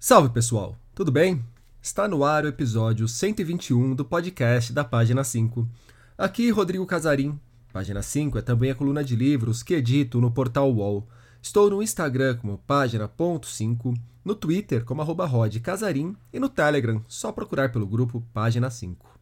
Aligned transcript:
Salve 0.00 0.28
pessoal, 0.28 0.76
tudo 0.94 1.10
bem? 1.10 1.44
Está 1.82 2.06
no 2.06 2.22
ar 2.22 2.44
o 2.44 2.48
episódio 2.48 3.08
121 3.08 3.96
do 3.96 4.04
podcast 4.04 4.72
da 4.72 4.84
Página 4.84 5.24
5. 5.24 5.68
Aqui 6.16 6.50
Rodrigo 6.50 6.86
Casarim. 6.86 7.36
Página 7.72 8.00
5 8.00 8.38
é 8.38 8.40
também 8.40 8.70
a 8.70 8.76
coluna 8.76 9.02
de 9.02 9.16
livros 9.16 9.60
que 9.64 9.74
edito 9.74 10.20
no 10.20 10.30
portal 10.30 10.72
UOL. 10.72 11.08
Estou 11.42 11.68
no 11.68 11.82
Instagram 11.82 12.36
como 12.36 12.58
página.5, 12.58 13.98
no 14.24 14.36
Twitter 14.36 14.84
como 14.84 15.02
arroba 15.02 15.28
Casarim 15.60 16.14
e 16.32 16.38
no 16.38 16.48
Telegram, 16.48 17.02
só 17.08 17.32
procurar 17.32 17.72
pelo 17.72 17.84
grupo 17.84 18.24
Página 18.32 18.70
5. 18.70 19.18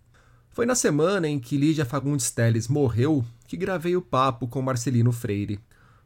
Foi 0.50 0.66
na 0.66 0.74
semana 0.74 1.26
em 1.26 1.38
que 1.38 1.56
Lídia 1.56 1.86
Fagundes 1.86 2.30
Telles 2.30 2.68
morreu 2.68 3.24
que 3.46 3.56
gravei 3.56 3.96
o 3.96 4.02
papo 4.02 4.46
com 4.46 4.60
Marcelino 4.60 5.10
Freire. 5.10 5.58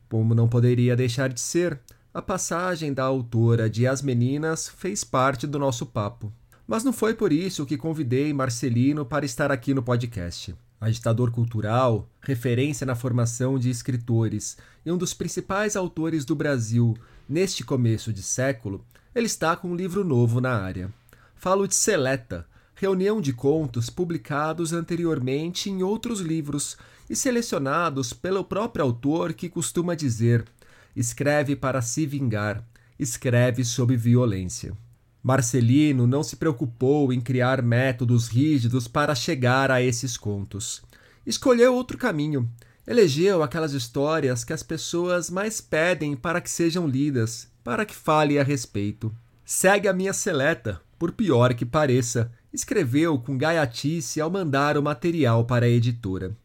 Como 0.08 0.32
não 0.32 0.48
poderia 0.48 0.94
deixar 0.94 1.28
de 1.28 1.40
ser, 1.40 1.80
a 2.12 2.20
passagem 2.20 2.92
da 2.92 3.04
autora 3.04 3.70
de 3.70 3.86
As 3.86 4.02
Meninas 4.02 4.68
fez 4.68 5.04
parte 5.04 5.46
do 5.46 5.60
nosso 5.60 5.86
papo. 5.86 6.32
Mas 6.66 6.82
não 6.82 6.92
foi 6.92 7.14
por 7.14 7.32
isso 7.32 7.64
que 7.64 7.76
convidei 7.76 8.32
Marcelino 8.32 9.04
para 9.04 9.24
estar 9.24 9.52
aqui 9.52 9.72
no 9.72 9.82
podcast. 9.82 10.54
Agitador 10.80 11.30
cultural, 11.30 12.08
referência 12.20 12.84
na 12.84 12.96
formação 12.96 13.58
de 13.58 13.70
escritores 13.70 14.56
e 14.84 14.90
um 14.90 14.96
dos 14.96 15.14
principais 15.14 15.76
autores 15.76 16.24
do 16.24 16.34
Brasil 16.34 16.96
neste 17.28 17.62
começo 17.62 18.12
de 18.12 18.22
século, 18.22 18.84
ele 19.14 19.26
está 19.26 19.54
com 19.54 19.68
um 19.68 19.76
livro 19.76 20.02
novo 20.02 20.40
na 20.40 20.60
área. 20.60 20.92
Falo 21.36 21.68
de 21.68 21.74
Seleta, 21.76 22.44
reunião 22.74 23.20
de 23.20 23.32
contos 23.32 23.88
publicados 23.88 24.72
anteriormente 24.72 25.70
em 25.70 25.82
outros 25.82 26.20
livros 26.20 26.76
e 27.08 27.14
selecionados 27.14 28.12
pelo 28.12 28.42
próprio 28.42 28.84
autor 28.84 29.32
que 29.32 29.48
costuma 29.48 29.94
dizer 29.94 30.44
escreve 30.94 31.56
para 31.56 31.80
se 31.82 32.06
vingar, 32.06 32.64
escreve 32.98 33.64
sob 33.64 33.96
violência. 33.96 34.72
Marcelino 35.22 36.06
não 36.06 36.22
se 36.22 36.36
preocupou 36.36 37.12
em 37.12 37.20
criar 37.20 37.62
métodos 37.62 38.28
rígidos 38.28 38.88
para 38.88 39.14
chegar 39.14 39.70
a 39.70 39.82
esses 39.82 40.16
contos. 40.16 40.82
Escolheu 41.26 41.74
outro 41.74 41.98
caminho. 41.98 42.50
Elegeu 42.86 43.42
aquelas 43.42 43.72
histórias 43.72 44.44
que 44.44 44.52
as 44.52 44.62
pessoas 44.62 45.30
mais 45.30 45.60
pedem 45.60 46.16
para 46.16 46.40
que 46.40 46.50
sejam 46.50 46.88
lidas, 46.88 47.48
para 47.62 47.84
que 47.84 47.94
fale 47.94 48.38
a 48.38 48.42
respeito. 48.42 49.14
Segue 49.44 49.86
a 49.86 49.92
minha 49.92 50.12
seleta, 50.12 50.80
por 50.98 51.12
pior 51.12 51.54
que 51.54 51.66
pareça, 51.66 52.32
escreveu 52.52 53.18
com 53.18 53.36
gaiatice 53.36 54.20
ao 54.20 54.30
mandar 54.30 54.76
o 54.76 54.82
material 54.82 55.44
para 55.44 55.66
a 55.66 55.68
editora. 55.68 56.36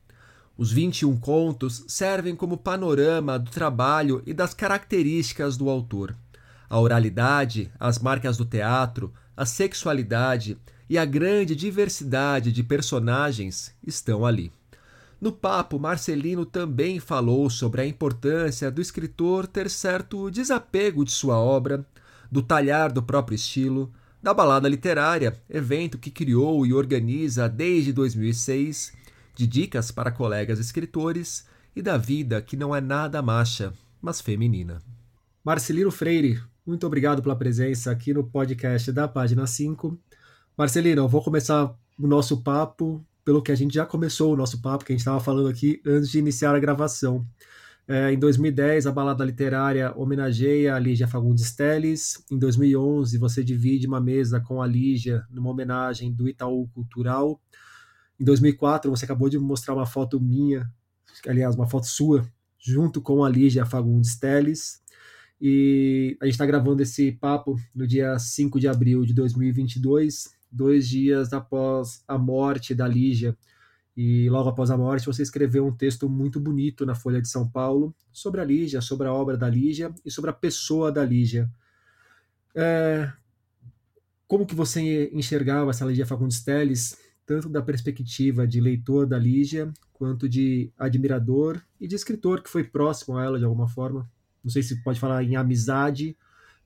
Os 0.58 0.72
21 0.72 1.18
contos 1.18 1.84
servem 1.86 2.34
como 2.34 2.56
panorama 2.56 3.38
do 3.38 3.52
trabalho 3.52 4.24
e 4.26 4.34
das 4.34 4.54
características 4.54 5.58
do 5.58 5.70
autor. 5.70 6.16
A 6.70 6.80
oralidade, 6.80 7.70
as 7.78 8.00
marcas 8.00 8.38
do 8.38 8.46
teatro, 8.46 9.14
a 9.36 9.46
sexualidade 9.46 10.58
e 10.90 10.98
a 10.98 11.04
grande 11.04 11.56
diversidade 11.56 12.54
de 12.54 12.64
personagens 12.64 13.76
estão 13.86 14.26
ali. 14.26 14.50
No 15.20 15.32
papo, 15.32 15.78
Marcelino 15.78 16.46
também 16.46 17.00
falou 17.00 17.50
sobre 17.50 17.82
a 17.82 17.86
importância 17.86 18.72
do 18.72 18.82
escritor 18.82 19.48
ter 19.48 19.70
certo 19.70 20.32
desapego 20.32 21.04
de 21.04 21.12
sua 21.12 21.38
obra, 21.38 21.86
do 22.32 22.42
talhar 22.42 22.94
do 22.94 23.04
próprio 23.04 23.36
estilo, 23.36 23.92
da 24.24 24.34
balada 24.34 24.70
literária, 24.70 25.38
evento 25.50 25.98
que 25.98 26.10
criou 26.10 26.66
e 26.66 26.74
organiza 26.74 27.50
desde 27.50 27.92
2006 27.92 29.05
de 29.36 29.46
dicas 29.46 29.92
para 29.92 30.12
colegas 30.12 30.60
escritores 30.60 31.46
e 31.76 31.82
da 31.82 31.98
vida 31.98 32.42
que 32.42 32.56
não 32.56 32.74
é 32.74 32.80
nada 32.80 33.22
macha, 33.22 33.74
mas 34.02 34.22
feminina. 34.22 34.82
Marcelino 35.44 35.92
Freire, 35.92 36.42
muito 36.66 36.88
obrigado 36.88 37.22
pela 37.22 37.36
presença 37.36 37.92
aqui 37.92 38.14
no 38.14 38.24
podcast 38.24 38.92
da 38.92 39.08
página 39.08 39.46
5. 39.46 40.00
Marcelino, 40.58 41.08
vou 41.08 41.22
começar 41.22 41.76
o 42.00 42.08
nosso 42.08 42.42
papo 42.42 43.06
pelo 43.26 43.42
que 43.42 43.52
a 43.52 43.56
gente 43.56 43.74
já 43.74 43.86
começou 43.86 44.34
o 44.34 44.38
nosso 44.38 44.62
papo, 44.62 44.86
que 44.86 44.94
a 44.94 44.96
gente 44.96 45.02
estava 45.02 45.20
falando 45.20 45.50
aqui 45.50 45.82
antes 45.86 46.10
de 46.10 46.20
iniciar 46.20 46.56
a 46.56 46.60
gravação. 46.60 47.28
É, 47.88 48.12
em 48.12 48.18
2010, 48.18 48.88
a 48.88 48.92
balada 48.92 49.24
literária 49.24 49.94
homenageia 49.96 50.76
a 50.76 50.80
Lígia 50.80 51.08
Fagundes 51.08 51.56
Telles. 51.56 52.24
Em 52.32 52.38
2011, 52.38 53.18
você 53.18 53.44
divide 53.44 53.86
uma 53.86 54.00
mesa 54.00 54.40
com 54.40 54.62
a 54.62 54.68
Lígia 54.68 55.24
numa 55.30 55.50
homenagem 55.50 56.12
do 56.12 56.28
Itaú 56.28 56.68
Cultural. 56.70 57.40
Em 58.20 58.24
2004, 58.24 58.90
você 58.90 59.06
acabou 59.06 59.30
de 59.30 59.38
mostrar 59.38 59.74
uma 59.74 59.86
foto 59.86 60.20
minha, 60.20 60.70
aliás, 61.28 61.56
uma 61.56 61.68
foto 61.68 61.88
sua, 61.88 62.26
junto 62.58 63.02
com 63.02 63.24
a 63.24 63.30
Lígia 63.30 63.66
Fagundes 63.66 64.18
Teles. 64.18 64.82
E 65.40 66.18
a 66.22 66.26
gente 66.26 66.34
está 66.34 66.46
gravando 66.46 66.82
esse 66.82 67.12
papo 67.12 67.56
no 67.74 67.86
dia 67.86 68.18
5 68.18 68.60
de 68.60 68.68
abril 68.68 69.06
de 69.06 69.14
2022, 69.14 70.30
dois 70.50 70.88
dias 70.88 71.34
após 71.34 72.04
a 72.08 72.18
morte 72.18 72.74
da 72.74 72.88
Lígia. 72.88 73.38
E 73.96 74.30
logo 74.30 74.50
após 74.50 74.72
a 74.72 74.78
morte, 74.78 75.06
você 75.06 75.22
escreveu 75.22 75.66
um 75.66 75.72
texto 75.72 76.10
muito 76.10 76.40
bonito 76.40 76.86
na 76.86 76.96
Folha 76.96 77.22
de 77.22 77.30
São 77.30 77.48
Paulo 77.48 77.94
sobre 78.12 78.42
a 78.42 78.46
Lígia, 78.46 78.82
sobre 78.82 79.08
a 79.08 79.14
obra 79.14 79.38
da 79.38 79.50
Lígia 79.50 79.94
e 80.06 80.12
sobre 80.12 80.30
a 80.30 80.34
pessoa 80.34 80.92
da 80.92 81.04
Lígia. 81.04 81.50
É, 82.54 83.12
como 84.28 84.46
que 84.46 84.56
você 84.56 85.10
enxergava 85.14 85.70
essa 85.70 85.86
Lígia 85.86 86.06
Fagundes 86.06 86.44
Teles 86.44 86.98
tanto 87.26 87.50
da 87.50 87.62
perspectiva 87.62 88.48
de 88.48 88.62
leitor 88.62 89.08
da 89.08 89.18
Lígia, 89.18 89.74
quanto 89.94 90.30
de 90.30 90.72
admirador 90.78 91.62
e 91.80 91.88
de 91.88 91.96
escritor 91.96 92.44
que 92.44 92.50
foi 92.50 92.64
próximo 92.64 93.18
a 93.18 93.24
ela 93.24 93.40
de 93.40 93.46
alguma 93.46 93.68
forma. 93.68 94.10
Não 94.44 94.52
sei 94.52 94.62
se 94.62 94.84
pode 94.84 95.00
falar 95.00 95.24
em 95.24 95.36
amizade, 95.36 96.16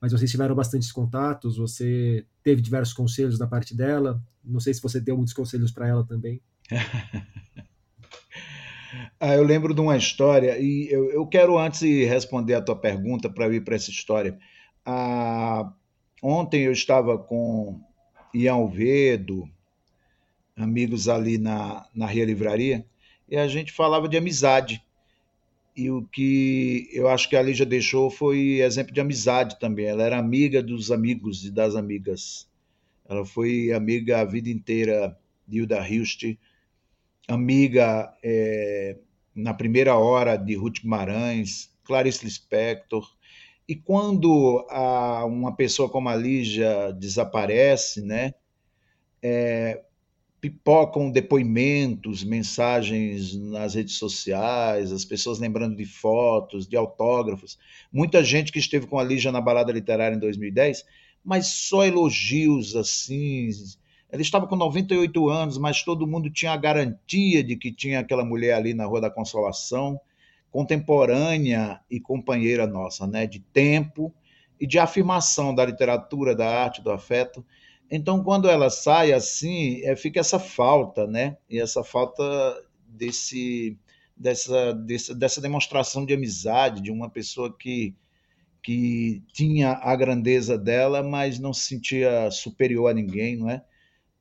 mas 0.01 0.11
vocês 0.11 0.29
tiveram 0.29 0.55
bastantes 0.55 0.91
contatos, 0.91 1.57
você 1.57 2.25
teve 2.43 2.61
diversos 2.61 2.93
conselhos 2.93 3.37
da 3.37 3.47
parte 3.47 3.75
dela. 3.75 4.21
Não 4.43 4.59
sei 4.59 4.73
se 4.73 4.81
você 4.81 4.99
deu 4.99 5.15
muitos 5.15 5.33
conselhos 5.33 5.71
para 5.71 5.87
ela 5.87 6.05
também. 6.05 6.41
ah, 9.19 9.35
eu 9.35 9.43
lembro 9.43 9.73
de 9.73 9.81
uma 9.81 9.95
história, 9.95 10.57
e 10.59 10.87
eu, 10.89 11.11
eu 11.11 11.27
quero 11.27 11.57
antes 11.57 11.81
responder 11.81 12.55
a 12.55 12.61
tua 12.61 12.75
pergunta 12.75 13.29
para 13.29 13.53
ir 13.53 13.63
para 13.63 13.75
essa 13.75 13.91
história. 13.91 14.37
Ah, 14.85 15.71
ontem 16.21 16.63
eu 16.63 16.71
estava 16.71 17.17
com 17.17 17.81
Ian 18.33 18.53
Alvedo, 18.53 19.49
amigos 20.61 21.07
ali 21.07 21.37
na, 21.37 21.85
na 21.93 22.05
Ria 22.05 22.25
Livraria, 22.25 22.85
e 23.29 23.37
a 23.37 23.47
gente 23.47 23.71
falava 23.71 24.07
de 24.07 24.17
amizade. 24.17 24.83
E 25.75 25.89
o 25.89 26.03
que 26.03 26.89
eu 26.91 27.07
acho 27.07 27.29
que 27.29 27.35
a 27.35 27.41
Lígia 27.41 27.65
deixou 27.65 28.09
foi 28.09 28.59
exemplo 28.59 28.93
de 28.93 28.99
amizade 28.99 29.59
também. 29.59 29.85
Ela 29.85 30.03
era 30.03 30.17
amiga 30.17 30.61
dos 30.61 30.91
amigos 30.91 31.45
e 31.45 31.51
das 31.51 31.75
amigas. 31.75 32.49
Ela 33.07 33.25
foi 33.25 33.71
amiga 33.71 34.19
a 34.19 34.25
vida 34.25 34.49
inteira 34.49 35.17
de 35.47 35.59
Hilda 35.59 35.87
Hilst, 35.87 36.37
amiga 37.27 38.13
é, 38.23 38.97
na 39.33 39.53
primeira 39.53 39.95
hora 39.95 40.35
de 40.35 40.55
Ruth 40.55 40.81
Guimarães, 40.81 41.73
Clarice 41.83 42.25
Lispector. 42.25 43.07
E 43.67 43.75
quando 43.75 44.65
a, 44.69 45.23
uma 45.25 45.55
pessoa 45.55 45.89
como 45.89 46.09
a 46.09 46.15
Lígia 46.15 46.91
desaparece, 46.91 48.01
né, 48.01 48.33
é, 49.21 49.83
pipocam 50.41 51.11
depoimentos, 51.11 52.23
mensagens 52.23 53.35
nas 53.35 53.73
redes 53.75 53.95
sociais, 53.95 54.91
as 54.91 55.03
pessoas 55.03 55.39
lembrando 55.39 55.75
de 55.75 55.85
fotos, 55.85 56.67
de 56.67 56.77
autógrafos. 56.77 57.57
Muita 57.91 58.23
gente 58.23 58.51
que 58.51 58.59
esteve 58.59 58.88
com 58.88 58.97
a 58.97 59.03
Lígia 59.03 59.31
na 59.31 59.41
balada 59.41 59.72
literária 59.72 60.16
em 60.16 60.19
2010, 60.19 60.85
mas 61.23 61.47
só 61.47 61.85
elogios 61.85 62.75
assim. 62.75 63.50
Ela 64.09 64.22
estava 64.22 64.47
com 64.47 64.55
98 64.55 65.29
anos, 65.29 65.57
mas 65.57 65.83
todo 65.83 66.07
mundo 66.07 66.29
tinha 66.29 66.53
a 66.53 66.57
garantia 66.57 67.44
de 67.44 67.56
que 67.56 67.71
tinha 67.71 68.00
aquela 68.00 68.23
mulher 68.23 68.53
ali 68.53 68.73
na 68.73 68.85
Rua 68.85 69.01
da 69.01 69.11
Consolação, 69.11 70.00
contemporânea 70.50 71.79
e 71.91 72.00
companheira 72.00 72.66
nossa, 72.66 73.06
né, 73.06 73.27
de 73.27 73.39
tempo 73.39 74.13
e 74.59 74.65
de 74.65 74.80
afirmação 74.80 75.53
da 75.53 75.65
literatura, 75.65 76.36
da 76.36 76.47
arte, 76.47 76.81
do 76.81 76.91
afeto. 76.91 77.45
Então, 77.91 78.24
quando 78.24 78.50
ela 78.50 78.69
sai 78.69 79.12
assim, 79.12 79.81
é, 79.83 79.95
fica 79.95 80.19
essa 80.19 80.39
falta, 80.39 81.07
né? 81.07 81.38
E 81.50 81.59
essa 81.59 81.83
falta 81.83 82.24
desse, 82.88 83.77
dessa, 84.15 84.74
dessa, 84.74 85.15
dessa 85.15 85.41
demonstração 85.41 86.06
de 86.06 86.13
amizade, 86.13 86.81
de 86.81 86.91
uma 86.91 87.09
pessoa 87.09 87.56
que, 87.57 87.95
que 88.62 89.24
tinha 89.33 89.71
a 89.71 89.95
grandeza 89.95 90.57
dela, 90.57 91.01
mas 91.01 91.39
não 91.39 91.53
se 91.53 91.68
sentia 91.68 92.30
superior 92.30 92.89
a 92.89 92.94
ninguém, 92.94 93.38
não 93.38 93.50
é? 93.50 93.63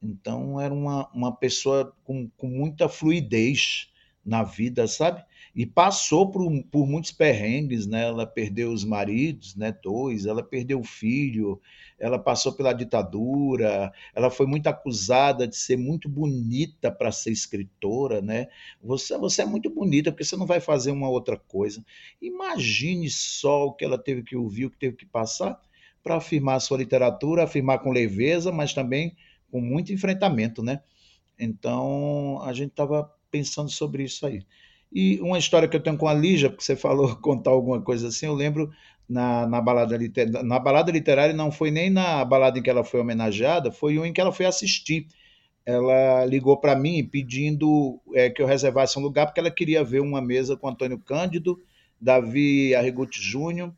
Então, 0.03 0.61
era 0.61 0.73
uma, 0.73 1.11
uma 1.13 1.35
pessoa 1.35 1.93
com, 2.05 2.29
com 2.37 2.47
muita 2.47 2.89
fluidez 2.89 3.91
na 4.25 4.43
vida, 4.45 4.87
sabe? 4.87 5.25
E 5.59 5.67
passou 5.67 6.31
por, 6.31 6.49
por 6.71 6.87
muitos 6.87 7.11
perrengues, 7.11 7.85
né? 7.85 8.05
Ela 8.05 8.25
perdeu 8.25 8.71
os 8.71 8.85
maridos, 8.85 9.57
né? 9.57 9.77
Dois, 9.83 10.25
ela 10.25 10.41
perdeu 10.41 10.79
o 10.79 10.85
filho, 10.85 11.61
ela 11.99 12.17
passou 12.17 12.53
pela 12.53 12.73
ditadura, 12.73 13.93
ela 14.15 14.31
foi 14.31 14.47
muito 14.47 14.69
acusada 14.69 15.49
de 15.49 15.57
ser 15.57 15.77
muito 15.77 16.09
bonita 16.09 16.93
para 16.93 17.11
ser 17.11 17.33
escritora, 17.33 18.23
né? 18.23 18.47
Você, 18.81 19.19
você 19.19 19.43
é 19.43 19.45
muito 19.45 19.69
bonita 19.69 20.13
porque 20.13 20.23
você 20.23 20.37
não 20.37 20.47
vai 20.47 20.61
fazer 20.61 20.93
uma 20.93 21.09
outra 21.09 21.37
coisa. 21.37 21.85
Imagine 22.23 23.11
só 23.11 23.67
o 23.67 23.73
que 23.73 23.85
ela 23.85 23.99
teve 23.99 24.23
que 24.23 24.37
ouvir, 24.37 24.67
o 24.67 24.71
que 24.71 24.79
teve 24.79 24.95
que 24.95 25.07
passar 25.07 25.61
para 26.05 26.19
afirmar 26.19 26.61
sua 26.61 26.79
literatura, 26.79 27.43
afirmar 27.43 27.81
com 27.81 27.91
leveza, 27.91 28.53
mas 28.53 28.73
também 28.73 29.17
com 29.51 29.61
muito 29.61 29.93
enfrentamento, 29.93 30.63
né? 30.63 30.81
Então, 31.37 32.41
a 32.45 32.53
gente 32.53 32.71
estava 32.71 33.13
pensando 33.29 33.71
sobre 33.71 34.05
isso 34.05 34.25
aí. 34.25 34.45
E 34.93 35.21
uma 35.21 35.39
história 35.39 35.69
que 35.69 35.77
eu 35.77 35.83
tenho 35.83 35.99
com 35.99 36.09
a 36.09 36.15
Lígia, 36.15 36.49
porque 36.49 36.65
você 36.65 36.77
falou 36.77 37.17
contar 37.21 37.51
alguma 37.51 37.81
coisa 37.81 38.09
assim, 38.09 38.27
eu 38.27 38.35
lembro 38.35 38.71
na, 39.09 39.47
na, 39.47 39.61
balada, 39.61 39.97
literária, 39.97 40.43
na 40.43 40.59
balada 40.59 40.93
literária, 40.93 41.35
não 41.35 41.51
foi 41.51 41.71
nem 41.71 41.91
na 41.91 42.25
balada 42.25 42.59
em 42.59 42.63
que 42.63 42.71
ela 42.71 42.85
foi 42.85 43.01
homenageada, 43.01 43.73
foi 43.73 43.99
um 43.99 44.05
em 44.05 44.13
que 44.13 44.21
ela 44.21 44.33
foi 44.33 44.47
assistir. 44.47 45.07
Ela 45.65 46.25
ligou 46.25 46.57
para 46.57 46.75
mim 46.75 47.05
pedindo 47.05 48.01
é, 48.15 48.31
que 48.31 48.41
eu 48.41 48.47
reservasse 48.47 48.99
um 48.99 49.03
lugar, 49.03 49.27
porque 49.27 49.41
ela 49.41 49.51
queria 49.51 49.85
ver 49.85 50.01
uma 50.01 50.21
mesa 50.21 50.57
com 50.57 50.69
Antônio 50.69 50.99
Cândido, 50.99 51.61
Davi 52.01 52.75
Arriguti 52.75 53.21
Júnior 53.21 53.73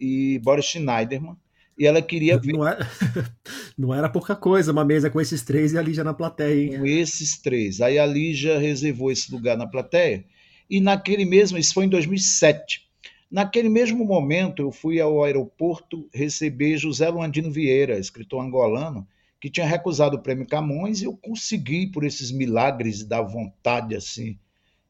e 0.00 0.40
Boris 0.40 0.64
Schneiderman. 0.64 1.36
E 1.78 1.86
ela 1.86 2.00
queria 2.00 2.38
ver. 2.38 2.52
Não 2.52 2.66
era, 2.66 2.88
não 3.76 3.94
era 3.94 4.08
pouca 4.08 4.34
coisa, 4.34 4.72
uma 4.72 4.84
mesa 4.84 5.10
com 5.10 5.20
esses 5.20 5.42
três 5.42 5.72
e 5.72 5.78
a 5.78 5.82
Lígia 5.82 6.02
na 6.02 6.14
plateia, 6.14 6.64
hein? 6.64 6.78
Com 6.78 6.86
esses 6.86 7.38
três. 7.38 7.80
Aí 7.80 7.98
a 7.98 8.06
Lígia 8.06 8.58
reservou 8.58 9.12
esse 9.12 9.30
lugar 9.30 9.56
na 9.56 9.66
plateia. 9.66 10.24
E 10.68 10.80
naquele 10.80 11.24
mesmo, 11.24 11.58
isso 11.58 11.74
foi 11.74 11.84
em 11.84 11.88
2007. 11.88 12.86
Naquele 13.30 13.68
mesmo 13.68 14.04
momento, 14.04 14.62
eu 14.62 14.70
fui 14.70 15.00
ao 15.00 15.24
aeroporto 15.24 16.08
receber 16.12 16.78
José 16.78 17.08
Luandino 17.08 17.50
Vieira, 17.50 17.98
escritor 17.98 18.44
angolano, 18.44 19.06
que 19.40 19.50
tinha 19.50 19.66
recusado 19.66 20.16
o 20.16 20.22
prêmio 20.22 20.46
Camões, 20.46 21.02
e 21.02 21.04
eu 21.04 21.16
consegui, 21.16 21.86
por 21.86 22.04
esses 22.04 22.30
milagres 22.30 23.04
da 23.04 23.20
vontade, 23.20 23.94
assim, 23.94 24.38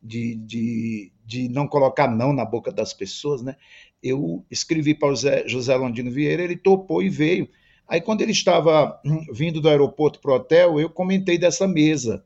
de, 0.02 0.36
de, 0.36 1.12
de 1.24 1.48
não 1.48 1.66
colocar 1.66 2.08
não 2.08 2.32
na 2.32 2.44
boca 2.44 2.70
das 2.70 2.92
pessoas, 2.92 3.42
né? 3.42 3.56
Eu 4.02 4.44
escrevi 4.50 4.94
para 4.94 5.08
José, 5.08 5.48
José 5.48 5.74
Luandino 5.74 6.10
Vieira, 6.10 6.42
ele 6.42 6.56
topou 6.56 7.02
e 7.02 7.08
veio. 7.08 7.48
Aí, 7.88 8.00
quando 8.00 8.22
ele 8.22 8.32
estava 8.32 9.00
hum, 9.04 9.26
vindo 9.32 9.60
do 9.60 9.68
aeroporto 9.68 10.20
para 10.20 10.32
o 10.32 10.34
hotel, 10.34 10.78
eu 10.80 10.90
comentei 10.90 11.38
dessa 11.38 11.66
mesa 11.66 12.24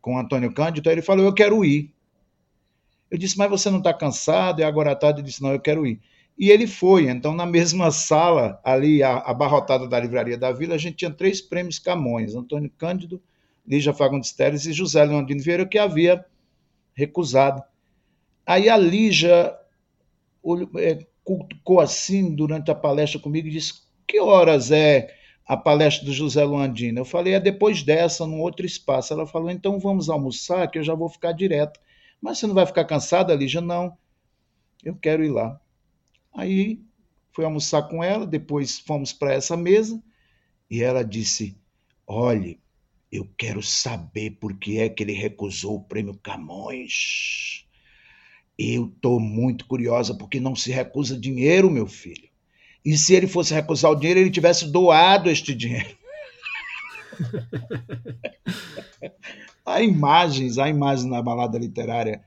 com 0.00 0.14
o 0.14 0.18
Antônio 0.18 0.52
Cândido, 0.52 0.88
aí 0.88 0.94
ele 0.94 1.02
falou, 1.02 1.24
eu 1.24 1.34
quero 1.34 1.64
ir. 1.64 1.92
Eu 3.10 3.18
disse, 3.18 3.38
mas 3.38 3.48
você 3.48 3.70
não 3.70 3.78
está 3.78 3.94
cansado? 3.94 4.60
E 4.60 4.64
agora 4.64 4.92
à 4.92 4.96
tarde 4.96 5.20
ele 5.20 5.28
disse, 5.28 5.42
não, 5.42 5.52
eu 5.52 5.60
quero 5.60 5.86
ir. 5.86 6.00
E 6.38 6.50
ele 6.50 6.66
foi. 6.66 7.08
Então, 7.08 7.34
na 7.34 7.46
mesma 7.46 7.90
sala, 7.90 8.60
ali, 8.62 9.02
abarrotada 9.02 9.88
da 9.88 9.98
Livraria 9.98 10.36
da 10.36 10.52
Vila, 10.52 10.74
a 10.74 10.78
gente 10.78 10.96
tinha 10.96 11.10
três 11.10 11.40
prêmios 11.40 11.78
Camões: 11.78 12.34
Antônio 12.34 12.70
Cândido, 12.76 13.22
Lígia 13.66 13.94
Fagundes 13.94 14.32
Teres 14.32 14.66
e 14.66 14.72
José 14.72 15.02
Leandrino 15.02 15.42
Vieira, 15.42 15.66
que 15.66 15.78
havia 15.78 16.24
recusado. 16.94 17.62
Aí 18.44 18.68
a 18.68 18.76
Lígia 18.76 19.56
é, 20.78 20.98
cutucou 21.24 21.80
assim 21.80 22.34
durante 22.34 22.70
a 22.70 22.74
palestra 22.74 23.18
comigo 23.18 23.48
e 23.48 23.52
disse: 23.52 23.72
Que 24.06 24.20
horas 24.20 24.70
é 24.70 25.08
a 25.46 25.56
palestra 25.56 26.04
do 26.04 26.12
José 26.12 26.44
Luandino? 26.44 27.00
Eu 27.00 27.04
falei: 27.06 27.32
É 27.32 27.40
depois 27.40 27.82
dessa, 27.82 28.26
num 28.26 28.40
outro 28.40 28.66
espaço. 28.66 29.10
Ela 29.10 29.26
falou: 29.26 29.50
Então 29.50 29.80
vamos 29.80 30.10
almoçar, 30.10 30.70
que 30.70 30.78
eu 30.78 30.84
já 30.84 30.94
vou 30.94 31.08
ficar 31.08 31.32
direto. 31.32 31.80
Mas 32.20 32.38
você 32.38 32.46
não 32.46 32.54
vai 32.54 32.66
ficar 32.66 32.84
cansada, 32.84 33.34
Lígia? 33.34 33.60
Não. 33.60 33.96
Eu 34.82 34.94
quero 34.94 35.24
ir 35.24 35.30
lá. 35.30 35.60
Aí 36.34 36.80
fui 37.32 37.44
almoçar 37.44 37.82
com 37.82 38.02
ela, 38.02 38.26
depois 38.26 38.78
fomos 38.78 39.12
para 39.12 39.32
essa 39.32 39.56
mesa 39.56 40.02
e 40.70 40.82
ela 40.82 41.04
disse: 41.04 41.56
Olhe, 42.06 42.60
eu 43.10 43.28
quero 43.36 43.62
saber 43.62 44.32
por 44.32 44.58
que 44.58 44.78
é 44.78 44.88
que 44.88 45.02
ele 45.02 45.12
recusou 45.12 45.76
o 45.76 45.84
prêmio 45.84 46.18
Camões. 46.22 47.64
Eu 48.58 48.86
estou 48.86 49.20
muito 49.20 49.66
curiosa 49.66 50.14
porque 50.14 50.40
não 50.40 50.56
se 50.56 50.70
recusa 50.70 51.18
dinheiro, 51.18 51.70
meu 51.70 51.86
filho. 51.86 52.28
E 52.84 52.96
se 52.96 53.14
ele 53.14 53.26
fosse 53.26 53.52
recusar 53.52 53.90
o 53.90 53.96
dinheiro, 53.96 54.20
ele 54.20 54.30
tivesse 54.30 54.70
doado 54.70 55.28
este 55.28 55.54
dinheiro. 55.54 55.96
há 59.66 59.82
imagens, 59.82 60.58
há 60.58 60.68
imagens 60.68 61.08
na 61.08 61.20
balada 61.20 61.58
literária, 61.58 62.22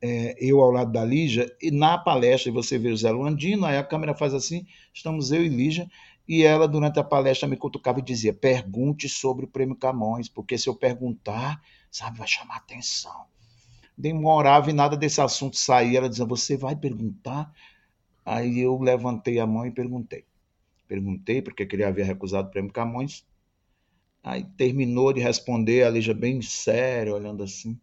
é, 0.00 0.36
eu 0.38 0.60
ao 0.60 0.70
lado 0.70 0.92
da 0.92 1.04
Lígia, 1.04 1.50
e 1.60 1.70
na 1.70 1.96
palestra 1.96 2.52
você 2.52 2.78
vê 2.78 2.90
o 2.90 2.96
Zé 2.96 3.10
Luandino, 3.10 3.64
aí 3.64 3.78
a 3.78 3.84
câmera 3.84 4.14
faz 4.14 4.34
assim, 4.34 4.66
estamos 4.92 5.32
eu 5.32 5.42
e 5.42 5.48
Lígia, 5.48 5.88
e 6.26 6.42
ela, 6.42 6.66
durante 6.66 6.98
a 6.98 7.04
palestra, 7.04 7.46
me 7.46 7.56
cutucava 7.56 7.98
e 7.98 8.02
dizia: 8.02 8.32
pergunte 8.32 9.08
sobre 9.08 9.44
o 9.44 9.48
prêmio 9.48 9.76
Camões, 9.76 10.28
porque 10.28 10.56
se 10.56 10.68
eu 10.68 10.74
perguntar, 10.74 11.62
sabe, 11.90 12.18
vai 12.18 12.26
chamar 12.26 12.56
atenção. 12.56 13.26
Demorava 13.96 14.70
e 14.70 14.72
nada 14.72 14.96
desse 14.96 15.20
assunto 15.20 15.56
saía. 15.56 15.98
Ela 15.98 16.08
dizia: 16.08 16.24
Você 16.24 16.56
vai 16.56 16.74
perguntar? 16.74 17.52
Aí 18.24 18.58
eu 18.60 18.78
levantei 18.80 19.38
a 19.38 19.46
mão 19.46 19.66
e 19.66 19.70
perguntei. 19.70 20.24
Perguntei 20.88 21.42
porque 21.42 21.68
ele 21.70 21.84
havia 21.84 22.04
recusado 22.04 22.48
o 22.48 22.50
prêmio 22.50 22.72
Camões. 22.72 23.26
Aí 24.24 24.44
terminou 24.56 25.12
de 25.12 25.20
responder, 25.20 25.84
a 25.84 25.90
Lígia 25.90 26.14
bem 26.14 26.40
séria, 26.40 27.14
olhando 27.14 27.42
assim. 27.42 27.78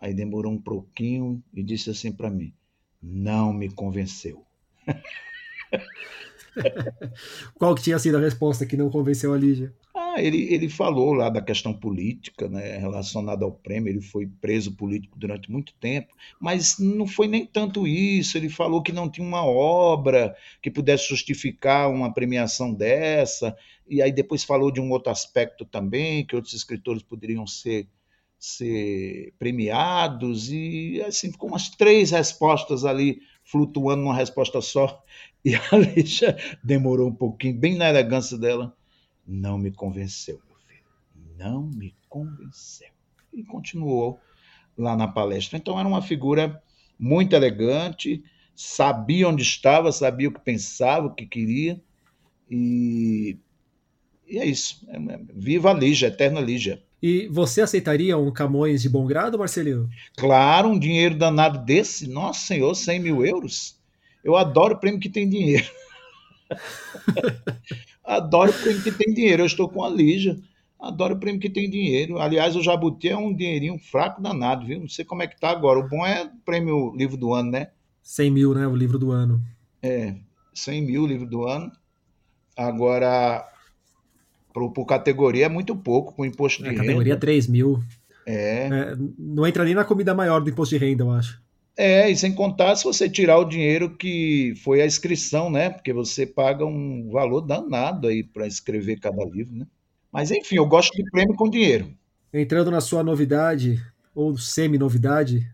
Aí 0.00 0.12
demorou 0.12 0.52
um 0.52 0.60
pouquinho 0.60 1.40
e 1.54 1.62
disse 1.62 1.88
assim 1.88 2.10
para 2.10 2.28
mim: 2.28 2.52
Não 3.00 3.52
me 3.52 3.70
convenceu. 3.70 4.44
Qual 7.54 7.72
que 7.76 7.82
tinha 7.82 8.00
sido 8.00 8.16
a 8.16 8.20
resposta 8.20 8.66
que 8.66 8.76
não 8.76 8.90
convenceu 8.90 9.32
a 9.32 9.38
Lígia? 9.38 9.72
Ah, 10.16 10.22
ele, 10.22 10.50
ele 10.50 10.66
falou 10.70 11.12
lá 11.12 11.28
da 11.28 11.42
questão 11.42 11.74
política, 11.74 12.48
né, 12.48 12.78
relacionada 12.78 13.44
ao 13.44 13.52
prêmio. 13.52 13.90
Ele 13.90 14.00
foi 14.00 14.26
preso 14.26 14.74
político 14.74 15.18
durante 15.18 15.50
muito 15.52 15.74
tempo, 15.74 16.14
mas 16.40 16.78
não 16.78 17.06
foi 17.06 17.28
nem 17.28 17.44
tanto 17.44 17.86
isso. 17.86 18.38
Ele 18.38 18.48
falou 18.48 18.82
que 18.82 18.92
não 18.92 19.10
tinha 19.10 19.26
uma 19.26 19.44
obra 19.44 20.34
que 20.62 20.70
pudesse 20.70 21.06
justificar 21.10 21.90
uma 21.90 22.14
premiação 22.14 22.72
dessa. 22.72 23.54
E 23.86 24.00
aí 24.00 24.10
depois 24.10 24.42
falou 24.42 24.70
de 24.70 24.80
um 24.80 24.90
outro 24.90 25.12
aspecto 25.12 25.66
também, 25.66 26.24
que 26.24 26.34
outros 26.34 26.54
escritores 26.54 27.02
poderiam 27.02 27.46
ser 27.46 27.86
ser 28.38 29.32
premiados 29.38 30.52
e 30.52 31.02
assim 31.06 31.32
ficou 31.32 31.48
umas 31.48 31.70
três 31.70 32.10
respostas 32.10 32.84
ali 32.84 33.22
flutuando 33.42 34.02
numa 34.02 34.14
resposta 34.14 34.60
só 34.60 35.02
e 35.44 35.54
a 35.54 35.76
Lígia 35.76 36.36
demorou 36.62 37.08
um 37.08 37.14
pouquinho 37.14 37.54
bem 37.58 37.76
na 37.76 37.88
elegância 37.88 38.36
dela 38.36 38.76
não 39.26 39.58
me 39.58 39.70
convenceu, 39.70 40.40
meu 40.46 40.56
filho. 40.66 40.84
Não 41.36 41.62
me 41.62 41.94
convenceu. 42.08 42.88
E 43.32 43.42
continuou 43.42 44.20
lá 44.76 44.96
na 44.96 45.08
palestra. 45.08 45.58
Então 45.58 45.78
era 45.78 45.88
uma 45.88 46.02
figura 46.02 46.62
muito 46.98 47.34
elegante, 47.34 48.22
sabia 48.54 49.28
onde 49.28 49.42
estava, 49.42 49.92
sabia 49.92 50.28
o 50.28 50.32
que 50.32 50.40
pensava, 50.40 51.06
o 51.06 51.14
que 51.14 51.26
queria. 51.26 51.80
E, 52.50 53.36
e 54.26 54.38
é 54.38 54.44
isso. 54.44 54.86
É, 54.88 54.96
é, 54.96 55.20
viva 55.34 55.70
a 55.70 55.74
Lígia, 55.74 56.08
eterna 56.08 56.40
Lígia. 56.40 56.82
E 57.02 57.28
você 57.28 57.60
aceitaria 57.60 58.16
um 58.16 58.32
Camões 58.32 58.82
de 58.82 58.88
bom 58.88 59.06
grado, 59.06 59.38
Marcelino? 59.38 59.88
Claro, 60.16 60.68
um 60.68 60.78
dinheiro 60.78 61.14
danado 61.14 61.58
desse. 61.64 62.08
Nossa 62.08 62.46
Senhor, 62.46 62.74
100 62.74 63.00
mil 63.00 63.24
euros. 63.24 63.76
Eu 64.24 64.36
adoro 64.36 64.78
prêmio 64.78 64.98
que 64.98 65.08
tem 65.08 65.28
dinheiro. 65.28 65.70
Adoro 68.06 68.50
o 68.50 68.54
prêmio 68.54 68.82
que 68.82 68.92
tem 68.92 69.12
dinheiro. 69.12 69.42
Eu 69.42 69.46
estou 69.46 69.68
com 69.68 69.84
a 69.84 69.88
Lígia. 69.88 70.38
Adoro 70.78 71.14
o 71.14 71.18
prêmio 71.18 71.40
que 71.40 71.50
tem 71.50 71.68
dinheiro. 71.68 72.18
Aliás, 72.18 72.54
o 72.54 72.62
Jabuti 72.62 73.08
é 73.08 73.16
um 73.16 73.34
dinheirinho 73.34 73.78
fraco 73.78 74.22
danado, 74.22 74.66
viu? 74.66 74.80
Não 74.80 74.88
sei 74.88 75.04
como 75.04 75.22
é 75.22 75.26
que 75.26 75.40
tá 75.40 75.50
agora. 75.50 75.80
O 75.80 75.88
bom 75.88 76.06
é 76.06 76.24
o 76.24 76.36
prêmio 76.44 76.94
livro 76.94 77.16
do 77.16 77.34
ano, 77.34 77.50
né? 77.50 77.68
100 78.02 78.30
mil, 78.30 78.54
né? 78.54 78.66
O 78.66 78.76
livro 78.76 78.98
do 78.98 79.10
ano. 79.10 79.42
É, 79.82 80.14
100 80.54 80.82
mil 80.82 81.06
livro 81.06 81.26
do 81.26 81.46
ano. 81.46 81.72
Agora, 82.56 83.44
por, 84.52 84.70
por 84.70 84.86
categoria 84.86 85.46
é 85.46 85.48
muito 85.48 85.74
pouco, 85.74 86.14
com 86.14 86.24
imposto 86.24 86.62
de 86.62 86.68
é, 86.68 86.70
renda. 86.70 86.84
Categoria 86.84 87.16
3 87.16 87.48
mil. 87.48 87.82
É. 88.24 88.68
é. 88.68 88.96
Não 89.18 89.46
entra 89.46 89.64
nem 89.64 89.74
na 89.74 89.84
comida 89.84 90.14
maior 90.14 90.40
do 90.40 90.50
imposto 90.50 90.78
de 90.78 90.84
renda, 90.84 91.04
eu 91.04 91.10
acho. 91.10 91.42
É, 91.76 92.10
e 92.10 92.16
sem 92.16 92.34
contar 92.34 92.74
se 92.74 92.84
você 92.84 93.08
tirar 93.08 93.38
o 93.38 93.44
dinheiro 93.44 93.94
que 93.96 94.54
foi 94.64 94.80
a 94.80 94.86
inscrição, 94.86 95.50
né? 95.50 95.68
Porque 95.68 95.92
você 95.92 96.26
paga 96.26 96.64
um 96.64 97.10
valor 97.10 97.42
danado 97.42 98.08
aí 98.08 98.24
para 98.24 98.46
escrever 98.46 98.98
cada 98.98 99.22
livro, 99.24 99.54
né? 99.54 99.66
Mas 100.10 100.30
enfim, 100.30 100.56
eu 100.56 100.66
gosto 100.66 100.96
de 100.96 101.04
prêmio 101.10 101.34
com 101.34 101.50
dinheiro. 101.50 101.92
Entrando 102.32 102.70
na 102.70 102.80
sua 102.80 103.02
novidade, 103.02 103.82
ou 104.14 104.38
semi-novidade, 104.38 105.46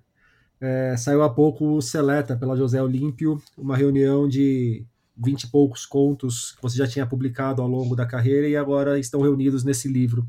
é, 0.60 0.96
saiu 0.96 1.24
há 1.24 1.28
pouco 1.28 1.76
o 1.76 1.82
Seleta 1.82 2.36
pela 2.36 2.56
José 2.56 2.80
Olímpio, 2.80 3.42
uma 3.58 3.76
reunião 3.76 4.28
de 4.28 4.84
vinte 5.16 5.42
e 5.42 5.50
poucos 5.50 5.84
contos 5.84 6.52
que 6.52 6.62
você 6.62 6.76
já 6.76 6.86
tinha 6.86 7.04
publicado 7.04 7.60
ao 7.60 7.68
longo 7.68 7.96
da 7.96 8.06
carreira 8.06 8.48
e 8.48 8.56
agora 8.56 8.98
estão 8.98 9.20
reunidos 9.20 9.64
nesse 9.64 9.88
livro. 9.88 10.24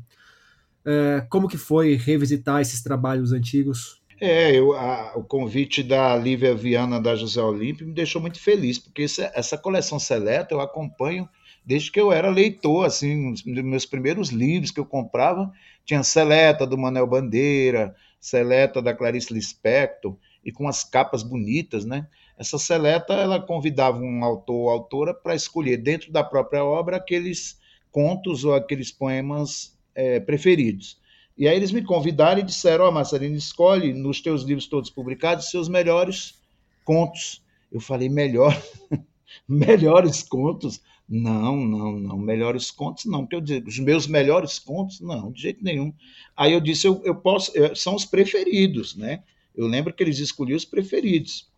É, 0.84 1.24
como 1.30 1.48
que 1.48 1.56
foi 1.56 1.94
revisitar 1.94 2.60
esses 2.60 2.82
trabalhos 2.82 3.32
antigos? 3.32 4.02
É, 4.20 4.56
eu, 4.56 4.72
a, 4.74 5.12
o 5.16 5.24
convite 5.24 5.82
da 5.82 6.16
Lívia 6.16 6.54
Viana 6.54 7.00
da 7.00 7.16
José 7.16 7.40
Olímpio 7.42 7.86
me 7.86 7.92
deixou 7.92 8.20
muito 8.20 8.40
feliz, 8.40 8.78
porque 8.78 9.02
essa, 9.02 9.58
coleção 9.58 9.98
seleta 9.98 10.54
eu 10.54 10.60
acompanho 10.60 11.28
desde 11.64 11.90
que 11.90 12.00
eu 12.00 12.12
era 12.12 12.28
leitor, 12.30 12.86
assim, 12.86 13.30
nos 13.30 13.42
meus 13.44 13.86
primeiros 13.86 14.28
livros 14.28 14.70
que 14.70 14.78
eu 14.78 14.84
comprava, 14.84 15.50
tinha 15.84 16.02
Seleta 16.02 16.66
do 16.66 16.76
Manuel 16.76 17.06
Bandeira, 17.06 17.94
Seleta 18.20 18.82
da 18.82 18.94
Clarice 18.94 19.32
Lispector, 19.32 20.16
e 20.44 20.52
com 20.52 20.68
as 20.68 20.84
capas 20.84 21.22
bonitas, 21.22 21.86
né? 21.86 22.06
Essa 22.36 22.58
seleta 22.58 23.14
ela 23.14 23.40
convidava 23.40 23.98
um 23.98 24.22
autor 24.22 24.54
ou 24.54 24.70
autora 24.70 25.14
para 25.14 25.34
escolher 25.34 25.78
dentro 25.78 26.12
da 26.12 26.22
própria 26.22 26.64
obra 26.64 26.96
aqueles 26.96 27.58
contos 27.90 28.44
ou 28.44 28.54
aqueles 28.54 28.92
poemas 28.92 29.74
é, 29.94 30.20
preferidos. 30.20 31.00
E 31.36 31.48
aí 31.48 31.56
eles 31.56 31.72
me 31.72 31.82
convidaram 31.82 32.40
e 32.40 32.44
disseram: 32.44 32.84
Ó, 32.84 32.88
oh, 32.88 32.92
Marcelino, 32.92 33.36
escolhe 33.36 33.92
nos 33.92 34.20
teus 34.20 34.42
livros 34.42 34.66
todos 34.66 34.90
publicados 34.90 35.50
seus 35.50 35.68
melhores 35.68 36.40
contos. 36.84 37.42
Eu 37.72 37.80
falei: 37.80 38.08
melhor, 38.08 38.56
melhores 39.48 40.22
contos? 40.22 40.80
Não, 41.08 41.56
não, 41.56 41.92
não, 41.98 42.16
melhores 42.16 42.70
contos 42.70 43.04
não, 43.04 43.20
porque 43.20 43.36
eu 43.36 43.40
digo, 43.40 43.68
os 43.68 43.78
meus 43.78 44.06
melhores 44.06 44.58
contos, 44.58 45.00
não, 45.00 45.30
de 45.30 45.42
jeito 45.42 45.62
nenhum. 45.62 45.92
Aí 46.34 46.52
eu 46.52 46.60
disse, 46.60 46.86
eu, 46.86 47.02
eu 47.04 47.14
posso, 47.14 47.52
são 47.76 47.94
os 47.94 48.06
preferidos, 48.06 48.96
né? 48.96 49.22
Eu 49.54 49.66
lembro 49.66 49.92
que 49.92 50.02
eles 50.02 50.18
escolhiam 50.18 50.56
os 50.56 50.64
preferidos. 50.64 51.52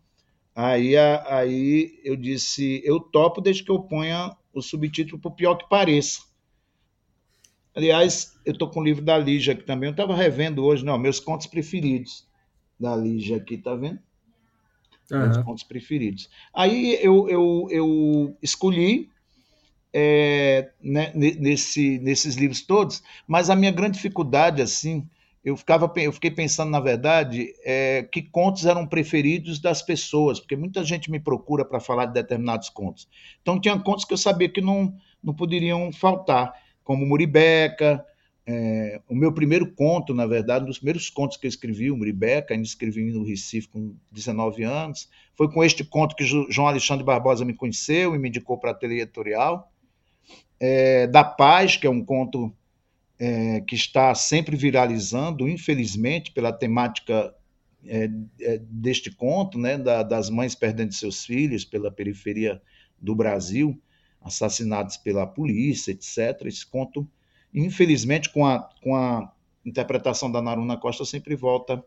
Aí, 0.53 0.97
aí 0.97 1.97
eu 2.03 2.15
disse, 2.17 2.81
eu 2.83 2.99
topo 2.99 3.39
desde 3.39 3.63
que 3.63 3.71
eu 3.71 3.79
ponha 3.79 4.35
o 4.53 4.61
subtítulo 4.61 5.21
para 5.21 5.29
o 5.29 5.35
pior 5.35 5.55
que 5.55 5.69
pareça. 5.69 6.23
Aliás, 7.77 8.35
eu 8.43 8.53
estou 8.53 8.67
com 8.67 8.79
o 8.79 8.83
livro 8.83 9.05
da 9.05 9.15
Lígia 9.19 9.53
aqui 9.53 9.61
também. 9.61 9.87
Eu 9.87 9.91
estava 9.91 10.15
revendo 10.15 10.65
hoje, 10.65 10.83
não, 10.83 10.97
meus 10.97 11.19
contos 11.19 11.45
preferidos 11.45 12.27
da 12.79 12.95
Lígia 12.95 13.37
aqui, 13.37 13.55
tá 13.55 13.75
vendo? 13.75 13.99
Uhum. 15.11 15.19
Meus 15.19 15.37
contos 15.37 15.63
preferidos. 15.63 16.27
Aí 16.51 16.97
eu, 16.99 17.29
eu, 17.29 17.67
eu 17.69 18.37
escolhi 18.41 19.11
é, 19.93 20.71
né, 20.81 21.11
nesse, 21.13 21.99
nesses 21.99 22.33
livros 22.33 22.61
todos, 22.61 23.03
mas 23.27 23.47
a 23.47 23.55
minha 23.55 23.71
grande 23.71 23.97
dificuldade, 23.97 24.59
assim, 24.59 25.07
eu, 25.45 25.55
ficava, 25.55 25.91
eu 25.97 26.11
fiquei 26.11 26.31
pensando, 26.31 26.71
na 26.71 26.79
verdade, 26.79 27.53
é, 27.63 28.01
que 28.11 28.23
contos 28.23 28.65
eram 28.65 28.87
preferidos 28.87 29.59
das 29.59 29.83
pessoas, 29.83 30.39
porque 30.39 30.55
muita 30.55 30.83
gente 30.83 31.11
me 31.11 31.19
procura 31.19 31.63
para 31.63 31.79
falar 31.79 32.07
de 32.07 32.13
determinados 32.13 32.69
contos. 32.69 33.07
Então, 33.39 33.61
tinha 33.61 33.77
contos 33.77 34.03
que 34.03 34.13
eu 34.13 34.17
sabia 34.17 34.49
que 34.49 34.61
não, 34.61 34.91
não 35.23 35.35
poderiam 35.35 35.93
faltar, 35.93 36.65
como 36.87 37.05
Muribeca, 37.05 38.01
é, 38.45 39.01
o 39.09 39.13
meu 39.13 39.33
primeiro 39.33 39.69
conto, 39.73 40.13
na 40.13 40.25
verdade, 40.25 40.63
um 40.63 40.67
dos 40.67 40.77
primeiros 40.77 41.09
contos 41.09 41.35
que 41.35 41.45
eu 41.45 41.49
escrevi, 41.49 41.91
o 41.91 41.97
Muribeca, 41.97 42.53
ainda 42.53 42.65
escrevi 42.65 43.03
no 43.11 43.25
Recife 43.25 43.67
com 43.67 43.93
19 44.09 44.63
anos, 44.63 45.09
foi 45.35 45.51
com 45.51 45.61
este 45.61 45.83
conto 45.83 46.15
que 46.15 46.23
João 46.23 46.65
Alexandre 46.65 47.03
Barbosa 47.03 47.43
me 47.43 47.53
conheceu 47.53 48.15
e 48.15 48.17
me 48.17 48.29
indicou 48.29 48.57
para 48.57 48.71
a 48.71 48.73
tele 48.73 49.01
editorial. 49.01 49.69
É, 50.57 51.07
da 51.07 51.25
Paz, 51.25 51.75
que 51.75 51.85
é 51.85 51.89
um 51.89 52.03
conto 52.03 52.55
é, 53.19 53.59
que 53.67 53.75
está 53.75 54.15
sempre 54.15 54.55
viralizando, 54.55 55.49
infelizmente, 55.49 56.31
pela 56.31 56.53
temática 56.53 57.35
é, 57.85 58.09
é, 58.39 58.61
deste 58.69 59.11
conto, 59.11 59.59
né, 59.59 59.77
da, 59.77 60.03
das 60.03 60.29
mães 60.29 60.55
perdendo 60.55 60.93
seus 60.93 61.25
filhos 61.25 61.65
pela 61.65 61.91
periferia 61.91 62.61
do 62.97 63.13
Brasil, 63.13 63.77
assassinados 64.27 64.97
pela 64.97 65.25
polícia, 65.25 65.91
etc. 65.91 66.45
Esse 66.45 66.65
conto, 66.65 67.07
infelizmente, 67.53 68.31
com 68.31 68.45
a, 68.45 68.69
com 68.81 68.95
a 68.95 69.31
interpretação 69.65 70.31
da 70.31 70.41
Naruna 70.41 70.77
Costa, 70.77 71.03
sempre 71.03 71.35
volta, 71.35 71.83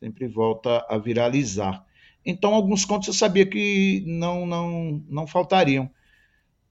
sempre 0.00 0.26
volta 0.26 0.84
a 0.88 0.98
viralizar. 0.98 1.84
Então, 2.24 2.54
alguns 2.54 2.84
contos 2.84 3.08
eu 3.08 3.14
sabia 3.14 3.46
que 3.46 4.02
não, 4.06 4.44
não, 4.44 5.04
não 5.08 5.26
faltariam. 5.26 5.88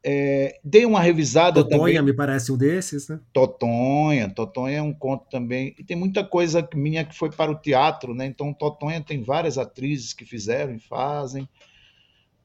É, 0.07 0.59
dei 0.63 0.85
uma 0.85 1.01
revisada 1.01 1.63
Totonha 1.63 1.95
também. 1.95 2.11
me 2.11 2.13
parece 2.13 2.51
um 2.51 2.57
desses, 2.57 3.07
né? 3.07 3.19
Totonha, 3.33 4.29
Totonha 4.29 4.77
é 4.77 4.81
um 4.81 4.93
conto 4.93 5.27
também. 5.31 5.73
E 5.79 5.83
tem 5.83 5.97
muita 5.97 6.23
coisa 6.23 6.67
minha 6.75 7.03
que 7.03 7.17
foi 7.17 7.31
para 7.31 7.49
o 7.49 7.55
teatro, 7.55 8.13
né? 8.13 8.25
Então 8.27 8.53
Totonha 8.53 9.01
tem 9.01 9.23
várias 9.23 9.57
atrizes 9.57 10.13
que 10.13 10.23
fizeram 10.23 10.75
e 10.75 10.79
fazem. 10.79 11.49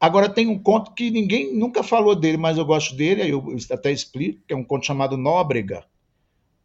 Agora 0.01 0.31
tem 0.31 0.49
um 0.49 0.59
conto 0.59 0.95
que 0.95 1.11
ninguém 1.11 1.55
nunca 1.55 1.83
falou 1.83 2.17
dele, 2.17 2.39
mas 2.39 2.57
eu 2.57 2.65
gosto 2.65 2.97
dele, 2.97 3.21
aí 3.21 3.31
eu 3.31 3.45
até 3.71 3.93
explico, 3.93 4.43
que 4.47 4.55
é 4.55 4.57
um 4.57 4.65
conto 4.65 4.87
chamado 4.87 5.19
Nóbrega. 5.19 5.85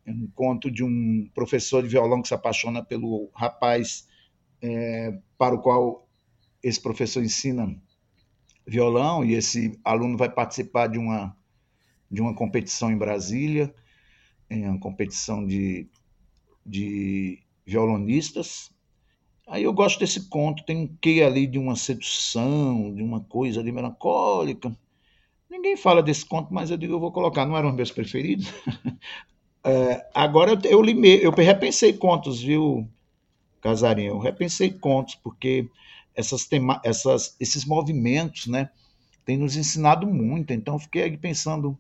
É 0.06 0.12
um 0.12 0.30
conto 0.34 0.72
de 0.72 0.84
um 0.84 1.30
professor 1.36 1.84
de 1.84 1.90
violão 1.90 2.22
que 2.22 2.30
se 2.30 2.34
apaixona 2.34 2.82
pelo 2.82 3.30
rapaz 3.34 4.08
é, 4.62 5.18
para 5.38 5.54
o 5.54 5.62
qual 5.62 6.08
esse 6.64 6.82
professor 6.82 7.22
ensina 7.22 7.76
violão 8.66 9.24
e 9.24 9.34
esse 9.34 9.78
aluno 9.84 10.18
vai 10.18 10.30
participar 10.30 10.88
de 10.88 10.98
uma, 10.98 11.36
de 12.10 12.22
uma 12.22 12.34
competição 12.34 12.90
em 12.90 12.98
Brasília, 12.98 13.74
em 14.50 14.66
uma 14.66 14.80
competição 14.80 15.46
de, 15.46 15.90
de 16.66 17.40
violonistas. 17.66 18.72
Aí 19.48 19.64
eu 19.64 19.74
gosto 19.74 20.00
desse 20.00 20.28
conto, 20.28 20.64
tem 20.64 20.78
um 20.78 20.88
quê 21.00 21.24
ali 21.26 21.46
de 21.46 21.60
uma 21.60 21.76
sedução, 21.76 22.94
de 22.94 23.04
uma 23.04 23.22
coisa 23.22 23.60
ali 23.60 23.72
melancólica. 23.72 24.76
Ninguém 25.50 25.78
fala 25.78 26.02
desse 26.02 26.26
conto, 26.26 26.54
mas 26.54 26.72
eu 26.72 26.78
digo, 26.78 26.94
eu 26.94 27.00
vou 27.00 27.12
colocar, 27.12 27.46
não 27.46 27.56
eram 27.56 27.70
os 27.70 27.76
meus 27.76 27.92
preferidos. 27.92 28.52
é, 29.64 30.10
agora 30.14 30.52
eu, 30.52 30.60
eu, 30.72 30.82
limei, 30.82 31.26
eu 31.26 31.32
repensei 31.32 31.94
contos, 31.94 32.42
viu, 32.42 32.90
Casarinho? 33.62 34.14
Eu 34.14 34.20
repensei 34.20 34.72
contos, 34.72 35.16
porque 35.16 35.70
essas, 36.16 36.46
tema, 36.46 36.82
essas, 36.84 37.36
esses 37.40 37.66
movimentos, 37.66 38.48
né, 38.48 38.70
têm 39.24 39.38
nos 39.38 39.56
ensinado 39.56 40.08
muito. 40.08 40.54
Então, 40.54 40.76
eu 40.76 40.80
fiquei 40.80 41.16
pensando, 41.18 41.78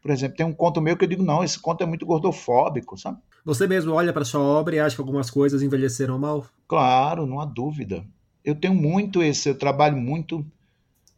por 0.00 0.10
exemplo, 0.10 0.36
tem 0.36 0.46
um 0.46 0.54
conto 0.54 0.80
meu 0.80 0.96
que 0.96 1.04
eu 1.04 1.08
digo, 1.08 1.22
não, 1.22 1.42
esse 1.42 1.58
conto 1.58 1.82
é 1.82 1.86
muito 1.86 2.06
gordofóbico, 2.06 2.96
sabe? 2.96 3.18
Você 3.44 3.66
mesmo 3.66 3.92
olha 3.92 4.12
para 4.12 4.24
sua 4.24 4.40
obra 4.40 4.76
e 4.76 4.80
acha 4.80 4.94
que 4.94 5.00
algumas 5.00 5.30
coisas 5.30 5.62
envelheceram 5.62 6.18
mal? 6.18 6.46
Claro, 6.68 7.26
não 7.26 7.40
há 7.40 7.44
dúvida. 7.44 8.04
Eu 8.44 8.54
tenho 8.54 8.74
muito 8.74 9.22
esse, 9.22 9.48
eu 9.48 9.58
trabalho 9.58 9.96
muito 9.96 10.46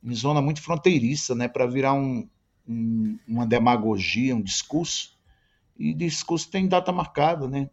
em 0.03 0.15
zona 0.15 0.43
muito 0.43 0.61
fronteiriça, 0.61 1.35
né, 1.35 1.49
para 1.49 1.67
virar 1.67 1.95
um, 1.95 2.29
um, 2.69 3.19
uma 3.27 3.47
demagogia, 3.47 4.37
um 4.37 4.43
discurso. 4.43 5.15
E 5.79 5.95
discurso 5.95 6.51
tem 6.51 6.69
data 6.69 6.93
marcada, 6.93 7.49
né? 7.49 7.69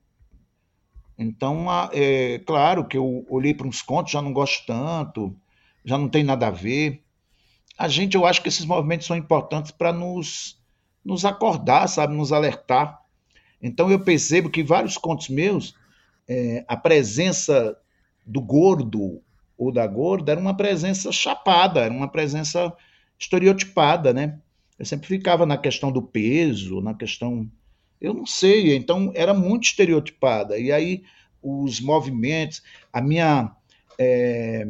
Então, 1.17 1.67
é 1.91 2.39
claro 2.39 2.85
que 2.85 2.97
eu 2.97 3.25
olhei 3.29 3.53
para 3.53 3.67
uns 3.67 3.81
contos, 3.81 4.11
já 4.11 4.21
não 4.21 4.33
gosto 4.33 4.65
tanto, 4.65 5.35
já 5.85 5.97
não 5.97 6.09
tem 6.09 6.23
nada 6.23 6.47
a 6.47 6.51
ver. 6.51 7.03
A 7.77 7.87
gente, 7.87 8.15
eu 8.15 8.25
acho 8.25 8.41
que 8.41 8.49
esses 8.49 8.65
movimentos 8.65 9.05
são 9.05 9.15
importantes 9.15 9.71
para 9.71 9.93
nos, 9.93 10.57
nos 11.05 11.23
acordar, 11.23 11.87
sabe, 11.87 12.15
nos 12.15 12.31
alertar. 12.31 13.00
Então, 13.61 13.91
eu 13.91 13.99
percebo 13.99 14.49
que 14.49 14.63
vários 14.63 14.97
contos 14.97 15.29
meus, 15.29 15.75
é, 16.27 16.63
a 16.67 16.75
presença 16.75 17.77
do 18.25 18.41
gordo 18.41 19.21
ou 19.57 19.71
da 19.71 19.85
gorda 19.85 20.31
era 20.31 20.41
uma 20.41 20.55
presença 20.55 21.11
chapada, 21.11 21.81
era 21.81 21.93
uma 21.93 22.07
presença 22.07 22.73
estereotipada, 23.19 24.11
né? 24.13 24.39
Eu 24.79 24.85
sempre 24.85 25.07
ficava 25.07 25.45
na 25.45 25.57
questão 25.57 25.91
do 25.91 26.01
peso, 26.01 26.81
na 26.81 26.93
questão 26.93 27.47
eu 28.01 28.15
não 28.15 28.25
sei, 28.25 28.75
então 28.75 29.11
era 29.13 29.31
muito 29.33 29.65
estereotipada. 29.65 30.57
E 30.57 30.71
aí 30.71 31.03
os 31.41 31.79
movimentos, 31.79 32.63
a 32.91 32.99
minha 32.99 33.51
é, 33.99 34.67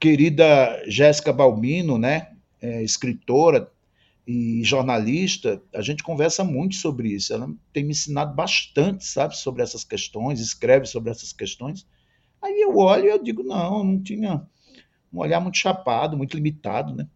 querida 0.00 0.82
Jéssica 0.88 1.32
Balbino, 1.32 1.96
né, 1.96 2.32
é, 2.60 2.82
escritora 2.82 3.70
e 4.26 4.64
jornalista, 4.64 5.62
a 5.74 5.82
gente 5.82 6.02
conversa 6.02 6.42
muito 6.42 6.76
sobre 6.76 7.08
isso. 7.08 7.32
Ela 7.32 7.48
tem 7.72 7.84
me 7.84 7.90
ensinado 7.90 8.34
bastante, 8.34 9.04
sabe, 9.04 9.36
sobre 9.36 9.62
essas 9.62 9.84
questões, 9.84 10.40
escreve 10.40 10.86
sobre 10.86 11.10
essas 11.10 11.32
questões. 11.32 11.86
Aí 12.40 12.60
eu 12.60 12.76
olho 12.76 13.04
e 13.06 13.10
eu 13.10 13.22
digo, 13.22 13.42
não, 13.42 13.84
não 13.84 14.02
tinha 14.02 14.46
um 15.12 15.18
olhar 15.18 15.40
muito 15.40 15.58
chapado, 15.58 16.16
muito 16.16 16.36
limitado, 16.36 16.94
né? 16.94 17.06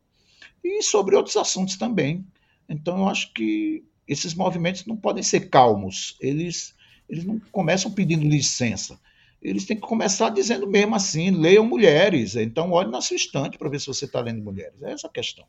E 0.62 0.82
sobre 0.82 1.16
outros 1.16 1.36
assuntos 1.36 1.76
também. 1.76 2.26
Então 2.68 2.98
eu 2.98 3.08
acho 3.08 3.32
que 3.32 3.84
esses 4.06 4.34
movimentos 4.34 4.86
não 4.86 4.96
podem 4.96 5.22
ser 5.22 5.48
calmos, 5.48 6.16
eles, 6.20 6.74
eles 7.08 7.24
não 7.24 7.40
começam 7.52 7.90
pedindo 7.90 8.26
licença. 8.26 8.98
Eles 9.40 9.64
têm 9.64 9.76
que 9.76 9.86
começar 9.86 10.30
dizendo 10.30 10.66
mesmo 10.66 10.94
assim: 10.94 11.30
leiam 11.30 11.64
mulheres. 11.64 12.34
Então, 12.34 12.72
olhe 12.72 12.90
na 12.90 13.00
sua 13.00 13.16
estante 13.16 13.56
para 13.56 13.68
ver 13.68 13.80
se 13.80 13.86
você 13.86 14.04
está 14.04 14.20
lendo 14.20 14.42
mulheres. 14.42 14.82
É 14.82 14.90
essa 14.90 15.06
a 15.06 15.10
questão. 15.10 15.46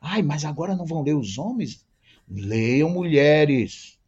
Ai, 0.00 0.22
mas 0.22 0.44
agora 0.44 0.76
não 0.76 0.86
vão 0.86 1.02
ler 1.02 1.14
os 1.14 1.38
homens? 1.38 1.84
Leiam 2.28 2.90
mulheres. 2.90 3.98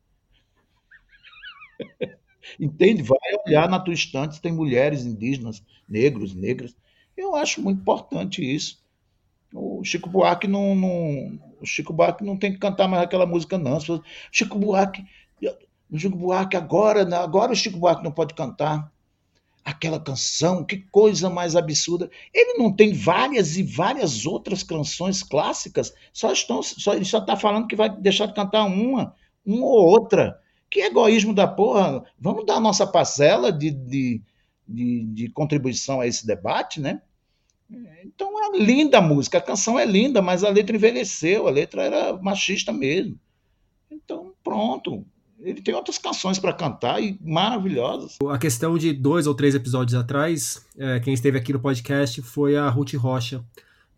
Entende? 2.59 3.03
Vai 3.03 3.19
olhar 3.47 3.69
na 3.69 3.81
tua 3.81 3.95
estante 3.95 4.37
se 4.37 4.43
tem 4.43 4.53
mulheres 4.53 5.05
indígenas, 5.05 5.63
negros, 5.89 6.35
negras. 6.35 6.75
Eu 7.17 7.35
acho 7.35 7.61
muito 7.63 7.81
importante 7.81 8.43
isso. 8.43 8.83
O 9.53 9.83
Chico 9.83 10.09
Buarque 10.09 10.47
não, 10.47 10.75
não, 10.75 11.39
Chico 11.65 11.93
Buarque 11.93 12.25
não 12.25 12.37
tem 12.37 12.53
que 12.53 12.59
cantar 12.59 12.87
mais 12.87 13.03
aquela 13.03 13.27
música, 13.27 13.59
não. 13.59 13.79
Chico 14.31 14.59
Buarque, 14.59 15.05
Chico 15.97 16.17
Buarque 16.17 16.57
agora, 16.57 17.03
agora 17.19 17.53
o 17.53 17.57
Chico 17.57 17.79
Buarque 17.79 18.05
não 18.05 18.13
pode 18.13 18.35
cantar 18.35 18.93
aquela 19.65 20.01
canção, 20.01 20.65
que 20.65 20.79
coisa 20.79 21.29
mais 21.29 21.55
absurda. 21.55 22.11
Ele 22.33 22.59
não 22.59 22.73
tem 22.73 22.93
várias 22.93 23.57
e 23.57 23.63
várias 23.63 24.27
outras 24.27 24.63
canções 24.63 25.23
clássicas, 25.23 25.93
só 26.13 26.33
estão, 26.33 26.63
só, 26.63 26.95
ele 26.95 27.05
só 27.05 27.19
está 27.19 27.37
falando 27.37 27.67
que 27.67 27.77
vai 27.77 27.89
deixar 27.91 28.27
de 28.27 28.35
cantar 28.35 28.65
uma, 28.65 29.15
uma 29.45 29.67
ou 29.67 29.87
outra. 29.87 30.41
Que 30.71 30.81
egoísmo 30.83 31.35
da 31.35 31.49
porra. 31.49 32.05
Vamos 32.19 32.47
dar 32.47 32.57
a 32.57 32.61
nossa 32.61 32.87
parcela 32.87 33.53
de, 33.53 33.71
de, 33.71 34.23
de, 34.67 35.05
de 35.07 35.31
contribuição 35.31 36.01
a 36.01 36.07
esse 36.07 36.27
debate, 36.27 36.81
né? 36.81 37.03
Então 38.05 38.33
é 38.43 38.59
linda 38.59 38.99
a 38.99 39.03
música, 39.03 39.39
a 39.39 39.43
canção 39.43 39.79
é 39.79 39.85
linda, 39.85 40.21
mas 40.21 40.43
a 40.43 40.49
letra 40.49 40.75
envelheceu, 40.75 41.47
a 41.47 41.51
letra 41.51 41.83
era 41.83 42.17
machista 42.17 42.73
mesmo. 42.73 43.19
Então, 43.91 44.33
pronto. 44.43 45.07
Ele 45.43 45.63
tem 45.63 45.75
outras 45.75 45.99
canções 45.99 46.39
para 46.39 46.53
cantar 46.53 47.03
e 47.03 47.19
maravilhosas. 47.23 48.19
A 48.29 48.39
questão 48.39 48.77
de 48.77 48.93
dois 48.93 49.27
ou 49.27 49.35
três 49.35 49.55
episódios 49.55 49.95
atrás, 49.95 50.67
é, 50.79 51.01
quem 51.01 51.15
esteve 51.15 51.39
aqui 51.39 51.53
no 51.53 51.61
podcast 51.61 52.21
foi 52.23 52.57
a 52.57 52.69
Ruth 52.69 52.95
Rocha. 52.95 53.45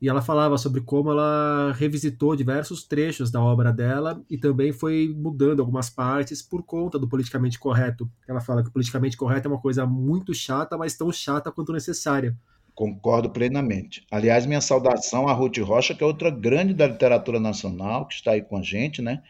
E 0.00 0.08
ela 0.08 0.20
falava 0.20 0.58
sobre 0.58 0.80
como 0.80 1.12
ela 1.12 1.72
revisitou 1.78 2.34
diversos 2.34 2.82
trechos 2.82 3.30
da 3.30 3.40
obra 3.40 3.72
dela 3.72 4.20
e 4.28 4.36
também 4.36 4.72
foi 4.72 5.14
mudando 5.16 5.60
algumas 5.60 5.88
partes 5.88 6.42
por 6.42 6.64
conta 6.64 6.98
do 6.98 7.08
politicamente 7.08 7.56
correto. 7.56 8.10
Ela 8.26 8.40
fala 8.40 8.64
que 8.64 8.68
o 8.68 8.72
politicamente 8.72 9.16
correto 9.16 9.46
é 9.46 9.50
uma 9.52 9.60
coisa 9.60 9.86
muito 9.86 10.34
chata, 10.34 10.76
mas 10.76 10.96
tão 10.96 11.12
chata 11.12 11.52
quanto 11.52 11.72
necessária. 11.72 12.36
Concordo 12.74 13.30
plenamente. 13.30 14.04
Aliás, 14.10 14.44
minha 14.44 14.60
saudação 14.60 15.28
a 15.28 15.32
Ruth 15.32 15.58
Rocha, 15.58 15.94
que 15.94 16.02
é 16.02 16.06
outra 16.06 16.30
grande 16.30 16.74
da 16.74 16.88
literatura 16.88 17.38
nacional, 17.38 18.06
que 18.06 18.14
está 18.14 18.32
aí 18.32 18.42
com 18.42 18.56
a 18.56 18.62
gente, 18.62 19.00
né? 19.00 19.22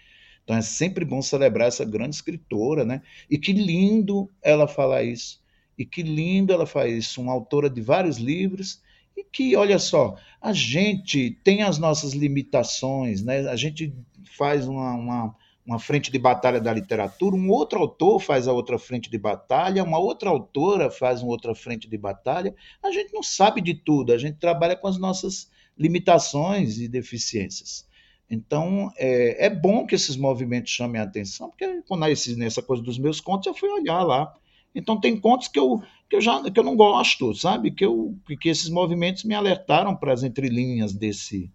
Então 0.44 0.56
é 0.56 0.62
sempre 0.62 1.04
bom 1.04 1.22
celebrar 1.22 1.68
essa 1.68 1.84
grande 1.84 2.16
escritora, 2.16 2.84
né? 2.84 3.02
E 3.30 3.38
que 3.38 3.52
lindo 3.52 4.28
ela 4.42 4.66
falar 4.66 5.02
isso. 5.02 5.40
E 5.78 5.84
que 5.84 6.02
lindo 6.02 6.52
ela 6.52 6.66
faz 6.66 6.92
isso. 6.92 7.20
Uma 7.20 7.32
autora 7.32 7.70
de 7.70 7.80
vários 7.80 8.18
livros 8.18 8.80
e 9.16 9.24
que, 9.24 9.54
olha 9.56 9.78
só, 9.78 10.16
a 10.40 10.52
gente 10.52 11.38
tem 11.44 11.62
as 11.62 11.78
nossas 11.78 12.12
limitações, 12.12 13.22
né? 13.22 13.48
A 13.48 13.56
gente 13.56 13.94
faz 14.36 14.66
uma, 14.66 14.94
uma, 14.94 15.36
uma, 15.66 15.78
frente 15.78 16.10
de 16.10 16.18
batalha 16.18 16.60
da 16.60 16.72
literatura, 16.72 17.36
um 17.36 17.50
outro 17.50 17.78
autor 17.78 18.20
faz 18.20 18.48
a 18.48 18.52
outra 18.52 18.78
frente 18.78 19.10
de 19.10 19.18
batalha, 19.18 19.84
uma 19.84 19.98
outra 19.98 20.30
autora 20.30 20.90
faz 20.90 21.22
uma 21.22 21.30
outra 21.30 21.54
frente 21.54 21.88
de 21.88 21.98
batalha. 21.98 22.54
A 22.82 22.90
gente 22.90 23.12
não 23.12 23.22
sabe 23.22 23.60
de 23.60 23.74
tudo, 23.74 24.12
a 24.12 24.18
gente 24.18 24.38
trabalha 24.38 24.76
com 24.76 24.88
as 24.88 24.98
nossas 24.98 25.50
limitações 25.78 26.78
e 26.78 26.88
deficiências. 26.88 27.86
Então, 28.32 28.90
é, 28.96 29.44
é 29.46 29.50
bom 29.50 29.86
que 29.86 29.94
esses 29.94 30.16
movimentos 30.16 30.72
chamem 30.72 30.98
a 30.98 31.04
atenção, 31.04 31.50
porque 31.50 31.82
quando 31.86 32.06
esse, 32.06 32.34
nessa 32.34 32.62
coisa 32.62 32.82
dos 32.82 32.98
meus 32.98 33.20
contos, 33.20 33.46
eu 33.46 33.52
fui 33.52 33.68
olhar 33.68 34.02
lá. 34.02 34.34
Então, 34.74 34.98
tem 34.98 35.20
contos 35.20 35.48
que 35.48 35.58
eu, 35.58 35.82
que 36.08 36.16
eu, 36.16 36.20
já, 36.22 36.50
que 36.50 36.58
eu 36.58 36.64
não 36.64 36.74
gosto, 36.74 37.34
sabe? 37.34 37.70
Que, 37.70 37.84
eu, 37.84 38.16
que 38.40 38.48
esses 38.48 38.70
movimentos 38.70 39.24
me 39.24 39.34
alertaram 39.34 39.94
para 39.94 40.14
as 40.14 40.22
entrelinhas 40.22 40.94
desse, 40.94 41.52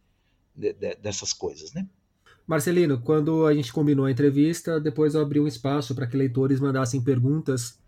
de, 0.55 0.71
de, 0.73 0.93
dessas 0.97 1.33
coisas, 1.33 1.73
né? 1.73 1.87
Marcelino, 2.45 3.01
quando 3.01 3.47
a 3.47 3.55
gente 3.55 3.73
combinou 3.73 4.05
a 4.05 4.11
entrevista, 4.11 4.79
depois 4.79 5.15
eu 5.15 5.21
abri 5.21 5.39
um 5.39 5.47
espaço 5.47 5.95
para 5.95 6.05
que 6.05 6.15
leitores 6.15 6.59
mandassem 6.59 7.01
perguntas 7.01 7.79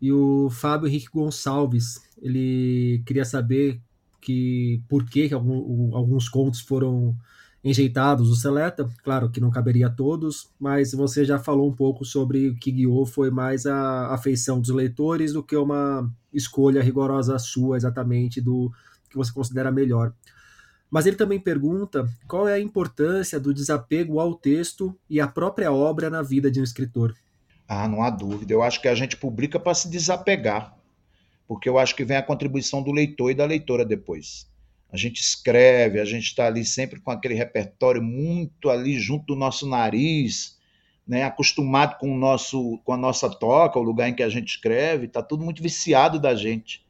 e 0.00 0.12
o 0.12 0.48
Fábio 0.50 0.86
Henrique 0.86 1.08
Gonçalves, 1.12 2.00
ele 2.22 3.02
queria 3.04 3.24
saber 3.24 3.80
que 4.20 4.80
por 4.88 5.04
que 5.04 5.28
alguns 5.34 6.28
contos 6.28 6.60
foram 6.60 7.16
enjeitados 7.62 8.30
o 8.30 8.36
Seleta, 8.36 8.88
claro 9.02 9.28
que 9.28 9.40
não 9.40 9.50
caberia 9.50 9.88
a 9.88 9.90
todos, 9.90 10.48
mas 10.58 10.92
você 10.92 11.24
já 11.24 11.38
falou 11.38 11.68
um 11.68 11.74
pouco 11.74 12.04
sobre 12.04 12.48
o 12.48 12.56
que 12.56 12.70
guiou 12.70 13.04
foi 13.04 13.30
mais 13.30 13.66
a 13.66 14.14
afeição 14.14 14.60
dos 14.60 14.70
leitores 14.70 15.32
do 15.32 15.42
que 15.42 15.56
uma 15.56 16.08
escolha 16.32 16.82
rigorosa 16.82 17.38
sua 17.38 17.76
exatamente 17.76 18.40
do 18.40 18.70
que 19.10 19.16
você 19.16 19.32
considera 19.32 19.72
melhor. 19.72 20.12
Mas 20.88 21.06
ele 21.06 21.16
também 21.16 21.40
pergunta 21.40 22.08
qual 22.28 22.46
é 22.46 22.54
a 22.54 22.60
importância 22.60 23.40
do 23.40 23.52
desapego 23.52 24.20
ao 24.20 24.34
texto 24.34 24.96
e 25.10 25.20
à 25.20 25.26
própria 25.26 25.72
obra 25.72 26.08
na 26.08 26.22
vida 26.22 26.50
de 26.50 26.60
um 26.60 26.64
escritor. 26.64 27.14
Ah, 27.66 27.88
não 27.88 28.02
há 28.02 28.10
dúvida. 28.10 28.52
Eu 28.52 28.62
acho 28.62 28.80
que 28.80 28.86
a 28.86 28.94
gente 28.94 29.16
publica 29.16 29.58
para 29.58 29.74
se 29.74 29.90
desapegar, 29.90 30.76
porque 31.48 31.68
eu 31.68 31.78
acho 31.78 31.96
que 31.96 32.04
vem 32.04 32.16
a 32.16 32.22
contribuição 32.22 32.80
do 32.80 32.92
leitor 32.92 33.32
e 33.32 33.34
da 33.34 33.44
leitora 33.44 33.84
depois 33.84 34.46
a 34.90 34.96
gente 34.96 35.20
escreve, 35.20 36.00
a 36.00 36.04
gente 36.04 36.24
está 36.24 36.46
ali 36.46 36.64
sempre 36.64 37.00
com 37.00 37.10
aquele 37.10 37.34
repertório 37.34 38.02
muito 38.02 38.70
ali 38.70 38.98
junto 38.98 39.26
do 39.26 39.36
nosso 39.36 39.68
nariz, 39.68 40.56
né, 41.06 41.24
acostumado 41.24 41.98
com 41.98 42.12
o 42.12 42.18
nosso 42.18 42.78
com 42.84 42.92
a 42.92 42.96
nossa 42.96 43.28
toca, 43.28 43.78
o 43.78 43.82
lugar 43.82 44.08
em 44.08 44.14
que 44.14 44.22
a 44.22 44.28
gente 44.28 44.48
escreve, 44.48 45.06
está 45.06 45.22
tudo 45.22 45.44
muito 45.44 45.62
viciado 45.62 46.18
da 46.18 46.34
gente. 46.34 46.84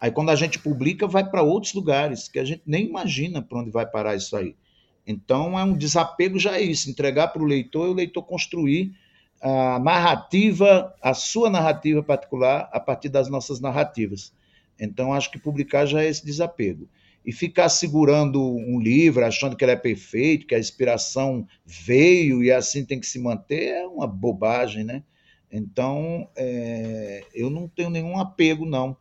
Aí 0.00 0.10
quando 0.10 0.30
a 0.30 0.36
gente 0.36 0.58
publica, 0.58 1.06
vai 1.06 1.28
para 1.28 1.42
outros 1.42 1.74
lugares 1.74 2.28
que 2.28 2.38
a 2.38 2.44
gente 2.44 2.62
nem 2.66 2.86
imagina 2.86 3.42
para 3.42 3.58
onde 3.58 3.70
vai 3.70 3.86
parar 3.86 4.14
isso 4.14 4.36
aí. 4.36 4.54
Então 5.06 5.58
é 5.58 5.64
um 5.64 5.76
desapego 5.76 6.38
já 6.38 6.56
é 6.56 6.62
isso, 6.62 6.90
entregar 6.90 7.28
para 7.28 7.42
o 7.42 7.46
leitor 7.46 7.88
e 7.88 7.90
o 7.90 7.94
leitor 7.94 8.22
construir 8.22 8.94
a 9.40 9.78
narrativa, 9.78 10.94
a 11.00 11.14
sua 11.14 11.48
narrativa 11.48 12.02
particular 12.02 12.68
a 12.72 12.80
partir 12.80 13.08
das 13.08 13.28
nossas 13.28 13.58
narrativas. 13.58 14.32
Então 14.78 15.12
acho 15.12 15.30
que 15.30 15.38
publicar 15.38 15.86
já 15.86 16.02
é 16.02 16.08
esse 16.08 16.24
desapego 16.24 16.88
e 17.28 17.32
ficar 17.32 17.68
segurando 17.68 18.42
um 18.42 18.80
livro, 18.80 19.22
achando 19.22 19.54
que 19.54 19.62
ele 19.62 19.72
é 19.72 19.76
perfeito, 19.76 20.46
que 20.46 20.54
a 20.54 20.58
inspiração 20.58 21.46
veio 21.62 22.42
e 22.42 22.50
assim 22.50 22.86
tem 22.86 22.98
que 22.98 23.06
se 23.06 23.18
manter, 23.18 23.68
é 23.68 23.86
uma 23.86 24.06
bobagem, 24.06 24.82
né? 24.82 25.02
Então, 25.52 26.26
é, 26.34 27.22
eu 27.34 27.50
não 27.50 27.68
tenho 27.68 27.90
nenhum 27.90 28.18
apego, 28.18 28.64
não. 28.64 28.96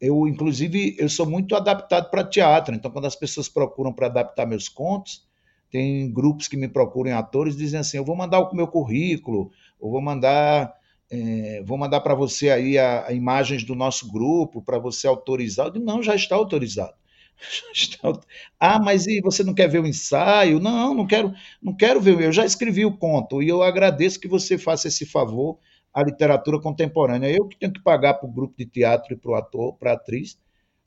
Eu, 0.00 0.26
inclusive, 0.26 0.96
eu 0.98 1.06
sou 1.10 1.26
muito 1.26 1.54
adaptado 1.54 2.10
para 2.10 2.24
teatro, 2.24 2.74
então 2.74 2.90
quando 2.90 3.04
as 3.04 3.14
pessoas 3.14 3.46
procuram 3.46 3.92
para 3.92 4.06
adaptar 4.06 4.46
meus 4.46 4.66
contos, 4.66 5.28
tem 5.70 6.10
grupos 6.10 6.48
que 6.48 6.56
me 6.56 6.66
procuram 6.66 7.14
atores 7.18 7.54
dizem 7.54 7.80
assim, 7.80 7.98
eu 7.98 8.04
vou 8.06 8.16
mandar 8.16 8.40
o 8.40 8.56
meu 8.56 8.68
currículo, 8.68 9.50
eu 9.78 9.90
vou 9.90 10.00
mandar 10.00 10.74
é, 11.10 11.62
vou 11.66 11.76
mandar 11.76 12.00
para 12.00 12.14
você 12.14 12.48
aí 12.48 12.78
a, 12.78 13.08
a, 13.08 13.12
imagens 13.12 13.64
do 13.64 13.74
nosso 13.74 14.10
grupo 14.10 14.62
para 14.62 14.78
você 14.78 15.06
autorizar. 15.06 15.66
Eu 15.66 15.72
digo, 15.72 15.84
não, 15.84 16.02
já 16.02 16.14
está 16.14 16.36
autorizado. 16.36 16.99
ah, 18.60 18.78
mas 18.78 19.06
e 19.06 19.20
você 19.20 19.42
não 19.42 19.54
quer 19.54 19.68
ver 19.68 19.80
o 19.80 19.86
ensaio? 19.86 20.60
Não, 20.60 20.94
não 20.94 21.06
quero, 21.06 21.32
não 21.62 21.74
quero 21.74 22.00
ver. 22.00 22.20
Eu 22.20 22.32
já 22.32 22.44
escrevi 22.44 22.84
o 22.84 22.96
conto 22.96 23.42
e 23.42 23.48
eu 23.48 23.62
agradeço 23.62 24.20
que 24.20 24.28
você 24.28 24.58
faça 24.58 24.88
esse 24.88 25.06
favor 25.06 25.58
à 25.92 26.02
literatura 26.02 26.60
contemporânea. 26.60 27.30
Eu 27.30 27.46
que 27.48 27.58
tenho 27.58 27.72
que 27.72 27.82
pagar 27.82 28.14
para 28.14 28.28
o 28.28 28.32
grupo 28.32 28.54
de 28.56 28.66
teatro 28.66 29.12
e 29.14 29.16
para 29.16 29.30
o 29.30 29.34
ator, 29.34 29.74
para 29.76 29.92
a 29.92 29.94
atriz, 29.94 30.38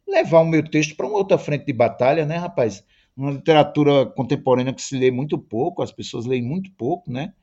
levar 0.08 0.42
o 0.42 0.46
meu 0.46 0.64
texto 0.70 0.96
para 0.96 1.08
uma 1.08 1.18
outra 1.18 1.38
frente 1.38 1.66
de 1.66 1.74
batalha, 1.74 2.26
né, 2.26 2.38
rapaz? 2.38 2.84
Uma 3.16 3.32
literatura 3.32 4.06
contemporânea 4.08 4.74
que 4.74 4.82
se 4.82 4.98
lê 4.98 5.12
muito 5.12 5.38
pouco, 5.38 5.84
as 5.84 5.92
pessoas 5.92 6.26
leem 6.26 6.44
muito 6.44 6.72
pouco, 6.74 7.12
né? 7.12 7.34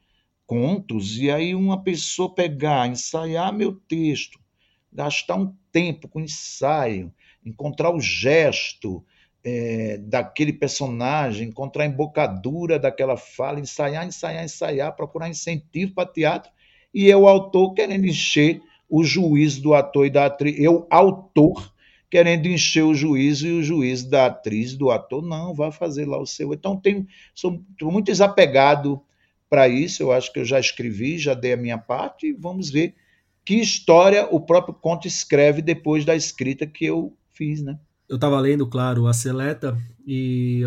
Contos, 0.47 1.17
e 1.19 1.31
aí 1.31 1.55
uma 1.55 1.83
pessoa 1.83 2.35
pegar, 2.35 2.89
ensaiar 2.89 3.53
meu 3.53 3.73
texto, 3.89 4.39
gastar 4.93 5.37
um 5.37 5.55
tempo 5.73 6.09
com 6.09 6.21
ensaio, 6.21 7.13
encontrar 7.45 7.95
o 7.95 8.01
gesto 8.01 9.05
é, 9.43 9.99
daquele 9.99 10.53
personagem, 10.53 11.49
encontrar 11.49 11.85
a 11.85 11.87
embocadura 11.87 12.79
daquela 12.79 13.17
fala, 13.17 13.61
ensaiar, 13.61 14.07
ensaiar, 14.07 14.45
ensaiar, 14.45 14.95
procurar 14.95 15.29
incentivo 15.29 15.95
para 15.95 16.09
teatro, 16.09 16.51
e 16.93 17.09
eu, 17.09 17.27
autor, 17.27 17.73
querendo 17.75 18.07
encher 18.07 18.61
o 18.89 19.05
juízo 19.05 19.63
do 19.63 19.75
ator 19.75 20.07
e 20.07 20.11
da 20.11 20.27
atriz, 20.27 20.59
eu, 20.59 20.87
autor, 20.91 21.73
querendo 22.11 22.47
encher 22.47 22.83
o 22.83 22.95
juízo 22.95 23.47
e 23.47 23.53
o 23.53 23.63
juízo 23.63 24.11
da 24.11 24.27
atriz, 24.27 24.75
do 24.75 24.91
ator, 24.91 25.23
não, 25.23 25.55
vai 25.55 25.71
fazer 25.71 26.07
lá 26.07 26.19
o 26.19 26.27
seu. 26.27 26.53
Então, 26.53 26.77
tenho, 26.77 27.07
sou 27.33 27.63
muito 27.81 28.07
desapegado 28.07 29.01
para 29.49 29.69
isso, 29.69 30.03
eu 30.03 30.13
acho 30.13 30.33
que 30.33 30.41
eu 30.41 30.45
já 30.45 30.59
escrevi, 30.59 31.19
já 31.19 31.35
dei 31.35 31.53
a 31.53 31.57
minha 31.57 31.79
parte, 31.79 32.27
e 32.27 32.33
vamos 32.33 32.69
ver 32.69 32.95
que 33.45 33.55
história 33.55 34.29
o 34.31 34.41
próprio 34.41 34.75
conto 34.75 35.07
escreve 35.07 35.63
depois 35.63 36.05
da 36.05 36.15
escrita 36.15 36.67
que 36.67 36.85
eu 36.85 37.17
fiz, 37.41 37.63
né? 37.63 37.79
Eu 38.07 38.17
estava 38.17 38.39
lendo, 38.39 38.67
claro, 38.67 39.07
a 39.07 39.15
Seleta 39.15 39.79
e 40.07 40.63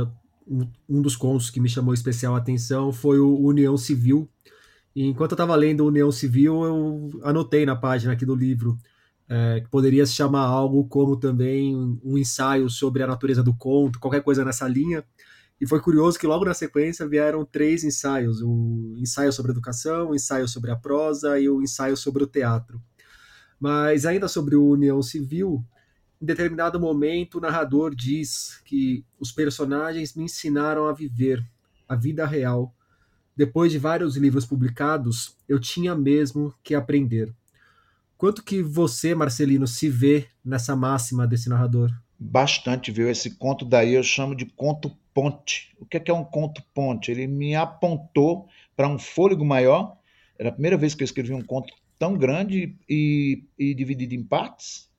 um 0.90 1.02
dos 1.02 1.16
contos 1.16 1.52
que 1.52 1.60
me 1.60 1.70
chamou 1.70 1.94
especial 1.94 2.36
atenção 2.36 2.92
foi 2.92 3.20
o 3.20 3.38
União 3.40 3.78
Civil. 3.78 4.28
E 4.96 5.06
enquanto 5.06 5.32
eu 5.32 5.36
estava 5.36 5.56
lendo 5.56 5.86
União 5.86 6.12
Civil, 6.12 6.64
eu 6.64 7.22
anotei 7.24 7.64
na 7.64 7.76
página 7.76 8.14
aqui 8.14 8.26
do 8.26 8.34
livro 8.34 8.78
é, 9.30 9.62
que 9.62 9.70
poderia 9.70 10.06
se 10.06 10.14
chamar 10.14 10.46
algo 10.46 10.86
como 10.88 11.16
também 11.16 11.76
um 12.04 12.18
ensaio 12.18 12.70
sobre 12.70 13.04
a 13.04 13.08
natureza 13.08 13.44
do 13.44 13.56
conto, 13.56 14.00
qualquer 14.00 14.24
coisa 14.24 14.44
nessa 14.44 14.68
linha. 14.68 15.04
E 15.62 15.68
foi 15.68 15.80
curioso 15.80 16.18
que 16.18 16.28
logo 16.28 16.44
na 16.44 16.54
sequência 16.54 17.08
vieram 17.08 17.46
três 17.46 17.84
ensaios: 17.84 18.42
o 18.42 18.96
ensaio 18.98 19.32
sobre 19.32 19.52
a 19.52 19.54
educação, 19.54 20.10
o 20.10 20.16
ensaio 20.16 20.48
sobre 20.48 20.72
a 20.72 20.76
prosa 20.76 21.40
e 21.40 21.48
o 21.48 21.62
ensaio 21.62 21.96
sobre 21.96 22.24
o 22.24 22.28
teatro. 22.28 22.82
Mas 23.60 24.06
ainda 24.06 24.28
sobre 24.28 24.56
o 24.56 24.70
União 24.70 25.02
Civil, 25.02 25.64
em 26.24 26.26
determinado 26.26 26.80
momento, 26.80 27.38
o 27.38 27.42
narrador 27.42 27.94
diz 27.94 28.62
que 28.64 29.04
os 29.20 29.30
personagens 29.30 30.16
me 30.16 30.24
ensinaram 30.24 30.88
a 30.88 30.94
viver 30.94 31.46
a 31.88 31.98
vida 31.98 32.26
real. 32.26 32.74
Depois 33.36 33.74
de 33.74 33.78
vários 33.78 34.16
livros 34.16 34.46
publicados, 34.46 35.36
eu 35.50 35.60
tinha 35.60 35.94
mesmo 35.94 36.54
que 36.64 36.74
aprender. 36.76 37.36
Quanto 38.18 38.42
que 38.42 38.64
você, 38.64 39.14
Marcelino, 39.14 39.68
se 39.68 39.90
vê 39.90 40.28
nessa 40.46 40.78
máxima 40.78 41.28
desse 41.28 41.50
narrador? 41.50 41.92
Bastante, 42.18 42.90
viu? 42.90 43.10
Esse 43.10 43.32
conto 43.32 43.66
daí 43.66 43.94
eu 43.94 44.02
chamo 44.02 44.34
de 44.34 44.46
conto 44.46 44.96
ponte. 45.14 45.76
O 45.78 45.86
que 45.86 45.98
é, 45.98 46.00
que 46.00 46.10
é 46.10 46.14
um 46.14 46.24
conto 46.24 46.64
ponte? 46.74 47.12
Ele 47.12 47.28
me 47.28 47.54
apontou 47.54 48.48
para 48.78 48.88
um 48.88 48.98
fôlego 48.98 49.44
maior. 49.44 49.98
Era 50.40 50.48
a 50.48 50.54
primeira 50.54 50.78
vez 50.78 50.96
que 50.96 51.04
eu 51.04 51.06
escrevi 51.06 51.34
um 51.34 51.44
conto 51.44 51.74
tão 52.00 52.18
grande 52.18 52.78
e, 52.88 53.44
e 53.60 53.76
dividido 53.76 54.16
em 54.16 54.24
partes. 54.24 54.93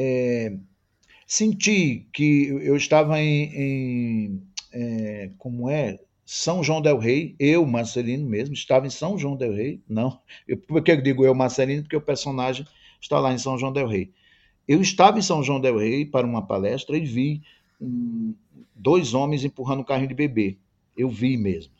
É, 0.00 0.56
Senti 1.26 2.08
que 2.12 2.46
eu 2.46 2.74
estava 2.76 3.20
em, 3.20 3.52
em 3.54 4.42
é, 4.72 5.30
como 5.36 5.68
é, 5.68 5.98
São 6.24 6.62
João 6.62 6.80
del 6.80 6.98
Rei, 6.98 7.36
eu, 7.38 7.66
Marcelino 7.66 8.26
mesmo, 8.26 8.54
estava 8.54 8.86
em 8.86 8.90
São 8.90 9.18
João 9.18 9.36
del 9.36 9.52
Rei, 9.52 9.82
não, 9.86 10.20
eu, 10.46 10.56
por 10.56 10.82
que 10.82 10.92
eu 10.92 11.02
digo 11.02 11.26
eu, 11.26 11.34
Marcelino? 11.34 11.82
Porque 11.82 11.96
o 11.96 12.00
personagem 12.00 12.64
está 12.98 13.20
lá 13.20 13.30
em 13.30 13.38
São 13.38 13.58
João 13.58 13.72
del 13.72 13.88
Rei. 13.88 14.10
Eu 14.66 14.80
estava 14.80 15.18
em 15.18 15.22
São 15.22 15.42
João 15.42 15.60
del 15.60 15.76
Rei 15.76 16.06
para 16.06 16.26
uma 16.26 16.46
palestra 16.46 16.96
e 16.96 17.04
vi 17.04 17.42
dois 18.74 19.12
homens 19.12 19.44
empurrando 19.44 19.80
um 19.80 19.84
carrinho 19.84 20.08
de 20.08 20.14
bebê. 20.14 20.56
Eu 20.96 21.10
vi 21.10 21.36
mesmo. 21.36 21.74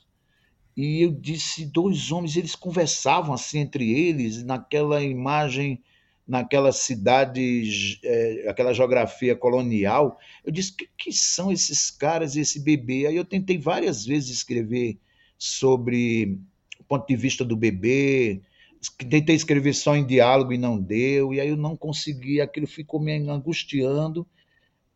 E 0.77 1.03
eu 1.03 1.11
disse, 1.11 1.65
dois 1.65 2.13
homens, 2.13 2.37
eles 2.37 2.55
conversavam 2.55 3.33
assim 3.33 3.61
entre 3.61 3.91
eles, 3.91 4.45
naquela 4.45 5.03
imagem 5.03 5.83
naquela 6.29 6.71
cidade, 6.71 7.99
é, 8.05 8.47
aquela 8.49 8.75
geografia 8.75 9.35
colonial. 9.35 10.19
Eu 10.45 10.53
disse: 10.53 10.77
que, 10.77 10.89
que 10.97 11.13
são 11.13 11.51
esses 11.51 11.91
caras 11.91 12.37
e 12.37 12.41
esse 12.41 12.61
bebê? 12.61 13.07
Aí 13.07 13.17
eu 13.17 13.25
tentei 13.25 13.57
várias 13.57 14.05
vezes 14.05 14.29
escrever 14.29 14.99
sobre 15.39 16.39
o 16.79 16.85
ponto 16.85 17.07
de 17.07 17.17
vista 17.17 17.45
do 17.45 17.57
bebê, 17.57 18.43
tentei 19.09 19.35
escrever 19.35 19.73
só 19.75 19.97
em 19.97 20.07
diálogo 20.07 20.53
e 20.53 20.59
não 20.59 20.79
deu, 20.79 21.33
e 21.33 21.41
aí 21.41 21.49
eu 21.49 21.57
não 21.57 21.77
consegui, 21.77 22.41
aquilo 22.41 22.67
ficou 22.67 23.01
me 23.01 23.13
angustiando. 23.13 24.27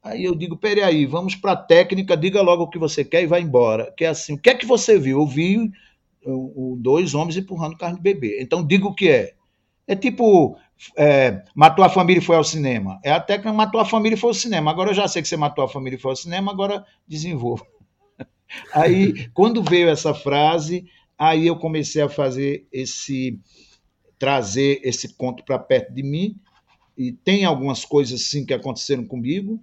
Aí 0.03 0.25
eu 0.25 0.35
digo, 0.35 0.57
peraí, 0.57 1.07
vamos 1.07 1.37
para 1.37 1.53
a 1.53 1.57
técnica, 1.57 2.16
diga 2.16 2.42
logo 2.42 2.64
o 2.64 2.68
que 2.68 2.79
você 2.79 3.05
quer 3.05 3.23
e 3.23 3.27
vai 3.27 3.40
embora. 3.40 3.92
Que 3.97 4.05
é 4.05 4.09
assim, 4.09 4.35
o 4.35 4.38
que 4.38 4.51
é 4.51 4.55
que 4.55 4.66
você 4.66 4.99
viu? 4.99 5.21
Eu 5.21 5.27
vi 5.27 5.71
dois 6.79 7.14
homens 7.14 7.37
empurrando 7.37 7.79
carne 7.79 7.97
de 7.97 8.03
bebê. 8.03 8.38
Então 8.40 8.66
diga 8.66 8.87
o 8.87 8.95
que 8.95 9.09
é. 9.09 9.35
É 9.87 9.97
tipo, 9.97 10.57
é, 10.97 11.42
matou 11.55 11.85
a 11.85 11.88
família 11.88 12.21
e 12.21 12.25
foi 12.25 12.37
ao 12.37 12.45
cinema. 12.45 12.99
É 13.05 13.12
até 13.12 13.38
que 13.38 13.51
matou 13.51 13.81
a 13.81 13.85
família 13.85 14.16
e 14.16 14.18
foi 14.18 14.31
ao 14.31 14.35
cinema. 14.35 14.71
Agora 14.71 14.90
eu 14.90 14.95
já 14.95 15.07
sei 15.07 15.23
que 15.23 15.29
você 15.29 15.37
matou 15.37 15.64
a 15.64 15.68
família 15.68 15.97
e 15.97 16.01
foi 16.01 16.12
ao 16.12 16.16
cinema, 16.16 16.51
agora 16.51 16.85
desenvolva. 17.07 17.66
Aí, 18.73 19.29
quando 19.33 19.62
veio 19.62 19.88
essa 19.88 20.12
frase, 20.12 20.85
aí 21.16 21.47
eu 21.47 21.57
comecei 21.57 22.03
a 22.03 22.09
fazer 22.09 22.66
esse 22.71 23.40
trazer 24.18 24.81
esse 24.85 25.14
conto 25.14 25.42
para 25.45 25.59
perto 25.59 25.92
de 25.92 26.03
mim. 26.03 26.37
E 26.97 27.12
tem 27.12 27.45
algumas 27.45 27.85
coisas 27.85 28.29
sim 28.29 28.45
que 28.45 28.53
aconteceram 28.53 29.05
comigo. 29.05 29.59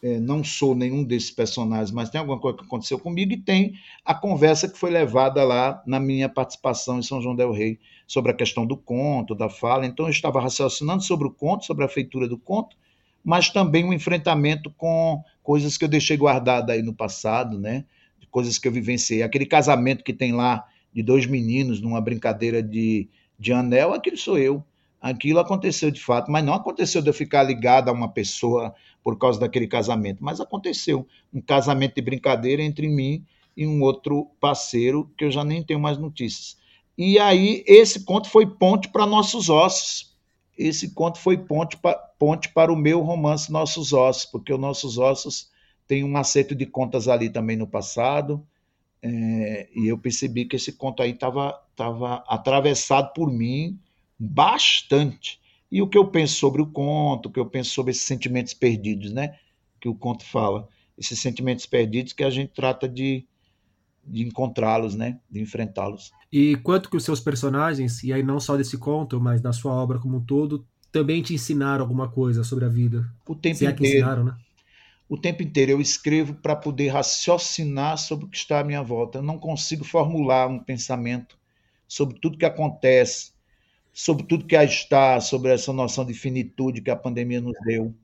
É, 0.00 0.20
não 0.20 0.44
sou 0.44 0.76
nenhum 0.76 1.02
desses 1.02 1.30
personagens, 1.30 1.90
mas 1.90 2.08
tem 2.08 2.20
alguma 2.20 2.38
coisa 2.38 2.58
que 2.58 2.64
aconteceu 2.64 2.98
comigo 2.98 3.32
e 3.32 3.36
tem 3.36 3.74
a 4.04 4.14
conversa 4.14 4.68
que 4.68 4.78
foi 4.78 4.90
levada 4.90 5.42
lá 5.42 5.82
na 5.84 5.98
minha 5.98 6.28
participação 6.28 7.00
em 7.00 7.02
São 7.02 7.20
João 7.20 7.34
del 7.34 7.50
Rei 7.50 7.80
sobre 8.08 8.32
a 8.32 8.34
questão 8.34 8.66
do 8.66 8.74
conto, 8.74 9.34
da 9.34 9.50
fala. 9.50 9.84
Então 9.84 10.06
eu 10.06 10.10
estava 10.10 10.40
raciocinando 10.40 11.02
sobre 11.02 11.28
o 11.28 11.30
conto, 11.30 11.66
sobre 11.66 11.84
a 11.84 11.88
feitura 11.88 12.26
do 12.26 12.38
conto, 12.38 12.74
mas 13.22 13.50
também 13.50 13.84
um 13.84 13.92
enfrentamento 13.92 14.70
com 14.70 15.22
coisas 15.42 15.76
que 15.76 15.84
eu 15.84 15.88
deixei 15.88 16.16
guardadas 16.16 16.74
aí 16.74 16.82
no 16.82 16.94
passado, 16.94 17.58
né? 17.58 17.84
Coisas 18.30 18.58
que 18.58 18.66
eu 18.66 18.72
vivenciei. 18.72 19.22
Aquele 19.22 19.44
casamento 19.44 20.02
que 20.02 20.14
tem 20.14 20.32
lá 20.32 20.66
de 20.92 21.02
dois 21.02 21.26
meninos 21.26 21.82
numa 21.82 22.00
brincadeira 22.00 22.62
de, 22.62 23.08
de 23.38 23.52
anel, 23.52 23.92
aquilo 23.92 24.16
sou 24.16 24.38
eu. 24.38 24.64
Aquilo 25.00 25.38
aconteceu 25.38 25.90
de 25.90 26.00
fato, 26.00 26.30
mas 26.30 26.44
não 26.44 26.54
aconteceu 26.54 27.00
de 27.00 27.08
eu 27.08 27.14
ficar 27.14 27.42
ligado 27.42 27.88
a 27.88 27.92
uma 27.92 28.08
pessoa 28.08 28.74
por 29.02 29.18
causa 29.18 29.38
daquele 29.38 29.66
casamento, 29.66 30.24
mas 30.24 30.40
aconteceu 30.40 31.06
um 31.32 31.40
casamento 31.40 31.94
de 31.94 32.02
brincadeira 32.02 32.62
entre 32.62 32.88
mim 32.88 33.24
e 33.56 33.66
um 33.66 33.80
outro 33.82 34.30
parceiro 34.40 35.10
que 35.16 35.24
eu 35.24 35.30
já 35.30 35.44
nem 35.44 35.62
tenho 35.62 35.78
mais 35.78 35.98
notícias. 35.98 36.56
E 36.98 37.16
aí 37.16 37.62
esse 37.64 38.04
conto 38.04 38.28
foi 38.28 38.44
ponte 38.44 38.88
para 38.88 39.06
Nossos 39.06 39.48
Ossos. 39.48 40.18
Esse 40.58 40.90
conto 40.90 41.20
foi 41.20 41.38
ponte, 41.38 41.76
pa, 41.76 41.94
ponte 42.18 42.48
para 42.48 42.72
o 42.72 42.76
meu 42.76 43.00
romance 43.00 43.52
Nossos 43.52 43.92
Ossos, 43.92 44.24
porque 44.24 44.52
o 44.52 44.58
Nossos 44.58 44.98
Ossos 44.98 45.48
tem 45.86 46.02
um 46.02 46.16
acerto 46.16 46.56
de 46.56 46.66
contas 46.66 47.06
ali 47.06 47.30
também 47.30 47.56
no 47.56 47.68
passado. 47.68 48.44
É, 49.00 49.68
e 49.76 49.86
eu 49.86 49.96
percebi 49.96 50.44
que 50.44 50.56
esse 50.56 50.72
conto 50.72 51.00
aí 51.00 51.12
estava 51.12 51.52
tava 51.76 52.24
atravessado 52.26 53.12
por 53.14 53.30
mim 53.30 53.78
bastante. 54.18 55.40
E 55.70 55.80
o 55.80 55.86
que 55.86 55.96
eu 55.96 56.08
penso 56.08 56.34
sobre 56.34 56.60
o 56.60 56.66
conto, 56.66 57.26
o 57.26 57.32
que 57.32 57.38
eu 57.38 57.46
penso 57.46 57.70
sobre 57.70 57.92
esses 57.92 58.02
sentimentos 58.02 58.52
perdidos, 58.54 59.12
né? 59.12 59.38
Que 59.80 59.88
o 59.88 59.94
conto 59.94 60.24
fala. 60.24 60.68
Esses 60.96 61.20
sentimentos 61.20 61.64
perdidos 61.64 62.12
que 62.12 62.24
a 62.24 62.30
gente 62.30 62.52
trata 62.52 62.88
de, 62.88 63.24
de 64.08 64.26
encontrá-los, 64.26 64.94
né? 64.94 65.18
De 65.30 65.40
enfrentá-los. 65.40 66.12
E 66.32 66.56
quanto 66.56 66.90
que 66.90 66.96
os 66.96 67.04
seus 67.04 67.20
personagens, 67.20 68.02
e 68.02 68.12
aí 68.12 68.22
não 68.22 68.40
só 68.40 68.56
desse 68.56 68.76
conto, 68.78 69.20
mas 69.20 69.42
na 69.42 69.52
sua 69.52 69.72
obra 69.72 69.98
como 69.98 70.18
um 70.18 70.24
todo, 70.24 70.66
também 70.90 71.22
te 71.22 71.34
ensinaram 71.34 71.82
alguma 71.82 72.08
coisa 72.08 72.42
sobre 72.42 72.64
a 72.64 72.68
vida? 72.68 73.08
O 73.26 73.34
tempo 73.34 73.56
Se 73.56 73.66
é 73.66 73.70
inteiro. 73.70 73.96
ensinaram, 73.98 74.24
né? 74.24 74.36
O 75.08 75.16
tempo 75.16 75.42
inteiro 75.42 75.72
eu 75.72 75.80
escrevo 75.80 76.34
para 76.34 76.54
poder 76.54 76.88
raciocinar 76.88 77.96
sobre 77.96 78.26
o 78.26 78.28
que 78.28 78.36
está 78.36 78.60
à 78.60 78.64
minha 78.64 78.82
volta. 78.82 79.18
Eu 79.18 79.22
não 79.22 79.38
consigo 79.38 79.82
formular 79.84 80.46
um 80.48 80.58
pensamento 80.58 81.38
sobre 81.86 82.18
tudo 82.20 82.36
que 82.36 82.44
acontece, 82.44 83.32
sobre 83.90 84.24
tudo 84.24 84.44
que 84.44 84.54
está, 84.54 85.18
sobre 85.20 85.50
essa 85.50 85.72
noção 85.72 86.04
de 86.04 86.12
finitude 86.12 86.82
que 86.82 86.90
a 86.90 86.96
pandemia 86.96 87.40
nos 87.40 87.56
deu. 87.64 87.94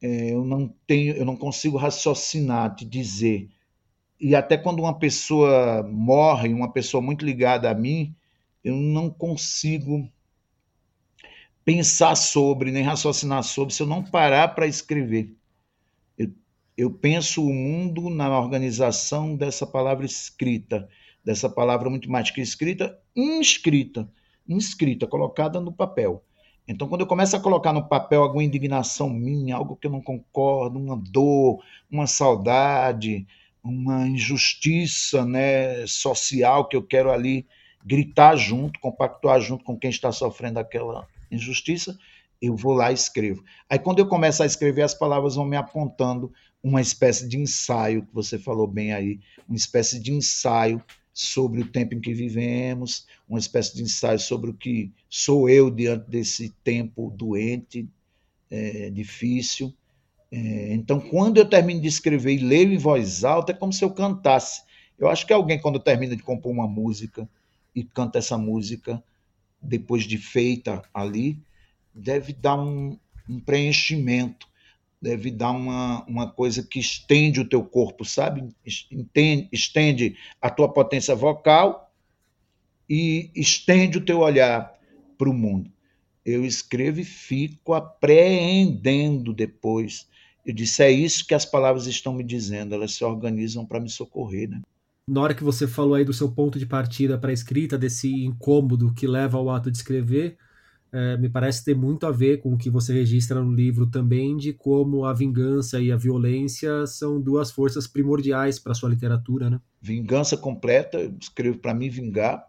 É, 0.00 0.32
eu 0.32 0.44
não 0.44 0.72
tenho, 0.86 1.14
eu 1.14 1.24
não 1.24 1.36
consigo 1.36 1.76
raciocinar, 1.76 2.76
te 2.76 2.84
dizer. 2.84 3.48
E 4.20 4.34
até 4.34 4.56
quando 4.56 4.80
uma 4.80 4.98
pessoa 4.98 5.82
morre, 5.82 6.52
uma 6.52 6.72
pessoa 6.72 7.02
muito 7.02 7.24
ligada 7.24 7.70
a 7.70 7.74
mim, 7.74 8.14
eu 8.64 8.74
não 8.74 9.08
consigo 9.10 10.08
pensar 11.64 12.14
sobre, 12.16 12.72
nem 12.72 12.82
raciocinar 12.82 13.42
sobre, 13.42 13.74
se 13.74 13.82
eu 13.82 13.86
não 13.86 14.02
parar 14.02 14.48
para 14.48 14.66
escrever. 14.66 15.36
Eu, 16.16 16.32
eu 16.76 16.90
penso 16.90 17.44
o 17.44 17.52
mundo 17.52 18.10
na 18.10 18.28
organização 18.38 19.36
dessa 19.36 19.66
palavra 19.66 20.04
escrita, 20.04 20.88
dessa 21.24 21.48
palavra 21.48 21.88
muito 21.88 22.10
mais 22.10 22.30
que 22.30 22.40
escrita, 22.40 22.98
inscrita 23.14 24.10
inscrita, 24.48 25.06
colocada 25.06 25.60
no 25.60 25.72
papel. 25.72 26.24
Então, 26.66 26.88
quando 26.88 27.02
eu 27.02 27.06
começo 27.06 27.36
a 27.36 27.40
colocar 27.40 27.72
no 27.72 27.86
papel 27.88 28.22
alguma 28.22 28.44
indignação 28.44 29.08
minha, 29.08 29.56
algo 29.56 29.76
que 29.76 29.86
eu 29.86 29.90
não 29.90 30.02
concordo, 30.02 30.78
uma 30.78 30.96
dor, 30.96 31.62
uma 31.90 32.06
saudade, 32.06 33.26
uma 33.68 34.06
injustiça 34.06 35.24
né, 35.24 35.86
social 35.86 36.66
que 36.66 36.76
eu 36.76 36.82
quero 36.82 37.10
ali 37.10 37.46
gritar 37.84 38.36
junto, 38.36 38.80
compactuar 38.80 39.40
junto 39.40 39.64
com 39.64 39.78
quem 39.78 39.90
está 39.90 40.10
sofrendo 40.10 40.58
aquela 40.58 41.06
injustiça, 41.30 41.98
eu 42.40 42.56
vou 42.56 42.72
lá 42.72 42.90
e 42.90 42.94
escrevo. 42.94 43.44
Aí, 43.68 43.78
quando 43.78 43.98
eu 43.98 44.06
começo 44.06 44.42
a 44.42 44.46
escrever, 44.46 44.82
as 44.82 44.94
palavras 44.94 45.34
vão 45.34 45.44
me 45.44 45.56
apontando 45.56 46.32
uma 46.62 46.80
espécie 46.80 47.28
de 47.28 47.38
ensaio, 47.38 48.02
que 48.02 48.14
você 48.14 48.38
falou 48.38 48.66
bem 48.66 48.92
aí, 48.92 49.20
uma 49.48 49.56
espécie 49.56 50.00
de 50.00 50.12
ensaio 50.12 50.82
sobre 51.12 51.60
o 51.60 51.66
tempo 51.66 51.94
em 51.94 52.00
que 52.00 52.14
vivemos, 52.14 53.06
uma 53.28 53.38
espécie 53.38 53.74
de 53.74 53.82
ensaio 53.82 54.18
sobre 54.18 54.50
o 54.50 54.54
que 54.54 54.92
sou 55.08 55.48
eu 55.48 55.70
diante 55.70 56.08
desse 56.08 56.50
tempo 56.62 57.12
doente, 57.16 57.88
é, 58.50 58.90
difícil. 58.90 59.74
É, 60.30 60.74
então, 60.74 61.00
quando 61.00 61.38
eu 61.38 61.48
termino 61.48 61.80
de 61.80 61.88
escrever 61.88 62.34
e 62.34 62.38
leio 62.38 62.72
em 62.72 62.78
voz 62.78 63.24
alta, 63.24 63.52
é 63.52 63.54
como 63.54 63.72
se 63.72 63.84
eu 63.84 63.90
cantasse. 63.90 64.62
Eu 64.98 65.08
acho 65.08 65.26
que 65.26 65.32
alguém, 65.32 65.60
quando 65.60 65.78
termina 65.78 66.16
de 66.16 66.22
compor 66.22 66.52
uma 66.52 66.66
música 66.66 67.28
e 67.74 67.82
canta 67.84 68.18
essa 68.18 68.36
música, 68.36 69.02
depois 69.60 70.04
de 70.04 70.18
feita 70.18 70.82
ali, 70.92 71.38
deve 71.94 72.32
dar 72.32 72.56
um, 72.56 72.98
um 73.28 73.40
preenchimento 73.40 74.48
deve 75.00 75.30
dar 75.30 75.52
uma, 75.52 76.04
uma 76.06 76.30
coisa 76.30 76.62
que 76.62 76.78
estende 76.78 77.40
o 77.40 77.48
teu 77.48 77.64
corpo, 77.64 78.04
sabe? 78.04 78.48
Estende, 78.64 79.48
estende 79.52 80.16
a 80.40 80.50
tua 80.50 80.68
potência 80.72 81.14
vocal 81.14 81.92
e 82.88 83.30
estende 83.34 83.98
o 83.98 84.04
teu 84.04 84.20
olhar 84.20 84.74
para 85.16 85.28
o 85.28 85.34
mundo. 85.34 85.70
Eu 86.24 86.44
escrevo 86.44 87.00
e 87.00 87.04
fico 87.04 87.72
apreendendo 87.74 89.32
depois. 89.32 90.06
Eu 90.48 90.54
disse, 90.54 90.82
é 90.82 90.90
isso 90.90 91.26
que 91.26 91.34
as 91.34 91.44
palavras 91.44 91.86
estão 91.86 92.14
me 92.14 92.24
dizendo, 92.24 92.74
elas 92.74 92.94
se 92.94 93.04
organizam 93.04 93.66
para 93.66 93.78
me 93.78 93.90
socorrer, 93.90 94.48
né? 94.48 94.62
Na 95.06 95.20
hora 95.20 95.34
que 95.34 95.44
você 95.44 95.66
falou 95.66 95.94
aí 95.94 96.06
do 96.06 96.12
seu 96.14 96.30
ponto 96.32 96.58
de 96.58 96.64
partida 96.64 97.18
para 97.18 97.28
a 97.28 97.34
escrita, 97.34 97.76
desse 97.76 98.10
incômodo 98.24 98.94
que 98.94 99.06
leva 99.06 99.36
ao 99.36 99.50
ato 99.50 99.70
de 99.70 99.76
escrever, 99.76 100.38
é, 100.90 101.18
me 101.18 101.28
parece 101.28 101.62
ter 101.62 101.76
muito 101.76 102.06
a 102.06 102.10
ver 102.10 102.40
com 102.40 102.54
o 102.54 102.56
que 102.56 102.70
você 102.70 102.94
registra 102.94 103.42
no 103.42 103.52
livro 103.52 103.86
também, 103.88 104.38
de 104.38 104.54
como 104.54 105.04
a 105.04 105.12
vingança 105.12 105.80
e 105.80 105.92
a 105.92 105.98
violência 105.98 106.86
são 106.86 107.20
duas 107.20 107.50
forças 107.50 107.86
primordiais 107.86 108.58
para 108.58 108.72
sua 108.72 108.88
literatura, 108.88 109.50
né? 109.50 109.60
Vingança 109.82 110.34
completa, 110.34 110.96
eu 110.96 111.14
escrevo 111.20 111.58
para 111.58 111.74
me 111.74 111.90
vingar, 111.90 112.42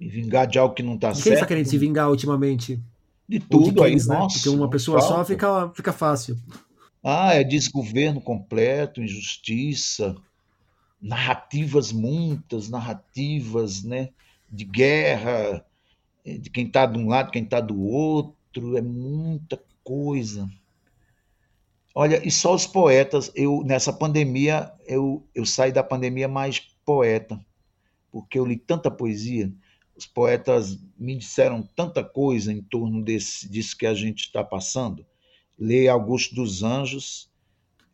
me 0.00 0.08
vingar 0.08 0.46
de 0.46 0.58
algo 0.58 0.74
que 0.74 0.82
não 0.82 0.94
está 0.94 1.12
certo. 1.12 1.24
Quem 1.24 1.34
está 1.34 1.44
querendo 1.44 1.66
se 1.66 1.76
vingar 1.76 2.08
ultimamente? 2.08 2.82
De 3.28 3.40
tudo 3.40 3.72
de 3.72 3.82
aí, 3.82 3.94
né? 3.94 4.26
Porque 4.32 4.48
uma 4.48 4.70
pessoa 4.70 5.00
falta. 5.00 5.16
só 5.16 5.24
fica, 5.26 5.68
fica 5.74 5.92
fácil. 5.92 6.38
Ah, 7.06 7.34
é 7.34 7.44
desgoverno 7.44 8.18
completo, 8.18 9.02
injustiça, 9.02 10.16
narrativas 11.00 11.92
muitas, 11.92 12.70
narrativas, 12.70 13.84
né, 13.84 14.08
de 14.50 14.64
guerra, 14.64 15.62
de 16.24 16.48
quem 16.48 16.66
está 16.66 16.86
de 16.86 16.98
um 16.98 17.06
lado, 17.06 17.30
quem 17.30 17.44
está 17.44 17.60
do 17.60 17.78
outro, 17.78 18.78
é 18.78 18.80
muita 18.80 19.62
coisa. 19.84 20.50
Olha, 21.94 22.26
e 22.26 22.30
só 22.30 22.54
os 22.54 22.66
poetas, 22.66 23.30
eu 23.34 23.62
nessa 23.62 23.92
pandemia, 23.92 24.72
eu, 24.86 25.22
eu 25.34 25.44
saí 25.44 25.70
da 25.70 25.82
pandemia 25.82 26.26
mais 26.26 26.58
poeta, 26.86 27.38
porque 28.10 28.38
eu 28.38 28.46
li 28.46 28.56
tanta 28.56 28.90
poesia, 28.90 29.52
os 29.94 30.06
poetas 30.06 30.78
me 30.98 31.14
disseram 31.14 31.68
tanta 31.76 32.02
coisa 32.02 32.50
em 32.50 32.62
torno 32.62 33.02
desse, 33.04 33.46
disso 33.46 33.76
que 33.76 33.86
a 33.86 33.94
gente 33.94 34.20
está 34.24 34.42
passando. 34.42 35.04
Ler 35.58 35.88
Augusto 35.88 36.34
dos 36.34 36.62
Anjos, 36.62 37.30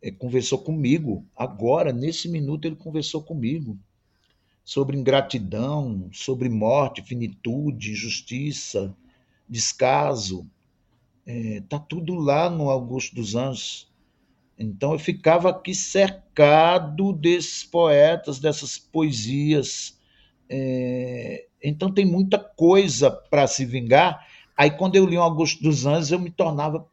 é, 0.01 0.09
conversou 0.09 0.59
comigo, 0.59 1.25
agora, 1.35 1.93
nesse 1.93 2.27
minuto, 2.27 2.65
ele 2.65 2.75
conversou 2.75 3.21
comigo 3.21 3.77
sobre 4.63 4.97
ingratidão, 4.97 6.09
sobre 6.11 6.49
morte, 6.49 7.01
finitude, 7.01 7.91
injustiça, 7.91 8.95
descaso. 9.47 10.47
É, 11.25 11.61
tá 11.69 11.77
tudo 11.77 12.15
lá 12.15 12.49
no 12.49 12.69
Augusto 12.69 13.15
dos 13.15 13.35
Anjos. 13.35 13.91
Então 14.57 14.93
eu 14.93 14.99
ficava 14.99 15.49
aqui 15.49 15.73
cercado 15.73 17.13
desses 17.13 17.63
poetas, 17.63 18.39
dessas 18.39 18.77
poesias. 18.77 19.99
É, 20.49 21.47
então 21.63 21.91
tem 21.91 22.05
muita 22.05 22.37
coisa 22.39 23.11
para 23.11 23.47
se 23.47 23.65
vingar. 23.65 24.27
Aí 24.55 24.71
quando 24.71 24.95
eu 24.95 25.05
li 25.05 25.17
o 25.17 25.21
Augusto 25.21 25.61
dos 25.61 25.85
Anjos, 25.85 26.11
eu 26.11 26.19
me 26.19 26.29
tornava 26.29 26.87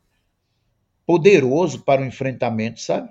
poderoso 1.08 1.80
para 1.80 2.02
o 2.02 2.04
enfrentamento, 2.04 2.82
sabe? 2.82 3.08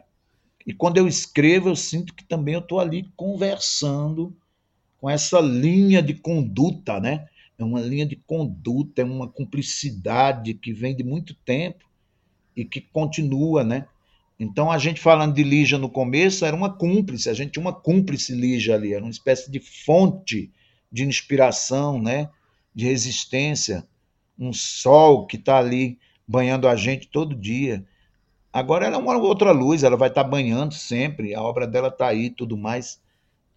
E 0.67 0.71
quando 0.71 0.97
eu 0.97 1.07
escrevo, 1.07 1.69
eu 1.69 1.75
sinto 1.75 2.13
que 2.13 2.23
também 2.23 2.53
eu 2.53 2.59
estou 2.59 2.79
ali 2.79 3.11
conversando 3.15 4.37
com 4.99 5.09
essa 5.09 5.39
linha 5.39 5.99
de 5.99 6.13
conduta, 6.13 6.99
né? 6.99 7.27
É 7.57 7.63
uma 7.63 7.81
linha 7.81 8.05
de 8.05 8.15
conduta, 8.15 9.01
é 9.01 9.03
uma 9.03 9.27
cumplicidade 9.27 10.53
que 10.53 10.71
vem 10.71 10.95
de 10.95 11.03
muito 11.03 11.33
tempo 11.33 11.85
e 12.55 12.63
que 12.63 12.81
continua, 12.81 13.63
né? 13.63 13.87
Então, 14.39 14.71
a 14.71 14.77
gente 14.77 15.01
falando 15.01 15.33
de 15.33 15.41
Lígia 15.41 15.79
no 15.79 15.89
começo, 15.89 16.45
era 16.45 16.55
uma 16.55 16.71
cúmplice, 16.71 17.31
a 17.31 17.33
gente 17.33 17.53
tinha 17.53 17.65
uma 17.65 17.73
cúmplice 17.73 18.35
Lígia 18.35 18.75
ali, 18.75 18.93
era 18.93 19.03
uma 19.03 19.09
espécie 19.09 19.49
de 19.49 19.59
fonte 19.59 20.51
de 20.91 21.03
inspiração, 21.03 21.99
né? 21.99 22.29
de 22.75 22.85
resistência, 22.85 23.87
um 24.37 24.53
sol 24.53 25.25
que 25.25 25.35
está 25.35 25.57
ali 25.57 25.97
banhando 26.27 26.67
a 26.67 26.75
gente 26.75 27.07
todo 27.07 27.35
dia. 27.35 27.85
Agora 28.51 28.85
ela 28.85 28.95
é 28.95 28.99
uma 28.99 29.17
outra 29.17 29.51
luz, 29.51 29.83
ela 29.83 29.95
vai 29.95 30.09
estar 30.09 30.23
tá 30.23 30.29
banhando 30.29 30.73
sempre, 30.73 31.33
a 31.33 31.41
obra 31.41 31.67
dela 31.67 31.87
está 31.87 32.07
aí 32.07 32.29
tudo 32.29 32.57
mais. 32.57 32.99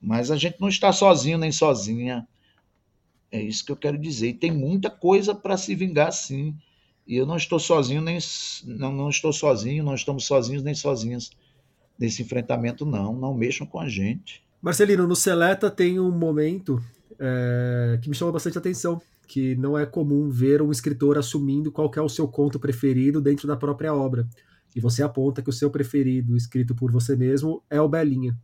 Mas 0.00 0.30
a 0.30 0.36
gente 0.36 0.60
não 0.60 0.68
está 0.68 0.92
sozinho 0.92 1.36
nem 1.36 1.52
sozinha. 1.52 2.26
É 3.30 3.40
isso 3.40 3.64
que 3.64 3.72
eu 3.72 3.76
quero 3.76 3.98
dizer. 3.98 4.28
E 4.28 4.34
tem 4.34 4.50
muita 4.50 4.90
coisa 4.90 5.34
para 5.34 5.56
se 5.56 5.74
vingar, 5.74 6.12
sim. 6.12 6.54
E 7.06 7.16
eu 7.16 7.26
não 7.26 7.36
estou 7.36 7.58
sozinho, 7.58 8.00
nem 8.00 8.18
não, 8.64 8.92
não 8.92 9.10
estou 9.10 9.32
sozinho, 9.32 9.84
não 9.84 9.94
estamos 9.94 10.24
sozinhos 10.24 10.62
nem 10.62 10.74
sozinhas 10.74 11.30
nesse 11.98 12.22
enfrentamento, 12.22 12.86
não. 12.86 13.14
Não 13.14 13.34
mexam 13.34 13.66
com 13.66 13.78
a 13.78 13.88
gente. 13.88 14.42
Marcelino, 14.62 15.06
no 15.06 15.16
Seleta 15.16 15.70
tem 15.70 15.98
um 15.98 16.10
momento 16.10 16.82
é, 17.18 17.98
que 18.00 18.08
me 18.08 18.14
chama 18.14 18.32
bastante 18.32 18.56
atenção, 18.56 19.00
que 19.30 19.54
não 19.54 19.78
é 19.78 19.86
comum 19.86 20.28
ver 20.28 20.60
um 20.60 20.72
escritor 20.72 21.16
assumindo 21.16 21.70
qual 21.70 21.88
é 21.94 22.00
o 22.00 22.08
seu 22.08 22.26
conto 22.26 22.58
preferido 22.58 23.20
dentro 23.20 23.46
da 23.46 23.56
própria 23.56 23.94
obra. 23.94 24.28
E 24.74 24.80
você 24.80 25.04
aponta 25.04 25.40
que 25.40 25.48
o 25.48 25.52
seu 25.52 25.70
preferido, 25.70 26.36
escrito 26.36 26.74
por 26.74 26.90
você 26.90 27.14
mesmo, 27.14 27.62
é 27.70 27.80
o 27.80 27.88
Belinha. 27.88 28.36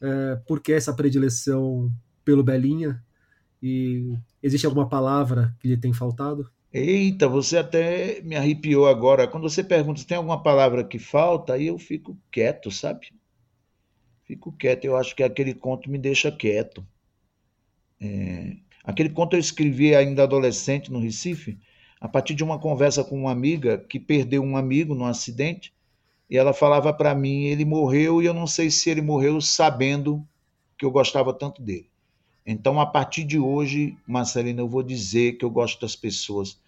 É, 0.00 0.36
por 0.46 0.60
que 0.60 0.72
essa 0.72 0.94
predileção 0.94 1.92
pelo 2.24 2.44
Belinha? 2.44 3.02
E 3.60 4.16
existe 4.40 4.64
alguma 4.66 4.88
palavra 4.88 5.52
que 5.58 5.66
lhe 5.66 5.76
tem 5.76 5.92
faltado? 5.92 6.48
Eita, 6.72 7.26
você 7.26 7.58
até 7.58 8.22
me 8.22 8.36
arrepiou 8.36 8.86
agora. 8.86 9.26
Quando 9.26 9.50
você 9.50 9.64
pergunta 9.64 9.98
se 9.98 10.06
tem 10.06 10.16
alguma 10.16 10.40
palavra 10.40 10.84
que 10.84 11.00
falta, 11.00 11.54
aí 11.54 11.66
eu 11.66 11.76
fico 11.76 12.16
quieto, 12.30 12.70
sabe? 12.70 13.08
Fico 14.26 14.52
quieto. 14.52 14.84
Eu 14.84 14.96
acho 14.96 15.16
que 15.16 15.24
aquele 15.24 15.54
conto 15.54 15.90
me 15.90 15.98
deixa 15.98 16.30
quieto. 16.30 16.86
É... 18.00 18.69
Aquele 18.84 19.10
conto 19.10 19.36
eu 19.36 19.40
escrevi 19.40 19.94
ainda 19.94 20.22
adolescente 20.22 20.90
no 20.90 20.98
Recife, 20.98 21.58
a 22.00 22.08
partir 22.08 22.34
de 22.34 22.42
uma 22.42 22.58
conversa 22.58 23.04
com 23.04 23.16
uma 23.16 23.30
amiga 23.30 23.78
que 23.78 24.00
perdeu 24.00 24.42
um 24.42 24.56
amigo 24.56 24.94
num 24.94 25.04
acidente 25.04 25.72
e 26.30 26.36
ela 26.38 26.52
falava 26.52 26.92
para 26.92 27.14
mim, 27.14 27.44
ele 27.44 27.64
morreu 27.64 28.22
e 28.22 28.26
eu 28.26 28.32
não 28.32 28.46
sei 28.46 28.70
se 28.70 28.88
ele 28.88 29.02
morreu 29.02 29.40
sabendo 29.40 30.26
que 30.78 30.84
eu 30.84 30.90
gostava 30.90 31.34
tanto 31.34 31.60
dele. 31.60 31.90
Então, 32.46 32.80
a 32.80 32.86
partir 32.86 33.24
de 33.24 33.38
hoje, 33.38 33.96
Marcelina, 34.06 34.62
eu 34.62 34.68
vou 34.68 34.82
dizer 34.82 35.32
que 35.32 35.44
eu 35.44 35.50
gosto 35.50 35.80
das 35.80 35.94
pessoas, 35.94 36.58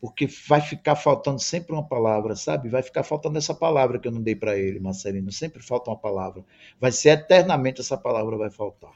porque 0.00 0.26
vai 0.48 0.60
ficar 0.60 0.96
faltando 0.96 1.40
sempre 1.40 1.72
uma 1.72 1.86
palavra, 1.86 2.34
sabe? 2.34 2.68
Vai 2.68 2.82
ficar 2.82 3.04
faltando 3.04 3.38
essa 3.38 3.54
palavra 3.54 3.98
que 3.98 4.06
eu 4.06 4.12
não 4.12 4.20
dei 4.20 4.34
para 4.34 4.58
ele, 4.58 4.80
Marcelino. 4.80 5.30
Sempre 5.30 5.62
falta 5.62 5.90
uma 5.90 5.96
palavra. 5.96 6.44
Vai 6.80 6.92
ser 6.92 7.10
eternamente 7.10 7.80
essa 7.80 7.96
palavra 7.96 8.36
vai 8.36 8.50
faltar. 8.50 8.92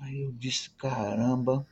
Aí 0.00 0.22
eu 0.22 0.32
disse, 0.32 0.70
caramba. 0.70 1.66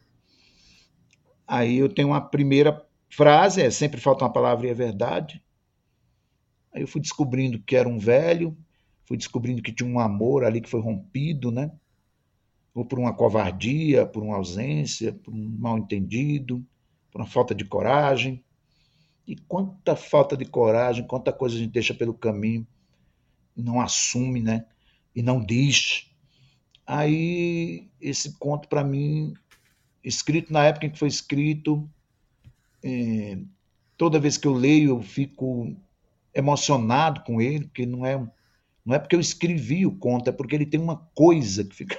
Aí 1.46 1.76
eu 1.76 1.88
tenho 1.88 2.08
uma 2.08 2.20
primeira 2.20 2.86
frase, 3.10 3.62
é 3.62 3.70
sempre 3.70 4.00
falta 4.00 4.24
uma 4.24 4.32
palavra 4.32 4.66
e 4.66 4.70
é 4.70 4.74
verdade. 4.74 5.42
Aí 6.72 6.82
eu 6.82 6.86
fui 6.86 7.00
descobrindo 7.00 7.60
que 7.60 7.74
era 7.74 7.88
um 7.88 7.98
velho, 7.98 8.56
fui 9.06 9.16
descobrindo 9.16 9.62
que 9.62 9.72
tinha 9.72 9.88
um 9.88 9.98
amor 9.98 10.44
ali 10.44 10.60
que 10.60 10.68
foi 10.68 10.80
rompido, 10.80 11.50
né? 11.50 11.72
Ou 12.74 12.84
por 12.84 12.98
uma 12.98 13.14
covardia, 13.14 14.06
por 14.06 14.22
uma 14.22 14.36
ausência, 14.36 15.12
por 15.12 15.34
um 15.34 15.56
mal 15.58 15.78
entendido, 15.78 16.64
por 17.10 17.20
uma 17.20 17.26
falta 17.26 17.54
de 17.54 17.64
coragem. 17.64 18.44
E 19.26 19.34
quanta 19.34 19.96
falta 19.96 20.36
de 20.36 20.44
coragem, 20.44 21.06
quanta 21.06 21.32
coisa 21.32 21.56
a 21.56 21.58
gente 21.58 21.72
deixa 21.72 21.94
pelo 21.94 22.14
caminho 22.14 22.66
não 23.62 23.80
assume, 23.80 24.40
né? 24.40 24.66
E 25.14 25.22
não 25.22 25.44
diz. 25.44 26.07
Aí 26.88 27.86
esse 28.00 28.32
conto 28.38 28.66
para 28.66 28.82
mim, 28.82 29.34
escrito 30.02 30.50
na 30.50 30.64
época 30.64 30.86
em 30.86 30.90
que 30.90 30.98
foi 30.98 31.08
escrito, 31.08 31.86
é, 32.82 33.36
toda 33.94 34.18
vez 34.18 34.38
que 34.38 34.48
eu 34.48 34.54
leio 34.54 34.92
eu 34.92 35.02
fico 35.02 35.76
emocionado 36.34 37.22
com 37.24 37.42
ele, 37.42 37.66
porque 37.66 37.84
não 37.84 38.06
é, 38.06 38.16
não 38.86 38.94
é 38.94 38.98
porque 38.98 39.14
eu 39.14 39.20
escrevi 39.20 39.84
o 39.84 39.94
conto, 39.94 40.30
é 40.30 40.32
porque 40.32 40.54
ele 40.54 40.64
tem 40.64 40.80
uma 40.80 40.96
coisa 41.14 41.62
que 41.62 41.76
fica. 41.76 41.94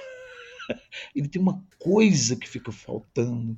ele 1.14 1.28
tem 1.28 1.40
uma 1.40 1.62
coisa 1.78 2.34
que 2.34 2.48
fica 2.48 2.72
faltando. 2.72 3.56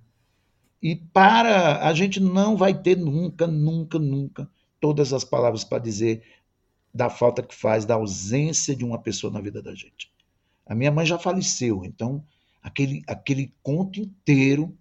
E 0.82 0.96
para. 0.96 1.88
A 1.88 1.94
gente 1.94 2.20
não 2.20 2.58
vai 2.58 2.74
ter 2.74 2.98
nunca, 2.98 3.46
nunca, 3.46 3.98
nunca 3.98 4.50
todas 4.78 5.14
as 5.14 5.24
palavras 5.24 5.64
para 5.64 5.78
dizer 5.78 6.22
da 6.92 7.08
falta 7.08 7.42
que 7.42 7.54
faz, 7.54 7.86
da 7.86 7.94
ausência 7.94 8.76
de 8.76 8.84
uma 8.84 8.98
pessoa 8.98 9.32
na 9.32 9.40
vida 9.40 9.62
da 9.62 9.74
gente. 9.74 10.12
A 10.72 10.74
minha 10.74 10.90
mãe 10.90 11.04
já 11.04 11.18
faleceu, 11.18 11.85
então 11.85 12.24
aquele, 12.62 13.02
aquele 13.06 13.54
conto 13.62 14.00
inteiro 14.00 14.74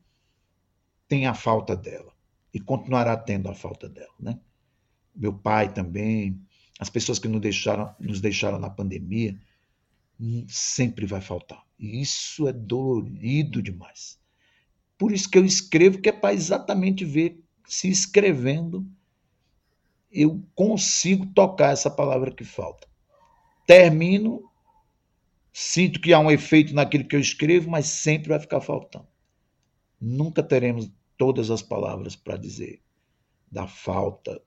tem 1.05 1.27
a 1.27 1.33
falta 1.33 1.75
dela 1.75 2.13
e 2.53 2.61
continuará 2.61 3.17
tendo 3.17 3.49
a 3.49 3.53
falta 3.53 3.89
dela, 3.89 4.13
né? 4.17 4.39
meu 5.13 5.33
pai 5.33 5.73
também, 5.73 6.41
as 6.79 6.89
pessoas 6.89 7.19
que 7.19 7.27
nos 7.27 7.41
deixaram, 7.41 7.93
nos 7.99 8.21
deixaram 8.21 8.57
na 8.57 8.69
pandemia, 8.69 9.37
hum, 10.17 10.45
sempre 10.47 11.05
vai 11.05 11.19
faltar. 11.19 11.61
E 11.77 12.01
isso 12.01 12.47
é 12.47 12.53
dolorido 12.53 13.61
demais. 13.61 14.17
Por 14.97 15.11
isso 15.11 15.29
que 15.29 15.37
eu 15.37 15.43
escrevo, 15.43 15.99
que 15.99 16.07
é 16.07 16.13
para 16.13 16.33
exatamente 16.33 17.03
ver 17.03 17.43
se 17.67 17.89
escrevendo 17.89 18.89
eu 20.09 20.41
consigo 20.55 21.25
tocar 21.25 21.73
essa 21.73 21.91
palavra 21.91 22.31
que 22.31 22.45
falta. 22.45 22.87
Termino, 23.67 24.49
sinto 25.51 25.99
que 25.99 26.13
há 26.13 26.19
um 26.19 26.31
efeito 26.31 26.73
naquilo 26.73 27.05
que 27.05 27.15
eu 27.15 27.19
escrevo, 27.19 27.69
mas 27.69 27.87
sempre 27.87 28.29
vai 28.29 28.39
ficar 28.39 28.61
faltando. 28.61 29.07
Nunca 29.99 30.41
teremos 30.41 30.89
todas 31.17 31.51
as 31.51 31.61
palavras 31.61 32.15
para 32.15 32.37
dizer 32.37 32.81
da 33.51 33.67
falta 33.67 34.41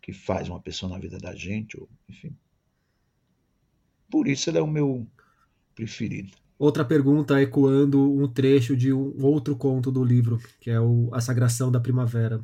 que 0.00 0.12
faz 0.12 0.48
uma 0.48 0.60
pessoa 0.60 0.90
na 0.90 0.98
vida 0.98 1.18
da 1.18 1.34
gente, 1.34 1.78
ou, 1.78 1.88
enfim. 2.08 2.34
Por 4.10 4.26
isso 4.26 4.48
ele 4.48 4.58
é 4.58 4.62
o 4.62 4.66
meu 4.66 5.06
preferido. 5.74 6.32
Outra 6.58 6.84
pergunta 6.84 7.40
ecoando 7.40 8.12
um 8.12 8.26
trecho 8.26 8.76
de 8.76 8.92
um 8.92 9.24
outro 9.24 9.54
conto 9.54 9.92
do 9.92 10.02
livro, 10.02 10.40
que 10.60 10.70
é 10.70 10.80
o 10.80 11.08
A 11.12 11.20
Sagração 11.20 11.70
da 11.70 11.78
Primavera. 11.78 12.42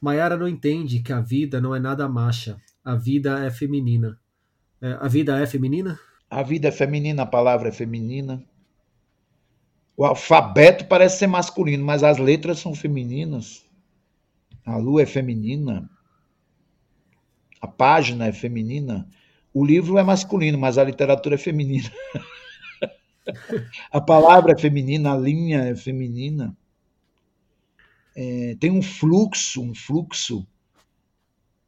Maiara 0.00 0.36
não 0.36 0.46
entende 0.46 1.00
que 1.00 1.12
a 1.12 1.20
vida 1.20 1.60
não 1.60 1.74
é 1.74 1.78
nada 1.78 2.06
macha, 2.06 2.60
a 2.84 2.94
vida 2.94 3.42
é 3.42 3.50
feminina. 3.50 4.20
É, 4.80 4.92
a 5.00 5.08
vida 5.08 5.40
é 5.40 5.46
feminina? 5.46 5.98
A 6.34 6.42
vida 6.42 6.66
é 6.66 6.72
feminina, 6.72 7.22
a 7.22 7.26
palavra 7.26 7.68
é 7.68 7.72
feminina. 7.72 8.42
O 9.96 10.04
alfabeto 10.04 10.84
parece 10.86 11.18
ser 11.18 11.28
masculino, 11.28 11.84
mas 11.84 12.02
as 12.02 12.18
letras 12.18 12.58
são 12.58 12.74
femininas. 12.74 13.64
A 14.66 14.76
lua 14.76 15.02
é 15.02 15.06
feminina, 15.06 15.88
a 17.60 17.68
página 17.68 18.26
é 18.26 18.32
feminina, 18.32 19.08
o 19.52 19.64
livro 19.64 19.96
é 19.96 20.02
masculino, 20.02 20.58
mas 20.58 20.76
a 20.76 20.82
literatura 20.82 21.36
é 21.36 21.38
feminina. 21.38 21.88
a 23.92 24.00
palavra 24.00 24.54
é 24.54 24.58
feminina, 24.58 25.12
a 25.12 25.16
linha 25.16 25.60
é 25.60 25.76
feminina. 25.76 26.56
É, 28.16 28.56
tem 28.58 28.72
um 28.72 28.82
fluxo, 28.82 29.62
um 29.62 29.72
fluxo 29.72 30.44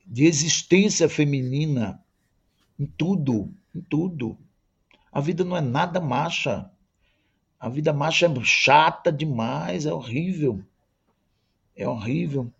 de 0.04 0.24
existência 0.24 1.08
feminina 1.08 2.02
Em 2.76 2.86
tudo, 2.86 3.54
em 3.72 3.80
tudo. 3.80 4.36
A 5.16 5.20
vida 5.22 5.42
não 5.44 5.56
é 5.56 5.62
nada 5.62 5.98
marcha. 5.98 6.70
A 7.58 7.70
vida 7.70 7.90
marcha 7.90 8.26
é 8.26 8.44
chata 8.44 9.10
demais, 9.10 9.86
é 9.86 9.92
horrível. 9.94 10.62
É 11.74 11.88
horrível. 11.88 12.52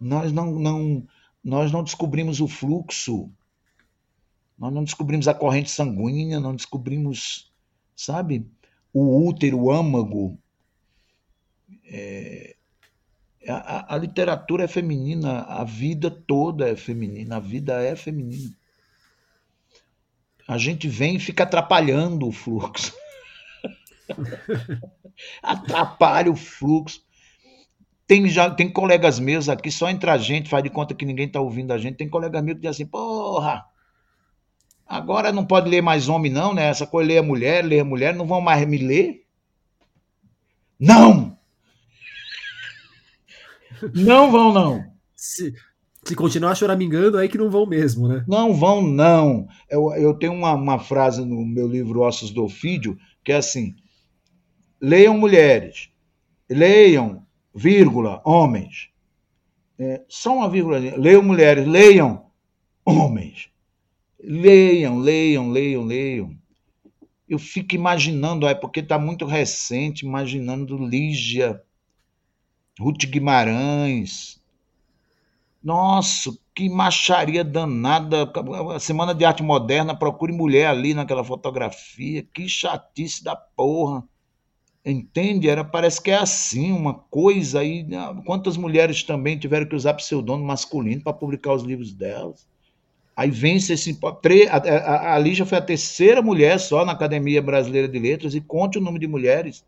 Nós 0.00 0.32
não, 0.32 0.58
não, 0.58 1.06
nós 1.44 1.70
não 1.70 1.84
descobrimos 1.84 2.40
o 2.40 2.48
fluxo. 2.48 3.30
Nós 4.58 4.72
não 4.72 4.84
descobrimos 4.84 5.28
a 5.28 5.34
corrente 5.34 5.70
sanguínea, 5.70 6.40
não 6.40 6.56
descobrimos, 6.56 7.52
sabe, 7.94 8.50
o 8.90 9.28
útero, 9.28 9.60
o 9.64 9.70
âmago. 9.70 10.38
É, 11.84 12.56
a, 13.46 13.94
a, 13.94 13.98
literatura 13.98 14.64
é 14.64 14.66
feminina, 14.66 15.42
a 15.42 15.62
vida 15.62 16.10
toda 16.10 16.70
é 16.70 16.74
feminina, 16.74 17.36
a 17.36 17.40
vida 17.40 17.82
é 17.82 17.94
feminina. 17.94 18.56
A 20.48 20.56
gente 20.56 20.88
vem 20.88 21.16
e 21.16 21.20
fica 21.20 21.42
atrapalhando 21.42 22.26
o 22.26 22.32
fluxo. 22.32 22.94
Atrapalha 25.42 26.30
o 26.30 26.36
fluxo. 26.36 27.02
Tem, 28.06 28.26
já, 28.26 28.48
tem 28.48 28.72
colegas 28.72 29.18
meus 29.18 29.50
aqui, 29.50 29.70
só 29.70 29.90
entra 29.90 30.14
a 30.14 30.16
gente, 30.16 30.48
faz 30.48 30.64
de 30.64 30.70
conta 30.70 30.94
que 30.94 31.04
ninguém 31.04 31.26
está 31.26 31.38
ouvindo 31.38 31.72
a 31.72 31.76
gente. 31.76 31.98
Tem 31.98 32.08
colega 32.08 32.40
meu 32.40 32.54
que 32.54 32.62
diz 32.62 32.70
assim, 32.70 32.86
porra, 32.86 33.66
agora 34.86 35.30
não 35.30 35.44
pode 35.44 35.68
ler 35.68 35.82
mais 35.82 36.08
homem, 36.08 36.32
não, 36.32 36.54
né? 36.54 36.68
Essa 36.68 36.86
coisa 36.86 37.06
ler 37.06 37.18
a 37.18 37.22
mulher, 37.22 37.62
ler 37.62 37.80
a 37.80 37.84
mulher, 37.84 38.14
não 38.14 38.26
vão 38.26 38.40
mais 38.40 38.66
me 38.66 38.78
ler? 38.78 39.26
Não! 40.80 41.36
Não 43.94 44.32
vão, 44.32 44.52
não. 44.52 44.92
Se, 45.14 45.54
se 46.08 46.16
continuar 46.16 46.54
choramingando, 46.54 47.18
aí 47.18 47.28
que 47.28 47.36
não 47.36 47.50
vão 47.50 47.66
mesmo, 47.66 48.08
né? 48.08 48.24
Não 48.26 48.54
vão, 48.54 48.80
não. 48.80 49.46
Eu, 49.68 49.92
eu 49.92 50.14
tenho 50.14 50.32
uma, 50.32 50.54
uma 50.54 50.78
frase 50.78 51.22
no 51.22 51.44
meu 51.44 51.68
livro 51.68 52.00
Ossos 52.00 52.30
do 52.30 52.44
Ofídio, 52.44 52.98
que 53.22 53.30
é 53.30 53.36
assim: 53.36 53.76
leiam 54.80 55.18
mulheres, 55.18 55.90
leiam, 56.48 57.26
vírgula, 57.54 58.22
homens. 58.24 58.88
É, 59.78 60.02
só 60.08 60.34
uma 60.34 60.48
vírgula. 60.48 60.78
Leiam 60.78 61.22
mulheres, 61.22 61.66
leiam 61.66 62.26
homens. 62.84 63.50
Leiam, 64.18 64.98
leiam, 64.98 65.50
leiam, 65.50 65.84
leiam. 65.84 66.38
Eu 67.28 67.38
fico 67.38 67.74
imaginando, 67.74 68.48
é 68.48 68.54
porque 68.54 68.80
está 68.80 68.98
muito 68.98 69.26
recente, 69.26 70.06
imaginando 70.06 70.78
Lígia, 70.78 71.62
Ruth 72.80 73.04
Guimarães. 73.04 74.37
Nossa, 75.62 76.30
que 76.54 76.68
macharia 76.68 77.44
danada. 77.44 78.30
Semana 78.80 79.14
de 79.14 79.24
Arte 79.24 79.42
Moderna, 79.42 79.96
procure 79.96 80.32
mulher 80.32 80.66
ali 80.66 80.94
naquela 80.94 81.24
fotografia. 81.24 82.26
Que 82.32 82.48
chatice 82.48 83.22
da 83.22 83.34
porra. 83.36 84.04
Entende? 84.84 85.48
Era, 85.48 85.64
parece 85.64 86.00
que 86.00 86.10
é 86.10 86.16
assim, 86.16 86.72
uma 86.72 86.94
coisa 86.94 87.60
aí. 87.60 87.82
Né? 87.82 87.98
Quantas 88.24 88.56
mulheres 88.56 89.02
também 89.02 89.38
tiveram 89.38 89.66
que 89.66 89.76
usar 89.76 89.94
pseudônimo 89.94 90.46
masculino 90.46 91.02
para 91.02 91.12
publicar 91.12 91.52
os 91.52 91.62
livros 91.62 91.92
delas? 91.92 92.46
Aí 93.14 93.30
vence 93.30 93.72
esse. 93.72 93.98
A, 94.48 94.56
a, 94.56 95.14
a 95.16 95.18
Lígia 95.18 95.44
foi 95.44 95.58
a 95.58 95.62
terceira 95.62 96.22
mulher 96.22 96.58
só 96.60 96.84
na 96.84 96.92
Academia 96.92 97.42
Brasileira 97.42 97.88
de 97.88 97.98
Letras 97.98 98.32
e 98.34 98.40
conte 98.40 98.78
o 98.78 98.80
número 98.80 99.00
de 99.00 99.08
mulheres. 99.08 99.64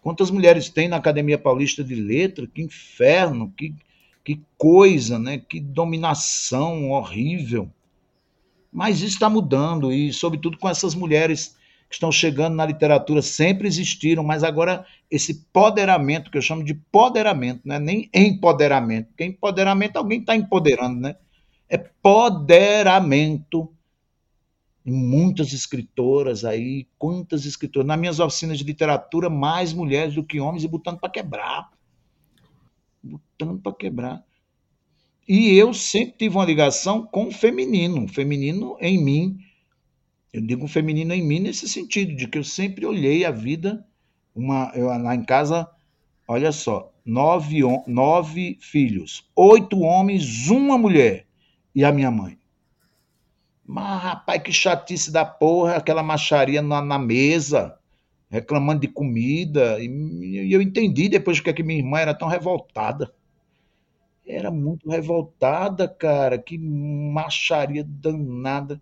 Quantas 0.00 0.30
mulheres 0.30 0.70
tem 0.70 0.88
na 0.88 0.96
Academia 0.96 1.36
Paulista 1.36 1.82
de 1.82 1.96
Letras? 1.96 2.48
Que 2.54 2.62
inferno, 2.62 3.52
que, 3.56 3.74
que 4.30 4.42
coisa, 4.56 5.18
né? 5.18 5.38
Que 5.38 5.58
dominação 5.58 6.90
horrível. 6.90 7.68
Mas 8.72 8.98
isso 8.98 9.14
está 9.14 9.28
mudando, 9.28 9.92
e 9.92 10.12
sobretudo 10.12 10.56
com 10.56 10.68
essas 10.68 10.94
mulheres 10.94 11.56
que 11.88 11.96
estão 11.96 12.12
chegando 12.12 12.54
na 12.54 12.64
literatura, 12.64 13.20
sempre 13.20 13.66
existiram, 13.66 14.22
mas 14.22 14.44
agora 14.44 14.86
esse 15.10 15.46
poderamento, 15.52 16.30
que 16.30 16.38
eu 16.38 16.42
chamo 16.42 16.62
de 16.62 16.74
poderamento, 16.74 17.62
não 17.64 17.74
é 17.74 17.80
nem 17.80 18.08
empoderamento, 18.14 19.08
porque 19.08 19.24
empoderamento 19.24 19.96
alguém 19.96 20.20
está 20.20 20.36
empoderando, 20.36 21.00
né? 21.00 21.16
É 21.68 21.76
poderamento. 21.76 23.68
Muitas 24.84 25.52
escritoras 25.52 26.44
aí, 26.44 26.86
quantas 26.96 27.44
escritoras. 27.44 27.86
Nas 27.86 27.98
minhas 27.98 28.20
oficinas 28.20 28.58
de 28.58 28.64
literatura, 28.64 29.28
mais 29.28 29.72
mulheres 29.72 30.14
do 30.14 30.24
que 30.24 30.40
homens 30.40 30.64
e 30.64 30.68
botando 30.68 30.98
para 30.98 31.10
quebrar. 31.10 31.70
Botando 33.02 33.60
para 33.60 33.74
quebrar. 33.74 34.24
E 35.26 35.54
eu 35.54 35.72
sempre 35.72 36.16
tive 36.18 36.36
uma 36.36 36.44
ligação 36.44 37.06
com 37.06 37.28
o 37.28 37.32
feminino, 37.32 38.04
o 38.04 38.08
feminino 38.08 38.76
em 38.80 39.02
mim, 39.02 39.38
eu 40.32 40.40
digo 40.40 40.66
feminino 40.66 41.12
em 41.14 41.22
mim 41.22 41.40
nesse 41.40 41.68
sentido, 41.68 42.14
de 42.16 42.26
que 42.26 42.38
eu 42.38 42.44
sempre 42.44 42.84
olhei 42.86 43.24
a 43.24 43.30
vida, 43.30 43.86
uma, 44.34 44.72
eu, 44.74 44.86
lá 44.86 45.14
em 45.14 45.24
casa, 45.24 45.68
olha 46.26 46.52
só, 46.52 46.92
nove, 47.04 47.60
nove 47.86 48.58
filhos, 48.60 49.28
oito 49.34 49.80
homens, 49.80 50.48
uma 50.48 50.76
mulher 50.76 51.26
e 51.74 51.84
a 51.84 51.92
minha 51.92 52.10
mãe. 52.10 52.38
Mas, 53.64 54.02
rapaz, 54.02 54.42
que 54.42 54.52
chatice 54.52 55.12
da 55.12 55.24
porra, 55.24 55.76
aquela 55.76 56.02
macharia 56.02 56.60
na, 56.60 56.82
na 56.82 56.98
mesa, 56.98 57.78
reclamando 58.30 58.80
de 58.80 58.88
comida. 58.88 59.78
E, 59.80 60.52
eu 60.52 60.62
entendi 60.62 61.08
depois 61.08 61.40
que, 61.40 61.50
é 61.50 61.52
que 61.52 61.62
minha 61.62 61.78
irmã 61.78 61.98
era 61.98 62.14
tão 62.14 62.28
revoltada. 62.28 63.12
Era 64.26 64.50
muito 64.50 64.88
revoltada, 64.88 65.88
cara. 65.88 66.38
Que 66.38 66.56
macharia 66.56 67.84
danada 67.84 68.80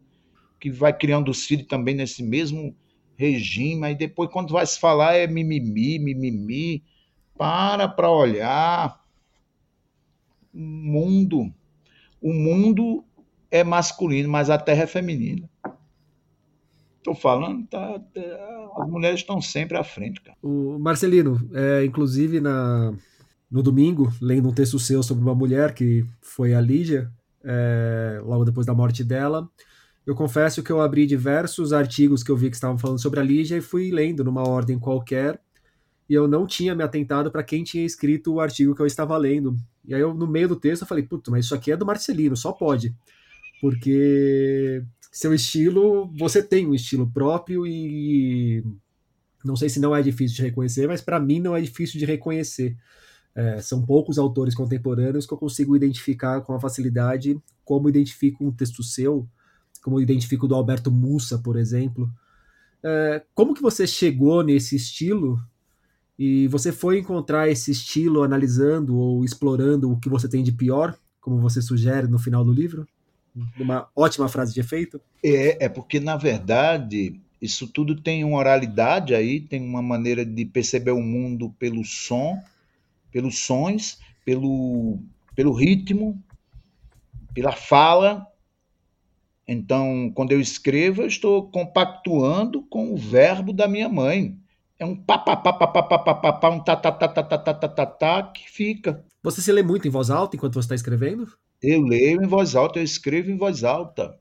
que 0.61 0.71
vai 0.71 0.93
criando 0.93 1.31
os 1.31 1.45
filhos 1.45 1.67
também 1.67 1.95
nesse 1.95 2.23
mesmo 2.23 2.75
regime, 3.17 3.85
aí 3.85 3.95
depois 3.97 4.31
quando 4.31 4.53
vai 4.53 4.65
se 4.65 4.79
falar 4.79 5.15
é 5.15 5.27
mimimi, 5.27 5.99
mimimi, 5.99 6.85
para 7.37 7.89
para 7.89 8.11
olhar 8.11 9.01
o 10.55 10.59
mundo, 10.59 11.53
o 12.21 12.33
mundo 12.33 13.05
é 13.51 13.65
masculino, 13.65 14.29
mas 14.29 14.51
a 14.51 14.59
terra 14.59 14.85
é 14.85 14.87
feminina. 14.87 15.49
Estou 17.09 17.15
falando, 17.15 17.67
tá, 17.67 17.99
tá, 17.99 18.21
as 18.77 18.89
mulheres 18.89 19.21
estão 19.21 19.41
sempre 19.41 19.79
à 19.79 19.83
frente, 19.83 20.21
cara. 20.21 20.37
O 20.43 20.79
Marcelino, 20.79 21.41
é, 21.55 21.83
inclusive 21.83 22.39
na, 22.39 22.93
no 23.51 23.63
domingo, 23.63 24.13
lendo 24.21 24.47
um 24.47 24.53
texto 24.53 24.79
seu 24.79 25.03
sobre 25.03 25.25
uma 25.25 25.35
mulher 25.35 25.73
que 25.73 26.05
foi 26.21 26.53
a 26.53 26.61
Lígia, 26.61 27.11
é, 27.43 28.21
logo 28.23 28.45
depois 28.45 28.67
da 28.67 28.75
morte 28.75 29.03
dela, 29.03 29.49
eu 30.07 30.15
confesso 30.15 30.63
que 30.63 30.71
eu 30.71 30.83
abri 30.83 31.07
diversos 31.07 31.73
artigos 31.73 32.23
que 32.23 32.31
eu 32.31 32.37
vi 32.37 32.51
que 32.51 32.57
estavam 32.57 32.77
falando 32.77 33.01
sobre 33.01 33.21
a 33.21 33.23
Lígia 33.23 33.57
e 33.57 33.63
fui 33.63 33.91
lendo 33.91 34.23
numa 34.23 34.47
ordem 34.47 34.79
qualquer, 34.79 35.41
e 36.11 36.13
eu 36.13 36.29
não 36.29 36.47
tinha 36.47 36.75
me 36.75 36.85
atentado 36.85 37.31
para 37.31 37.43
quem 37.43 37.65
tinha 37.65 37.87
escrito 37.87 38.35
o 38.35 38.41
artigo 38.41 38.75
que 38.75 38.83
eu 38.83 38.87
estava 38.87 39.17
lendo. 39.17 39.57
E 39.83 39.95
aí 39.95 40.01
eu, 40.03 40.13
no 40.13 40.27
meio 40.27 40.49
do 40.49 40.57
texto, 40.57 40.83
eu 40.83 40.89
falei, 40.89 41.05
puta, 41.05 41.31
mas 41.31 41.47
isso 41.47 41.55
aqui 41.55 41.73
é 41.73 41.77
do 41.77 41.87
Marcelino, 41.87 42.37
só 42.37 42.53
pode. 42.53 42.95
Porque 43.63 44.85
seu 45.11 45.35
estilo, 45.35 46.13
você 46.17 46.43
tem 46.43 46.67
um 46.67 46.75
estilo 46.75 47.11
próprio 47.11 47.67
e 47.67 48.65
não 49.45 49.57
sei 49.57 49.69
se 49.69 49.81
não 49.81 49.95
é 49.95 50.03
difícil 50.03 50.37
de 50.37 50.43
reconhecer, 50.43 50.87
mas 50.87 51.01
para 51.01 51.19
mim 51.19 51.41
não 51.41 51.57
é 51.57 51.61
difícil 51.61 51.99
de 51.99 52.05
reconhecer. 52.05 52.77
É, 53.35 53.61
são 53.61 53.85
poucos 53.85 54.19
autores 54.19 54.55
contemporâneos 54.55 55.27
que 55.27 55.33
eu 55.33 55.39
consigo 55.39 55.77
identificar 55.77 56.41
com 56.41 56.59
facilidade 56.59 57.41
como 57.65 57.89
identifico 57.89 58.45
um 58.45 58.51
texto 58.51 58.83
seu 58.83 59.29
como 59.83 60.01
identifico 60.01 60.47
do 60.47 60.55
Alberto 60.55 60.91
Mussa, 60.91 61.39
por 61.39 61.57
exemplo. 61.57 62.13
É, 62.83 63.23
como 63.35 63.55
que 63.55 63.63
você 63.63 63.87
chegou 63.87 64.43
nesse 64.43 64.77
estilo 64.77 65.41
e 66.19 66.49
você 66.49 66.73
foi 66.73 66.99
encontrar 66.99 67.49
esse 67.49 67.71
estilo 67.71 68.23
analisando 68.23 68.97
ou 68.97 69.25
explorando 69.25 69.91
o 69.91 69.99
que 69.99 70.09
você 70.09 70.29
tem 70.29 70.43
de 70.43 70.53
pior, 70.53 70.97
como 71.21 71.41
você 71.41 71.63
sugere 71.63 72.09
no 72.09 72.19
final 72.19 72.45
do 72.45 72.53
livro? 72.53 72.87
Uma 73.59 73.89
ótima 73.95 74.29
frase 74.29 74.55
de 74.55 74.61
efeito. 74.61 75.01
É, 75.23 75.67
é 75.67 75.69
porque, 75.69 76.01
na 76.01 76.17
verdade, 76.17 77.21
isso 77.41 77.67
tudo 77.67 78.01
tem 78.01 78.25
uma 78.25 78.39
oralidade 78.39 79.15
aí, 79.15 79.41
tem 79.41 79.63
uma 79.63 79.83
maneira 79.83 80.25
de 80.25 80.45
perceber 80.45 80.93
o 80.93 81.01
mundo 81.01 81.55
pelo 81.59 81.85
som, 81.85 82.41
pelos 83.11 83.39
sons, 83.41 83.99
pelo, 84.25 84.99
pelo 85.35 85.53
ritmo, 85.53 86.23
pela 87.35 87.53
fala, 87.53 88.27
então, 89.49 90.13
quando 90.15 90.33
eu 90.33 90.41
escrevo, 90.41 91.01
eu 91.01 91.07
estou 91.07 91.51
compactuando 91.51 92.61
com 92.65 92.93
o 92.93 92.97
verbo 92.99 93.51
da 93.51 93.67
minha 93.67 93.89
mãe. 93.89 94.39
É 94.79 94.85
um 94.85 94.95
papapá, 94.95 95.51
um 96.51 96.61
tá 96.61 98.23
que 98.25 98.51
fica. 98.51 99.03
Você 99.23 99.41
se 99.41 99.51
lê 99.51 99.63
muito 99.63 99.89
em 99.89 99.91
voz 99.91 100.11
alta 100.11 100.37
enquanto 100.37 100.53
você 100.53 100.67
está 100.67 100.75
escrevendo? 100.75 101.27
Eu 101.63 101.83
leio 101.83 102.23
em 102.23 102.27
voz 102.27 102.55
alta, 102.57 102.79
eu 102.81 102.85
escrevo 102.85 103.31
em 103.31 103.37
voz 103.37 103.65
alta. 103.65 104.19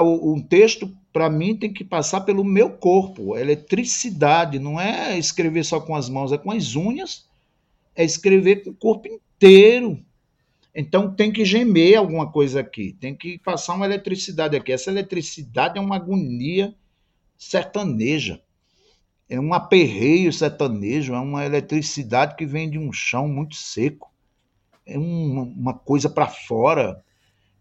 O 0.00 0.42
texto, 0.48 0.90
para 1.12 1.28
mim, 1.30 1.56
tem 1.56 1.72
que 1.72 1.84
passar 1.84 2.22
pelo 2.22 2.44
meu 2.44 2.70
corpo. 2.70 3.36
Eletricidade, 3.36 4.58
não 4.58 4.80
é 4.80 5.18
escrever 5.18 5.64
só 5.64 5.80
com 5.80 5.94
as 5.94 6.08
mãos, 6.08 6.32
é 6.32 6.38
com 6.38 6.50
as 6.50 6.74
unhas. 6.76 7.28
É 7.96 8.04
escrever 8.04 8.64
com 8.64 8.70
o 8.70 8.74
corpo 8.74 9.08
inteiro 9.08 10.04
Então 10.74 11.14
tem 11.14 11.32
que 11.32 11.44
gemer 11.44 11.98
alguma 11.98 12.30
coisa 12.30 12.60
aqui, 12.60 12.92
tem 13.00 13.14
que 13.16 13.38
passar 13.38 13.74
uma 13.74 13.86
eletricidade 13.86 14.56
aqui. 14.56 14.72
Essa 14.72 14.90
eletricidade 14.90 15.78
é 15.78 15.80
uma 15.80 15.96
agonia 15.96 16.74
sertaneja, 17.38 18.42
é 19.28 19.40
um 19.40 19.54
aperreio 19.54 20.32
sertanejo, 20.32 21.14
é 21.14 21.20
uma 21.20 21.44
eletricidade 21.46 22.36
que 22.36 22.46
vem 22.46 22.70
de 22.70 22.78
um 22.78 22.92
chão 22.92 23.28
muito 23.28 23.56
seco, 23.56 24.12
é 24.86 24.96
uma, 24.96 25.42
uma 25.42 25.74
coisa 25.74 26.08
para 26.08 26.28
fora. 26.28 27.02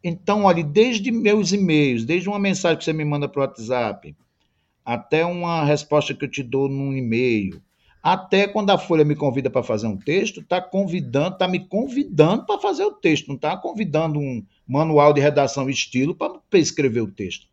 Então, 0.03 0.43
olha, 0.43 0.63
desde 0.63 1.11
meus 1.11 1.51
e-mails, 1.51 2.05
desde 2.05 2.29
uma 2.29 2.37
mensagem 2.37 2.77
que 2.77 2.83
você 2.83 2.93
me 2.93 3.03
manda 3.03 3.27
para 3.27 3.39
o 3.39 3.43
WhatsApp, 3.43 4.15
até 4.85 5.25
uma 5.25 5.65
resposta 5.65 6.13
que 6.13 6.23
eu 6.23 6.29
te 6.29 6.43
dou 6.43 6.69
num 6.69 6.93
e-mail, 6.93 7.59
até 8.03 8.47
quando 8.47 8.69
a 8.69 8.77
Folha 8.77 9.03
me 9.03 9.15
convida 9.15 9.49
para 9.49 9.63
fazer 9.63 9.87
um 9.87 9.97
texto, 9.97 10.41
está 10.41 10.61
convidando, 10.61 11.33
está 11.33 11.47
me 11.47 11.67
convidando 11.67 12.45
para 12.45 12.61
fazer 12.61 12.83
o 12.83 12.91
texto, 12.91 13.29
não 13.29 13.35
está 13.35 13.57
convidando 13.57 14.19
um 14.19 14.45
manual 14.67 15.11
de 15.11 15.19
redação 15.19 15.67
estilo 15.67 16.13
para 16.13 16.39
escrever 16.53 17.01
o 17.01 17.11
texto. 17.11 17.47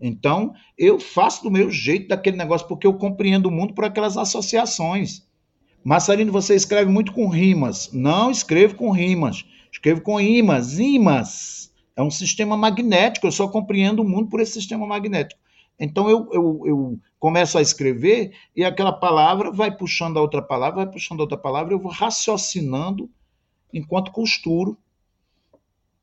Então, 0.00 0.54
eu 0.78 0.98
faço 0.98 1.42
do 1.42 1.50
meu 1.50 1.70
jeito 1.70 2.08
daquele 2.08 2.38
negócio, 2.38 2.66
porque 2.66 2.86
eu 2.86 2.94
compreendo 2.94 3.50
o 3.50 3.52
mundo 3.52 3.74
por 3.74 3.84
aquelas 3.84 4.16
associações. 4.16 5.27
Marcelino, 5.88 6.30
você 6.30 6.54
escreve 6.54 6.90
muito 6.90 7.14
com 7.14 7.28
rimas. 7.28 7.90
Não 7.94 8.30
escrevo 8.30 8.74
com 8.74 8.90
rimas. 8.90 9.46
Escrevo 9.72 10.02
com 10.02 10.20
imãs. 10.20 10.78
Imãs 10.78 11.72
é 11.96 12.02
um 12.02 12.10
sistema 12.10 12.58
magnético. 12.58 13.26
Eu 13.26 13.32
só 13.32 13.48
compreendo 13.48 14.02
o 14.02 14.04
mundo 14.04 14.28
por 14.28 14.38
esse 14.38 14.52
sistema 14.52 14.86
magnético. 14.86 15.40
Então, 15.80 16.10
eu, 16.10 16.28
eu, 16.30 16.62
eu 16.66 17.00
começo 17.18 17.56
a 17.56 17.62
escrever 17.62 18.34
e 18.54 18.66
aquela 18.66 18.92
palavra 18.92 19.50
vai 19.50 19.74
puxando 19.74 20.18
a 20.18 20.20
outra 20.20 20.42
palavra, 20.42 20.84
vai 20.84 20.92
puxando 20.92 21.20
a 21.20 21.22
outra 21.22 21.38
palavra, 21.38 21.72
eu 21.72 21.78
vou 21.78 21.90
raciocinando 21.90 23.08
enquanto 23.72 24.12
costuro. 24.12 24.76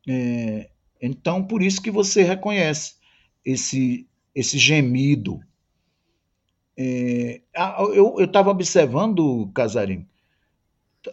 É, 0.10 0.68
então, 1.00 1.44
por 1.44 1.62
isso 1.62 1.80
que 1.80 1.92
você 1.92 2.24
reconhece 2.24 2.96
esse, 3.46 4.08
esse 4.34 4.58
gemido. 4.58 5.40
É, 6.78 7.42
eu 7.94 8.16
estava 8.20 8.50
observando, 8.50 9.50
Casarim, 9.54 10.06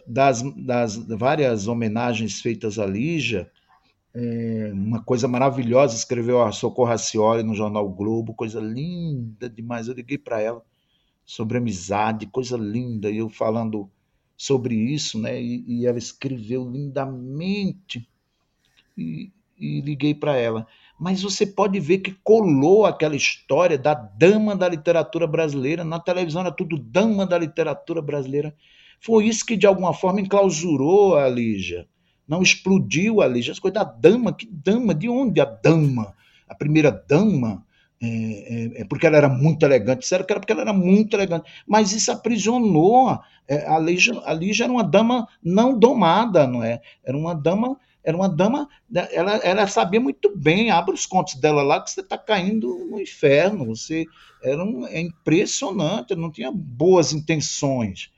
das, 0.05 0.41
das 0.57 0.97
várias 0.97 1.67
homenagens 1.67 2.41
feitas 2.41 2.79
a 2.79 2.85
Lígia, 2.85 3.49
é, 4.13 4.71
uma 4.73 5.01
coisa 5.01 5.27
maravilhosa, 5.27 5.95
escreveu 5.95 6.43
a 6.43 6.51
Socorro 6.51 6.89
Racioli 6.89 7.43
no 7.43 7.55
jornal 7.55 7.89
Globo, 7.89 8.33
coisa 8.33 8.59
linda 8.59 9.49
demais. 9.49 9.87
Eu 9.87 9.95
liguei 9.95 10.17
para 10.17 10.39
ela 10.39 10.63
sobre 11.25 11.57
amizade, 11.57 12.27
coisa 12.27 12.57
linda, 12.57 13.09
e 13.09 13.17
eu 13.17 13.29
falando 13.29 13.89
sobre 14.37 14.75
isso, 14.75 15.19
né? 15.19 15.41
E, 15.41 15.63
e 15.67 15.87
ela 15.87 15.97
escreveu 15.97 16.69
lindamente. 16.69 18.07
E, 18.95 19.31
e 19.57 19.81
liguei 19.81 20.13
para 20.13 20.35
ela 20.35 20.67
mas 20.99 21.21
você 21.21 21.45
pode 21.45 21.79
ver 21.79 21.99
que 21.99 22.15
colou 22.23 22.85
aquela 22.85 23.15
história 23.15 23.77
da 23.77 23.93
dama 23.93 24.55
da 24.55 24.69
literatura 24.69 25.27
brasileira. 25.27 25.83
Na 25.83 25.99
televisão 25.99 26.41
era 26.41 26.51
tudo 26.51 26.77
dama 26.77 27.25
da 27.25 27.37
literatura 27.37 28.01
brasileira. 28.01 28.55
Foi 29.01 29.25
isso 29.25 29.45
que, 29.45 29.57
de 29.57 29.67
alguma 29.67 29.93
forma, 29.93 30.21
enclausurou 30.21 31.17
a 31.17 31.27
Lígia. 31.27 31.87
Não 32.27 32.41
explodiu 32.41 33.21
a 33.21 33.27
Lígia. 33.27 33.51
As 33.51 33.59
coisas 33.59 33.75
da 33.75 33.83
dama, 33.83 34.33
que 34.33 34.47
dama? 34.49 34.93
De 34.95 35.09
onde 35.09 35.41
a 35.41 35.45
dama? 35.45 36.13
A 36.47 36.55
primeira 36.55 36.89
dama? 36.89 37.65
É, 38.01 38.07
é, 38.07 38.81
é 38.81 38.85
porque 38.85 39.05
ela 39.05 39.17
era 39.17 39.27
muito 39.27 39.65
elegante. 39.65 39.99
Disseram 39.99 40.25
que 40.25 40.31
era 40.31 40.39
porque 40.39 40.53
ela 40.53 40.61
era 40.61 40.73
muito 40.73 41.15
elegante. 41.15 41.49
Mas 41.67 41.91
isso 41.91 42.11
aprisionou. 42.11 43.19
É, 43.47 43.67
a 43.67 43.77
Lígia, 43.77 44.13
a 44.25 44.33
Lígia 44.33 44.65
era 44.65 44.71
uma 44.71 44.83
dama 44.83 45.27
não 45.43 45.77
domada, 45.77 46.47
não 46.47 46.63
é? 46.63 46.81
Era 47.03 47.17
uma 47.17 47.33
dama 47.33 47.77
era 48.03 48.17
uma 48.17 48.27
dama, 48.27 48.67
né, 48.89 49.07
ela, 49.11 49.35
ela 49.37 49.67
sabia 49.67 49.99
muito 49.99 50.35
bem, 50.35 50.69
abre 50.71 50.93
os 50.93 51.05
contos 51.05 51.35
dela 51.35 51.63
lá, 51.63 51.79
que 51.81 51.89
você 51.89 52.01
está 52.01 52.17
caindo 52.17 52.67
no 52.89 52.99
inferno. 52.99 53.65
Você 53.67 54.05
era 54.43 54.61
um, 54.63 54.85
é 54.87 54.99
impressionante, 54.99 56.15
não 56.15 56.29
tinha 56.31 56.51
boas 56.51 57.13
intenções. 57.13 58.11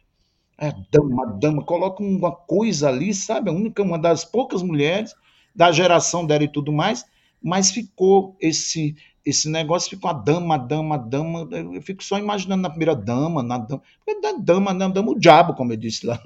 É, 0.57 0.73
dama, 0.91 1.25
dama, 1.39 1.63
coloca 1.63 2.01
uma 2.01 2.31
coisa 2.31 2.87
ali, 2.89 3.13
sabe? 3.13 3.49
A 3.49 3.53
única, 3.53 3.83
uma 3.83 3.99
das 3.99 4.25
poucas 4.25 4.63
mulheres 4.63 5.13
da 5.53 5.71
geração 5.71 6.25
dela 6.25 6.43
e 6.43 6.51
tudo 6.51 6.71
mais, 6.71 7.05
mas 7.41 7.71
ficou 7.71 8.35
esse 8.39 8.95
esse 9.25 9.49
negócio, 9.49 9.89
ficou 9.89 10.11
a 10.11 10.13
dama, 10.13 10.53
a 10.53 10.57
dama, 10.57 10.95
a 10.95 10.97
dama. 10.99 11.47
Eu 11.51 11.81
fico 11.81 12.03
só 12.03 12.19
imaginando 12.19 12.61
na 12.61 12.69
primeira 12.69 12.95
dama, 12.95 13.41
na 13.41 13.57
dama, 13.57 13.81
na 14.21 14.31
dama, 14.37 14.73
na 14.73 14.87
dama, 14.87 15.11
o 15.11 15.19
diabo, 15.19 15.55
como 15.55 15.73
eu 15.73 15.77
disse 15.77 16.05
lá. 16.05 16.21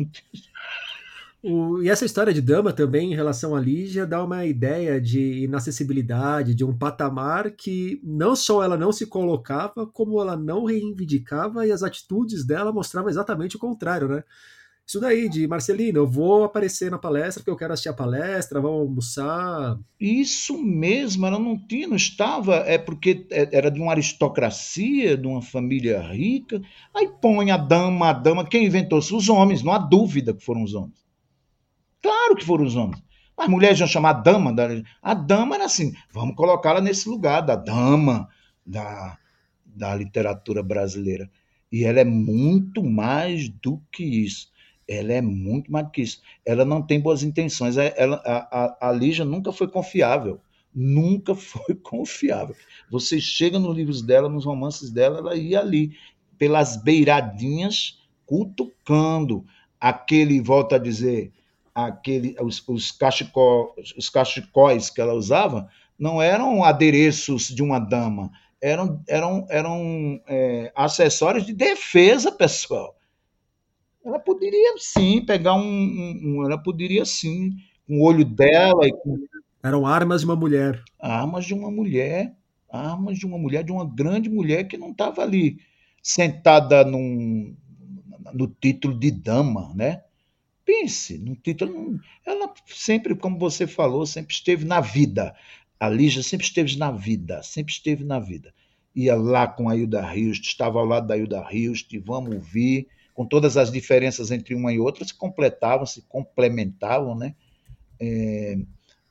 O, 1.41 1.81
e 1.81 1.89
essa 1.89 2.05
história 2.05 2.33
de 2.33 2.41
dama 2.41 2.73
também, 2.73 3.13
em 3.13 3.15
relação 3.15 3.55
à 3.55 3.61
Lígia, 3.61 4.05
dá 4.05 4.21
uma 4.21 4.45
ideia 4.45 4.99
de 4.99 5.43
inacessibilidade, 5.43 6.53
de 6.53 6.65
um 6.65 6.77
patamar 6.77 7.51
que 7.51 8.01
não 8.03 8.35
só 8.35 8.61
ela 8.61 8.77
não 8.77 8.91
se 8.91 9.05
colocava, 9.05 9.87
como 9.87 10.19
ela 10.19 10.35
não 10.35 10.65
reivindicava 10.65 11.65
e 11.65 11.71
as 11.71 11.81
atitudes 11.81 12.45
dela 12.45 12.73
mostravam 12.73 13.09
exatamente 13.09 13.55
o 13.55 13.59
contrário, 13.59 14.09
né? 14.09 14.23
Isso 14.85 14.99
daí, 14.99 15.29
de 15.29 15.47
Marcelino, 15.47 15.99
eu 15.99 16.07
vou 16.07 16.43
aparecer 16.43 16.89
na 16.89 16.97
palestra 16.97 17.41
porque 17.41 17.51
eu 17.51 17.55
quero 17.55 17.73
assistir 17.73 17.89
a 17.89 17.93
palestra, 17.93 18.59
vamos 18.59 18.79
almoçar. 18.81 19.77
Isso 19.99 20.57
mesmo, 20.57 21.27
ela 21.27 21.37
não 21.37 21.55
tinha, 21.55 21.87
não 21.87 21.95
estava, 21.95 22.55
é 22.55 22.77
porque 22.77 23.27
é, 23.29 23.55
era 23.55 23.69
de 23.69 23.79
uma 23.79 23.91
aristocracia, 23.91 25.15
de 25.15 25.27
uma 25.27 25.43
família 25.43 26.01
rica. 26.01 26.59
Aí 26.93 27.07
põe 27.21 27.51
a 27.51 27.57
dama, 27.57 28.09
a 28.09 28.13
dama, 28.13 28.43
quem 28.43 28.65
inventou? 28.65 28.97
Os 28.97 29.29
homens, 29.29 29.61
não 29.61 29.73
há 29.73 29.77
dúvida 29.77 30.33
que 30.33 30.43
foram 30.43 30.63
os 30.63 30.73
homens. 30.73 31.09
Claro 32.01 32.35
que 32.35 32.45
foram 32.45 32.65
os 32.65 32.75
homens. 32.75 33.03
As 33.37 33.47
mulheres 33.47 33.79
iam 33.79 33.87
chamar 33.87 34.09
a 34.09 34.13
dama. 34.13 34.53
Da... 34.53 34.67
A 35.01 35.13
dama 35.13 35.55
era 35.55 35.65
assim, 35.65 35.93
vamos 36.11 36.35
colocá-la 36.35 36.81
nesse 36.81 37.07
lugar 37.07 37.41
da 37.41 37.55
dama 37.55 38.27
da, 38.65 39.17
da 39.65 39.95
literatura 39.95 40.61
brasileira. 40.61 41.29
E 41.71 41.83
ela 41.83 41.99
é 41.99 42.03
muito 42.03 42.83
mais 42.83 43.47
do 43.47 43.81
que 43.91 44.03
isso. 44.03 44.51
Ela 44.87 45.13
é 45.13 45.21
muito 45.21 45.71
mais 45.71 45.85
do 45.85 45.91
que 45.91 46.01
isso. 46.01 46.21
Ela 46.45 46.65
não 46.65 46.81
tem 46.81 46.99
boas 46.99 47.23
intenções. 47.23 47.77
É, 47.77 47.93
ela, 47.95 48.21
a, 48.25 48.87
a, 48.87 48.89
a 48.89 48.91
Lígia 48.91 49.23
nunca 49.23 49.51
foi 49.51 49.67
confiável. 49.67 50.41
Nunca 50.73 51.33
foi 51.35 51.75
confiável. 51.75 52.55
Você 52.89 53.21
chega 53.21 53.57
nos 53.57 53.75
livros 53.75 54.01
dela, 54.01 54.27
nos 54.27 54.45
romances 54.45 54.91
dela, 54.91 55.19
ela 55.19 55.35
ia 55.35 55.59
ali, 55.59 55.95
pelas 56.37 56.75
beiradinhas, 56.75 57.99
cutucando. 58.25 59.45
Aquele, 59.79 60.41
volta 60.41 60.75
a 60.75 60.79
dizer, 60.79 61.31
aquele, 61.74 62.36
os, 62.41 62.65
os, 62.67 62.91
cachecó, 62.91 63.74
os 63.97 64.09
cachecóis 64.09 64.89
que 64.89 65.01
ela 65.01 65.13
usava 65.13 65.70
não 65.97 66.22
eram 66.22 66.63
adereços 66.63 67.47
de 67.47 67.61
uma 67.61 67.80
dama, 67.80 68.32
eram, 68.61 69.01
eram, 69.07 69.45
eram 69.49 70.22
é, 70.28 70.72
acessórios 70.76 71.45
de 71.45 71.53
defesa 71.53 72.32
pessoal. 72.32 72.95
Ela 74.03 74.20
poderia 74.20 74.76
sim 74.78 75.24
pegar 75.26 75.55
um, 75.55 75.61
um, 75.61 76.22
um, 76.24 76.45
Ela 76.45 76.57
poderia 76.57 77.03
sim, 77.05 77.51
com 77.86 77.99
o 77.99 78.03
olho 78.03 78.24
dela 78.24 78.88
e 78.88 78.93
com. 78.93 79.20
Eram 79.61 79.86
armas 79.86 80.22
de 80.22 80.26
uma 80.26 80.38
mulher. 80.38 80.82
Armas 80.97 81.45
de 81.45 81.53
uma 81.53 81.70
mulher. 81.70 82.34
Armas 82.72 83.17
de 83.17 83.26
uma 83.26 83.38
mulher, 83.38 83.63
de 83.63 83.72
uma 83.72 83.86
grande 83.86 84.30
mulher 84.30 84.65
que 84.65 84.78
não 84.78 84.91
estava 84.91 85.22
ali 85.22 85.59
sentada 86.01 86.84
num, 86.84 87.55
no 88.34 88.47
título 88.47 88.97
de 88.97 89.11
dama, 89.11 89.74
né? 89.76 90.03
Pense 90.70 91.17
no 91.17 91.36
título. 91.36 91.99
Ela 92.24 92.53
sempre, 92.67 93.15
como 93.15 93.39
você 93.39 93.65
falou, 93.65 94.05
sempre 94.05 94.36
esteve 94.36 94.65
na 94.65 94.80
vida. 94.80 95.36
A 95.80 95.89
Lígia 95.89 96.22
sempre 96.22 96.45
esteve 96.45 96.78
na 96.78 96.91
vida, 96.91 97.41
sempre 97.41 97.74
esteve 97.74 98.03
na 98.03 98.20
vida. 98.20 98.53
Ia 98.95 99.15
lá 99.15 99.47
com 99.47 99.67
a 99.67 99.76
Hilda 99.76 99.99
Rios, 100.05 100.38
estava 100.38 100.78
ao 100.78 100.86
lado 100.86 101.07
da 101.07 101.17
Hilda 101.17 101.43
Rios, 101.43 101.84
vamos 102.05 102.36
ouvir, 102.36 102.88
com 103.15 103.26
todas 103.26 103.57
as 103.57 103.72
diferenças 103.72 104.30
entre 104.30 104.53
uma 104.53 104.72
e 104.72 104.78
outra, 104.78 105.03
se 105.03 105.13
completavam, 105.13 105.88
se 105.88 106.03
complementavam, 106.03 107.15
né? 107.15 107.34
É, 107.99 108.55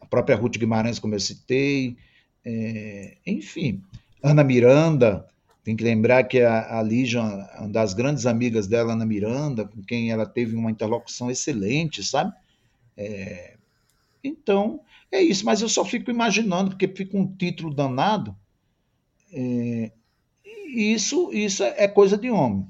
a 0.00 0.06
própria 0.06 0.36
Ruth 0.36 0.58
Guimarães, 0.58 1.00
como 1.00 1.16
eu 1.16 1.20
citei, 1.20 1.96
é, 2.44 3.16
enfim, 3.26 3.82
Ana 4.22 4.44
Miranda, 4.44 5.26
tem 5.68 5.76
que 5.76 5.84
lembrar 5.84 6.24
que 6.24 6.40
a, 6.40 6.78
a 6.78 6.82
Lígia, 6.82 7.20
uma 7.20 7.68
das 7.68 7.92
grandes 7.92 8.24
amigas 8.24 8.66
dela, 8.66 8.94
Ana 8.94 9.04
Miranda, 9.04 9.66
com 9.66 9.82
quem 9.82 10.10
ela 10.10 10.24
teve 10.24 10.56
uma 10.56 10.70
interlocução 10.70 11.30
excelente, 11.30 12.02
sabe? 12.02 12.32
É, 12.96 13.58
então, 14.24 14.80
é 15.12 15.20
isso, 15.20 15.44
mas 15.44 15.60
eu 15.60 15.68
só 15.68 15.84
fico 15.84 16.10
imaginando, 16.10 16.70
porque 16.70 16.88
fica 16.88 17.18
um 17.18 17.26
título 17.30 17.74
danado. 17.74 18.34
É, 19.30 19.92
isso, 20.72 21.30
isso 21.34 21.62
é 21.62 21.86
coisa 21.86 22.16
de 22.16 22.30
homem. 22.30 22.66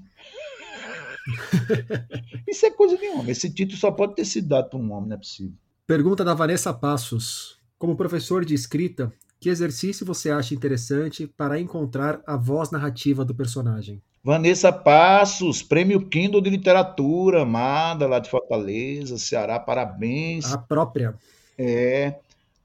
isso 2.48 2.66
é 2.66 2.70
coisa 2.72 2.98
de 2.98 3.06
homem. 3.10 3.30
Esse 3.30 3.48
título 3.48 3.78
só 3.78 3.92
pode 3.92 4.16
ter 4.16 4.24
sido 4.24 4.48
dado 4.48 4.70
para 4.70 4.78
um 4.80 4.90
homem, 4.90 5.10
não 5.10 5.14
é 5.14 5.20
possível. 5.20 5.54
Pergunta 5.86 6.24
da 6.24 6.34
Vanessa 6.34 6.74
Passos. 6.74 7.60
Como 7.78 7.94
professor 7.94 8.44
de 8.44 8.54
escrita, 8.54 9.12
Que 9.40 9.48
exercício 9.48 10.04
você 10.04 10.30
acha 10.30 10.52
interessante 10.52 11.26
para 11.26 11.60
encontrar 11.60 12.20
a 12.26 12.36
voz 12.36 12.72
narrativa 12.72 13.24
do 13.24 13.34
personagem? 13.34 14.02
Vanessa 14.22 14.72
Passos, 14.72 15.62
Prêmio 15.62 16.08
Kindle 16.08 16.40
de 16.40 16.50
Literatura, 16.50 17.42
amada 17.42 18.08
lá 18.08 18.18
de 18.18 18.28
Fortaleza, 18.28 19.16
Ceará, 19.16 19.60
parabéns. 19.60 20.52
A 20.52 20.58
própria. 20.58 21.14
É. 21.56 22.16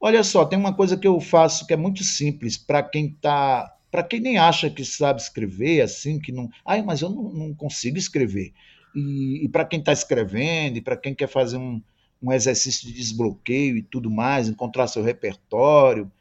Olha 0.01 0.24
só, 0.24 0.45
tem 0.45 0.57
uma 0.57 0.74
coisa 0.74 0.97
que 0.97 1.07
eu 1.07 1.21
faço 1.21 1.67
que 1.67 1.74
é 1.74 1.78
muito 1.78 2.03
simples 2.03 2.57
para 2.57 2.82
quem 2.82 3.11
tá, 3.21 3.71
para 3.91 4.03
quem 4.03 4.19
nem 4.19 4.38
acha 4.39 4.69
que 4.69 4.84
sabe 4.84 5.21
escrever, 5.21 5.82
assim, 5.82 6.19
que 6.19 6.32
não, 6.32 6.49
ai, 6.65 6.82
mas 6.82 7.01
eu 7.01 7.09
não, 7.09 7.32
não 7.32 7.53
consigo 7.53 7.97
escrever. 7.99 8.51
E, 8.95 9.45
e 9.45 9.47
para 9.47 9.63
quem 9.63 9.80
está 9.80 9.93
escrevendo, 9.93 10.78
e 10.78 10.82
para 10.82 10.97
quem 10.97 11.13
quer 11.13 11.28
fazer 11.28 11.57
um, 11.57 11.80
um 12.21 12.32
exercício 12.32 12.88
de 12.88 12.93
desbloqueio 12.93 13.78
e 13.78 13.84
tudo 13.84 14.09
mais, 14.09 14.49
encontrar 14.49 14.88
seu 14.88 15.03
repertório, 15.03 16.11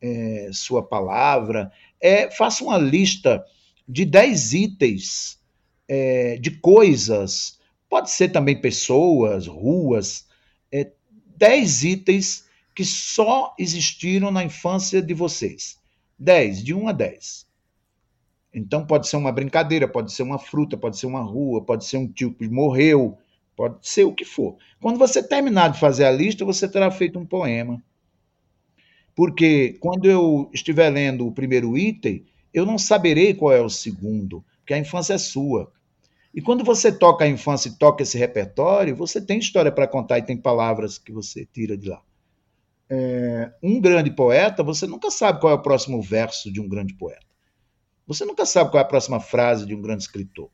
é, 0.00 0.50
sua 0.52 0.82
palavra, 0.82 1.70
é, 2.00 2.30
faça 2.30 2.64
uma 2.64 2.78
lista 2.78 3.44
de 3.88 4.04
10 4.04 4.54
itens 4.54 5.38
é, 5.88 6.36
de 6.36 6.52
coisas, 6.52 7.58
pode 7.88 8.10
ser 8.10 8.28
também 8.28 8.60
pessoas, 8.60 9.46
ruas, 9.46 10.26
é, 10.72 10.90
10 11.36 11.84
itens 11.84 12.44
que 12.74 12.84
só 12.84 13.54
existiram 13.58 14.30
na 14.30 14.44
infância 14.44 15.02
de 15.02 15.12
vocês. 15.12 15.78
10, 16.18 16.62
de 16.62 16.74
1 16.74 16.88
a 16.88 16.92
10. 16.92 17.46
Então 18.52 18.86
pode 18.86 19.08
ser 19.08 19.16
uma 19.16 19.32
brincadeira, 19.32 19.88
pode 19.88 20.12
ser 20.12 20.22
uma 20.22 20.38
fruta, 20.38 20.76
pode 20.76 20.98
ser 20.98 21.06
uma 21.06 21.22
rua, 21.22 21.62
pode 21.62 21.84
ser 21.84 21.96
um 21.96 22.06
tio 22.06 22.34
que 22.34 22.48
morreu, 22.48 23.16
pode 23.56 23.76
ser 23.82 24.04
o 24.04 24.14
que 24.14 24.24
for. 24.24 24.56
Quando 24.80 24.98
você 24.98 25.22
terminar 25.22 25.68
de 25.68 25.80
fazer 25.80 26.04
a 26.04 26.10
lista, 26.10 26.44
você 26.44 26.68
terá 26.68 26.90
feito 26.90 27.18
um 27.18 27.26
poema. 27.26 27.82
Porque 29.14 29.76
quando 29.80 30.08
eu 30.08 30.50
estiver 30.52 30.88
lendo 30.90 31.26
o 31.26 31.32
primeiro 31.32 31.76
item, 31.76 32.24
eu 32.52 32.64
não 32.64 32.78
saberei 32.78 33.34
qual 33.34 33.52
é 33.52 33.60
o 33.60 33.68
segundo, 33.68 34.44
porque 34.58 34.74
a 34.74 34.78
infância 34.78 35.14
é 35.14 35.18
sua. 35.18 35.72
E 36.34 36.40
quando 36.40 36.64
você 36.64 36.92
toca 36.92 37.24
a 37.24 37.28
infância 37.28 37.68
e 37.68 37.76
toca 37.76 38.02
esse 38.02 38.16
repertório, 38.16 38.94
você 38.94 39.20
tem 39.20 39.38
história 39.38 39.72
para 39.72 39.88
contar 39.88 40.18
e 40.18 40.22
tem 40.22 40.36
palavras 40.36 40.96
que 40.96 41.12
você 41.12 41.44
tira 41.44 41.76
de 41.76 41.88
lá. 41.88 42.00
É, 42.88 43.52
um 43.62 43.80
grande 43.80 44.10
poeta, 44.10 44.62
você 44.62 44.86
nunca 44.86 45.10
sabe 45.10 45.40
qual 45.40 45.52
é 45.52 45.56
o 45.56 45.62
próximo 45.62 46.00
verso 46.00 46.52
de 46.52 46.60
um 46.60 46.68
grande 46.68 46.94
poeta. 46.94 47.26
Você 48.06 48.24
nunca 48.24 48.44
sabe 48.44 48.70
qual 48.70 48.80
é 48.80 48.84
a 48.84 48.88
próxima 48.88 49.20
frase 49.20 49.66
de 49.66 49.74
um 49.74 49.82
grande 49.82 50.02
escritor. 50.02 50.50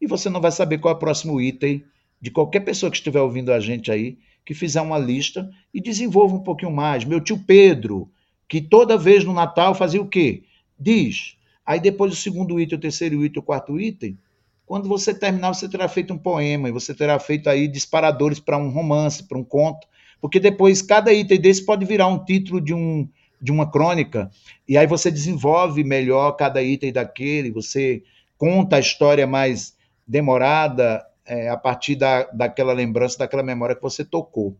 E 0.00 0.06
você 0.06 0.28
não 0.28 0.40
vai 0.40 0.50
saber 0.50 0.78
qual 0.78 0.94
é 0.94 0.96
o 0.96 1.00
próximo 1.00 1.40
item 1.40 1.84
de 2.20 2.30
qualquer 2.30 2.60
pessoa 2.60 2.90
que 2.90 2.96
estiver 2.96 3.20
ouvindo 3.20 3.52
a 3.52 3.60
gente 3.60 3.90
aí, 3.90 4.18
que 4.48 4.54
fizer 4.54 4.80
uma 4.80 4.96
lista 4.96 5.46
e 5.74 5.78
desenvolva 5.78 6.34
um 6.34 6.42
pouquinho 6.42 6.72
mais. 6.72 7.04
Meu 7.04 7.20
tio 7.20 7.38
Pedro, 7.38 8.10
que 8.48 8.62
toda 8.62 8.96
vez 8.96 9.22
no 9.22 9.34
Natal 9.34 9.74
fazia 9.74 10.00
o 10.00 10.08
quê? 10.08 10.44
diz. 10.80 11.36
Aí 11.66 11.78
depois 11.78 12.14
o 12.14 12.16
segundo 12.16 12.58
item, 12.58 12.78
o 12.78 12.80
terceiro 12.80 13.22
item, 13.22 13.40
o 13.40 13.44
quarto 13.44 13.78
item, 13.78 14.16
quando 14.64 14.88
você 14.88 15.12
terminar, 15.12 15.52
você 15.52 15.68
terá 15.68 15.86
feito 15.86 16.14
um 16.14 16.18
poema, 16.18 16.66
e 16.66 16.72
você 16.72 16.94
terá 16.94 17.18
feito 17.18 17.50
aí 17.50 17.68
disparadores 17.68 18.40
para 18.40 18.56
um 18.56 18.70
romance, 18.70 19.22
para 19.22 19.36
um 19.36 19.44
conto, 19.44 19.86
porque 20.18 20.40
depois 20.40 20.80
cada 20.80 21.12
item 21.12 21.38
desse 21.38 21.66
pode 21.66 21.84
virar 21.84 22.06
um 22.06 22.24
título 22.24 22.58
de, 22.58 22.72
um, 22.72 23.06
de 23.42 23.52
uma 23.52 23.70
crônica, 23.70 24.30
e 24.66 24.78
aí 24.78 24.86
você 24.86 25.10
desenvolve 25.10 25.84
melhor 25.84 26.32
cada 26.32 26.62
item 26.62 26.90
daquele, 26.90 27.50
você 27.50 28.02
conta 28.38 28.76
a 28.76 28.80
história 28.80 29.26
mais 29.26 29.76
demorada 30.06 31.04
é, 31.28 31.48
a 31.48 31.56
partir 31.56 31.94
da, 31.94 32.24
daquela 32.24 32.72
lembrança, 32.72 33.18
daquela 33.18 33.42
memória 33.42 33.76
que 33.76 33.82
você 33.82 34.04
tocou. 34.04 34.56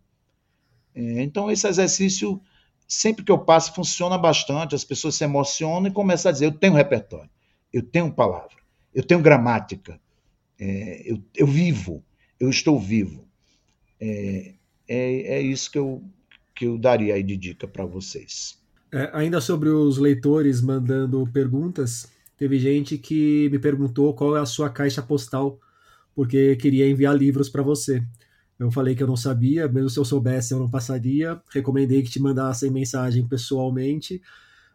É, 0.95 1.23
então, 1.23 1.51
esse 1.51 1.67
exercício 1.67 2.41
sempre 2.87 3.23
que 3.23 3.31
eu 3.31 3.39
passo, 3.39 3.75
funciona 3.75 4.17
bastante, 4.17 4.75
as 4.75 4.83
pessoas 4.83 5.15
se 5.15 5.25
emocionam 5.25 5.89
e 5.89 5.93
começam 5.93 6.29
a 6.29 6.33
dizer: 6.33 6.47
eu 6.47 6.53
tenho 6.53 6.75
repertório, 6.75 7.31
eu 7.73 7.83
tenho 7.83 8.13
palavra, 8.13 8.57
eu 8.95 9.03
tenho 9.03 9.21
gramática, 9.21 10.01
é, 10.59 11.03
eu, 11.05 11.23
eu, 11.35 11.47
vivo, 11.47 12.03
eu 12.41 12.49
estou 12.49 12.79
vivo. 12.79 13.27
É, 14.01 14.55
é, 14.89 15.21
é, 15.35 15.41
isso 15.41 15.71
que 15.71 15.79
eu, 15.79 16.03
que 16.55 16.67
eu 16.67 16.79
daria 16.79 17.15
aí 17.15 17.23
de 17.23 17.37
dica 17.37 17.69
para 17.69 17.85
vocês. 17.85 18.59
É, 18.91 19.11
ainda 19.13 19.41
sobre 19.41 19.69
os 19.69 19.99
leitores 19.99 20.63
mandando 20.63 21.27
perguntas, 21.31 22.11
teve 22.39 22.59
gente 22.59 22.97
que 22.97 23.49
me 23.51 23.59
perguntou 23.59 24.15
qual 24.15 24.37
é 24.37 24.41
a 24.41 24.47
sua 24.47 24.71
caixa 24.71 25.03
postal, 25.03 25.61
porque 26.19 26.57
queria 26.57 26.91
enviar 26.91 27.17
livros 27.17 27.49
para 27.49 27.63
você. 27.63 28.03
Eu 28.59 28.73
falei 28.73 28.97
que 28.97 29.01
eu 29.05 29.07
não 29.07 29.15
sabia, 29.15 29.69
mesmo 29.69 29.89
se 29.89 30.01
eu 30.01 30.05
soubesse 30.05 30.53
eu 30.53 30.59
não 30.59 30.69
passaria. 30.69 31.41
Recomendei 31.49 32.03
que 32.03 32.11
te 32.11 32.21
mandassem 32.21 32.73
mensagem 32.73 33.25
pessoalmente. 33.25 34.21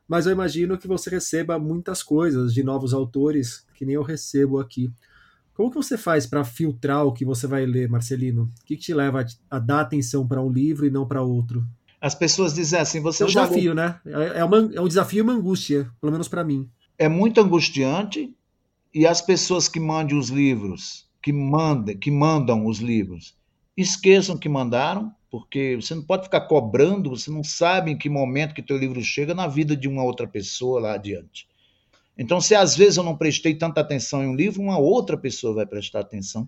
Mas 0.08 0.26
eu 0.26 0.32
imagino 0.32 0.78
que 0.78 0.88
você 0.88 1.10
receba 1.10 1.60
muitas 1.60 2.02
coisas 2.02 2.54
de 2.54 2.64
novos 2.64 2.94
autores 2.94 3.68
que 3.76 3.86
nem 3.86 3.96
eu 3.96 4.04
recebo 4.04 4.58
aqui. 4.58 4.90
Como 5.54 5.70
que 5.70 5.76
você 5.76 5.98
faz 5.98 6.26
para 6.26 6.46
filtrar 6.46 7.06
o 7.06 7.12
que 7.12 7.26
você 7.26 7.46
vai 7.46 7.66
ler, 7.66 7.90
Marcelino? 7.90 8.44
O 8.44 8.66
que, 8.66 8.78
que 8.78 8.84
te 8.84 8.94
leva 8.94 9.26
a, 9.52 9.60
dar 9.60 9.82
atenção 9.82 10.26
para 10.26 10.42
um 10.42 10.50
livro 10.50 10.86
e 10.86 10.90
não 10.90 11.06
para 11.06 11.22
outro? 11.22 11.68
As 12.00 12.16
pessoas 12.16 12.54
dizem 12.54 12.80
assim, 12.80 13.02
você 13.02 13.22
é 13.22 13.26
um 13.26 13.30
já 13.30 13.44
desafio, 13.44 13.74
né? 13.74 14.00
É, 14.06 14.40
é, 14.40 14.46
uma, 14.46 14.72
é 14.74 14.80
um 14.80 14.88
desafio 14.88 15.18
e 15.18 15.22
uma 15.22 15.34
angústia, 15.34 15.92
pelo 16.00 16.14
menos 16.14 16.30
para 16.30 16.42
mim. 16.42 16.70
É 16.98 17.10
muito 17.10 17.42
angustiante 17.42 18.34
e 18.94 19.06
as 19.06 19.20
pessoas 19.20 19.68
que 19.68 19.82
mandam 19.82 20.18
os 20.18 20.30
livros, 20.30 21.12
que 21.24 21.32
mandam, 21.32 21.96
que 21.96 22.12
mandam 22.12 22.66
os 22.66 22.80
livros, 22.80 23.34
esqueçam 23.78 24.38
que 24.38 24.50
mandaram, 24.50 25.16
porque 25.32 25.78
você 25.78 25.96
não 25.96 26.04
pode 26.04 26.26
ficar 26.26 26.42
cobrando, 26.42 27.10
você 27.10 27.32
não 27.32 27.44
sabe 27.44 27.92
em 27.92 27.98
que 27.98 28.10
momento 28.10 28.54
que 28.54 28.62
teu 28.62 28.78
livro 28.78 29.02
chega 29.02 29.34
na 29.34 29.48
vida 29.48 29.76
de 29.76 29.88
uma 29.88 30.04
outra 30.04 30.28
pessoa 30.28 30.82
lá 30.82 30.94
adiante. 30.94 31.48
Então, 32.18 32.42
se 32.42 32.54
às 32.54 32.76
vezes 32.76 32.98
eu 32.98 33.04
não 33.04 33.18
prestei 33.18 33.56
tanta 33.56 33.82
atenção 33.82 34.22
em 34.22 34.28
um 34.28 34.36
livro, 34.36 34.62
uma 34.62 34.78
outra 34.78 35.18
pessoa 35.18 35.56
vai 35.56 35.66
prestar 35.66 36.02
atenção, 36.02 36.48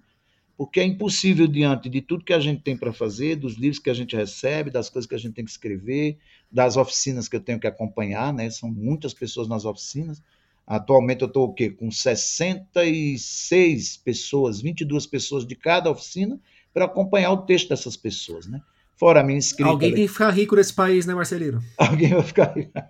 porque 0.58 0.80
é 0.80 0.84
impossível 0.84 1.48
diante 1.48 1.90
de 1.90 2.02
tudo 2.02 2.26
que 2.26 2.34
a 2.34 2.40
gente 2.40 2.62
tem 2.62 2.78
para 2.78 2.94
fazer, 2.94 3.38
dos 3.38 3.56
livros 3.56 3.80
que 3.80 3.90
a 3.90 3.94
gente 3.94 4.16
recebe, 4.16 4.70
das 4.70 4.90
coisas 4.90 5.08
que 5.08 5.16
a 5.16 5.18
gente 5.18 5.34
tem 5.34 5.46
que 5.46 5.52
escrever, 5.52 6.18
das 6.52 6.76
oficinas 6.78 7.28
que 7.28 7.36
eu 7.36 7.42
tenho 7.42 7.60
que 7.60 7.68
acompanhar, 7.68 8.34
né? 8.34 8.50
São 8.50 8.70
muitas 8.70 9.14
pessoas 9.14 9.48
nas 9.48 9.66
oficinas. 9.66 10.22
Atualmente 10.68 11.22
eu 11.22 11.28
estou 11.28 11.48
o 11.48 11.54
quê? 11.54 11.70
Com 11.70 11.92
66 11.92 13.98
pessoas, 13.98 14.60
22 14.60 15.06
pessoas 15.06 15.46
de 15.46 15.56
cada 15.56 15.92
oficina, 15.92 16.40
para 16.74 16.86
acompanhar 16.86 17.32
o 17.32 17.46
texto 17.46 17.70
dessas 17.70 17.96
pessoas, 17.96 18.48
né? 18.48 18.60
Fora 18.96 19.22
a 19.22 19.24
minha 19.24 19.38
inscrita. 19.38 19.70
Alguém 19.70 19.94
tem 19.94 20.08
que 20.08 20.12
ficar 20.12 20.32
rico 20.32 20.56
nesse 20.56 20.74
país, 20.74 21.06
né, 21.06 21.14
Marcelino? 21.14 21.62
Alguém 21.78 22.10
vai 22.10 22.24
ficar 22.24 22.56
rico. 22.56 22.72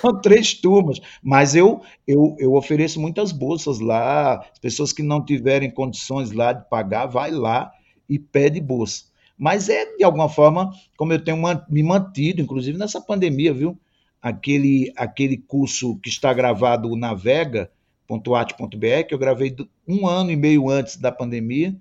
São 0.00 0.20
três 0.20 0.54
turmas, 0.54 1.00
mas 1.22 1.54
eu, 1.54 1.80
eu, 2.06 2.36
eu 2.38 2.54
ofereço 2.54 3.00
muitas 3.00 3.32
bolsas 3.32 3.78
lá. 3.78 4.40
As 4.40 4.58
pessoas 4.58 4.92
que 4.92 5.02
não 5.02 5.24
tiverem 5.24 5.70
condições 5.70 6.32
lá 6.32 6.52
de 6.52 6.68
pagar, 6.68 7.06
vai 7.06 7.30
lá 7.30 7.72
e 8.08 8.18
pede 8.18 8.60
bolsa. 8.60 9.04
Mas 9.38 9.68
é, 9.68 9.96
de 9.96 10.04
alguma 10.04 10.28
forma, 10.28 10.72
como 10.96 11.12
eu 11.12 11.22
tenho 11.22 11.38
me 11.68 11.82
mantido, 11.82 12.42
inclusive 12.42 12.76
nessa 12.76 13.00
pandemia, 13.00 13.54
viu? 13.54 13.78
Aquele, 14.22 14.92
aquele 14.96 15.36
curso 15.36 15.98
que 15.98 16.08
está 16.08 16.32
gravado 16.32 16.94
na 16.96 17.12
Vega, 17.12 17.70
.art.br, 18.08 19.06
que 19.08 19.14
eu 19.14 19.18
gravei 19.18 19.56
um 19.88 20.06
ano 20.06 20.30
e 20.30 20.36
meio 20.36 20.70
antes 20.70 20.96
da 20.96 21.10
pandemia, 21.10 21.76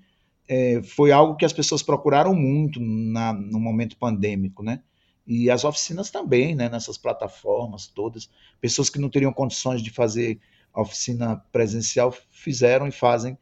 é, 0.47 0.81
foi 0.81 1.11
algo 1.11 1.35
que 1.35 1.45
as 1.45 1.53
pessoas 1.53 1.83
procuraram 1.83 2.33
muito 2.33 2.79
na, 2.79 3.31
no 3.31 3.59
momento 3.59 3.95
pandêmico, 3.97 4.63
né? 4.63 4.81
E 5.25 5.49
as 5.49 5.63
oficinas 5.63 6.09
também, 6.09 6.55
né? 6.55 6.67
Nessas 6.67 6.97
plataformas 6.97 7.87
todas, 7.87 8.29
pessoas 8.59 8.89
que 8.89 8.99
não 8.99 9.09
teriam 9.09 9.31
condições 9.31 9.81
de 9.81 9.91
fazer 9.91 10.39
oficina 10.73 11.37
presencial 11.51 12.13
fizeram 12.29 12.87
e 12.87 12.91
fazem 12.91 13.37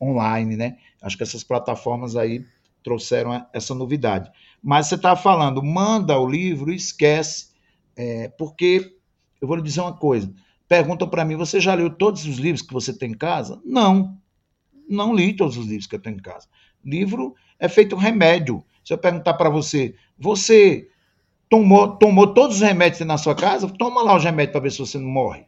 online, 0.00 0.56
né? 0.56 0.78
Acho 1.00 1.16
que 1.16 1.22
essas 1.22 1.44
plataformas 1.44 2.16
aí 2.16 2.44
trouxeram 2.82 3.46
essa 3.52 3.74
novidade. 3.74 4.30
Mas 4.62 4.88
você 4.88 4.96
estava 4.96 5.20
falando, 5.20 5.62
manda 5.62 6.18
o 6.18 6.28
livro 6.28 6.72
esquece, 6.72 7.51
é, 7.96 8.28
porque 8.28 8.96
eu 9.40 9.48
vou 9.48 9.56
lhe 9.56 9.62
dizer 9.62 9.80
uma 9.80 9.96
coisa: 9.96 10.32
perguntam 10.68 11.08
para 11.08 11.24
mim: 11.24 11.36
você 11.36 11.60
já 11.60 11.74
leu 11.74 11.90
todos 11.90 12.24
os 12.26 12.38
livros 12.38 12.62
que 12.62 12.72
você 12.72 12.96
tem 12.96 13.10
em 13.10 13.16
casa? 13.16 13.60
Não, 13.64 14.16
não 14.88 15.14
li 15.14 15.34
todos 15.34 15.56
os 15.56 15.66
livros 15.66 15.86
que 15.86 15.96
eu 15.96 16.00
tenho 16.00 16.16
em 16.16 16.22
casa. 16.22 16.46
Livro 16.84 17.34
é 17.58 17.68
feito 17.68 17.96
remédio. 17.96 18.64
Se 18.84 18.92
eu 18.92 18.98
perguntar 18.98 19.34
para 19.34 19.48
você, 19.48 19.94
você 20.18 20.88
tomou, 21.48 21.96
tomou 21.96 22.32
todos 22.34 22.56
os 22.56 22.62
remédios 22.62 23.06
na 23.06 23.18
sua 23.18 23.34
casa? 23.34 23.68
Toma 23.68 24.02
lá 24.02 24.16
os 24.16 24.24
remédios 24.24 24.52
para 24.52 24.60
ver 24.60 24.72
se 24.72 24.78
você 24.78 24.98
não 24.98 25.08
morre. 25.08 25.44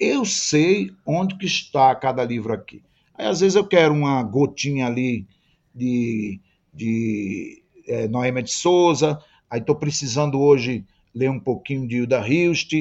Eu 0.00 0.24
sei 0.24 0.90
onde 1.04 1.36
que 1.36 1.46
está 1.46 1.94
cada 1.94 2.24
livro 2.24 2.52
aqui. 2.52 2.82
Aí, 3.14 3.26
às 3.26 3.40
vezes, 3.40 3.56
eu 3.56 3.66
quero 3.66 3.92
uma 3.92 4.22
gotinha 4.22 4.86
ali 4.86 5.26
de, 5.74 6.40
de 6.72 7.62
é, 7.86 8.06
Noêmia 8.06 8.42
de 8.42 8.52
Souza, 8.52 9.18
aí 9.50 9.60
estou 9.60 9.74
precisando 9.74 10.40
hoje 10.40 10.86
ler 11.18 11.30
um 11.30 11.40
pouquinho 11.40 11.86
de 11.86 11.96
Hilda 11.96 12.26
Hilst, 12.26 12.72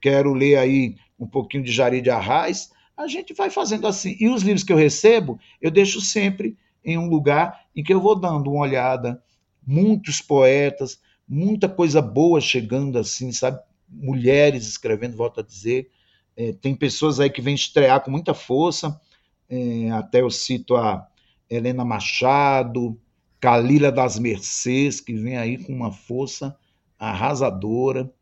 quero 0.00 0.34
ler 0.34 0.58
aí 0.58 0.96
um 1.18 1.26
pouquinho 1.26 1.64
de 1.64 1.72
Jari 1.72 2.02
de 2.02 2.10
Arraes, 2.10 2.70
a 2.94 3.06
gente 3.06 3.32
vai 3.32 3.48
fazendo 3.48 3.86
assim. 3.86 4.16
E 4.20 4.28
os 4.28 4.42
livros 4.42 4.62
que 4.62 4.72
eu 4.72 4.76
recebo, 4.76 5.38
eu 5.60 5.70
deixo 5.70 6.00
sempre 6.00 6.56
em 6.84 6.98
um 6.98 7.08
lugar 7.08 7.62
em 7.74 7.82
que 7.82 7.92
eu 7.92 8.00
vou 8.00 8.14
dando 8.14 8.50
uma 8.50 8.60
olhada. 8.60 9.22
Muitos 9.66 10.20
poetas, 10.20 11.00
muita 11.26 11.68
coisa 11.68 12.00
boa 12.00 12.40
chegando 12.40 12.98
assim, 12.98 13.32
sabe? 13.32 13.58
Mulheres 13.88 14.66
escrevendo, 14.68 15.16
volto 15.16 15.40
a 15.40 15.42
dizer. 15.42 15.90
É, 16.36 16.52
tem 16.52 16.74
pessoas 16.74 17.18
aí 17.18 17.30
que 17.30 17.40
vêm 17.40 17.54
estrear 17.54 18.02
com 18.02 18.10
muita 18.10 18.34
força. 18.34 19.00
É, 19.48 19.90
até 19.90 20.20
eu 20.20 20.30
cito 20.30 20.76
a 20.76 21.06
Helena 21.48 21.84
Machado, 21.84 22.98
Calila 23.40 23.90
das 23.90 24.18
Mercês, 24.18 25.00
que 25.00 25.14
vem 25.14 25.36
aí 25.36 25.58
com 25.58 25.72
uma 25.72 25.92
força 25.92 26.56
arrasadora. 26.98 28.12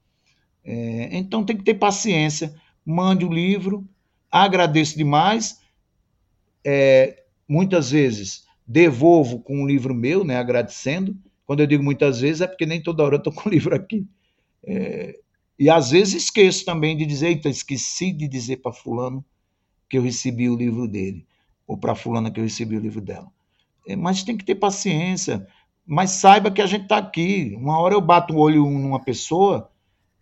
É, 0.64 1.16
então 1.16 1.44
tem 1.44 1.56
que 1.56 1.64
ter 1.64 1.74
paciência. 1.74 2.54
Mande 2.84 3.24
o 3.24 3.32
livro, 3.32 3.86
agradeço 4.30 4.96
demais. 4.96 5.60
É, 6.64 7.24
muitas 7.48 7.90
vezes 7.90 8.44
devolvo 8.66 9.40
com 9.40 9.62
um 9.62 9.66
livro 9.66 9.94
meu, 9.94 10.24
né, 10.24 10.36
agradecendo. 10.36 11.16
Quando 11.46 11.60
eu 11.60 11.66
digo 11.66 11.82
muitas 11.82 12.20
vezes, 12.20 12.40
é 12.40 12.46
porque 12.46 12.64
nem 12.64 12.82
toda 12.82 13.02
hora 13.02 13.16
eu 13.16 13.18
estou 13.18 13.32
com 13.34 13.48
o 13.48 13.52
livro 13.52 13.74
aqui. 13.74 14.06
É, 14.62 15.18
e 15.58 15.70
às 15.70 15.90
vezes 15.90 16.24
esqueço 16.24 16.64
também 16.64 16.96
de 16.96 17.06
dizer, 17.06 17.28
eita, 17.28 17.48
esqueci 17.48 18.12
de 18.12 18.26
dizer 18.26 18.56
para 18.58 18.72
fulano 18.72 19.24
que 19.88 19.98
eu 19.98 20.02
recebi 20.02 20.48
o 20.48 20.56
livro 20.56 20.88
dele, 20.88 21.26
ou 21.66 21.76
para 21.76 21.94
fulana 21.94 22.30
que 22.30 22.40
eu 22.40 22.44
recebi 22.44 22.76
o 22.76 22.80
livro 22.80 23.00
dela. 23.00 23.30
É, 23.86 23.94
mas 23.94 24.22
tem 24.22 24.36
que 24.36 24.44
ter 24.44 24.54
paciência. 24.54 25.46
Mas 25.86 26.10
saiba 26.12 26.50
que 26.50 26.62
a 26.62 26.66
gente 26.66 26.84
está 26.84 26.98
aqui. 26.98 27.54
Uma 27.58 27.78
hora 27.78 27.94
eu 27.94 28.00
bato 28.00 28.34
o 28.34 28.38
olho 28.38 28.64
numa 28.64 29.00
pessoa, 29.00 29.70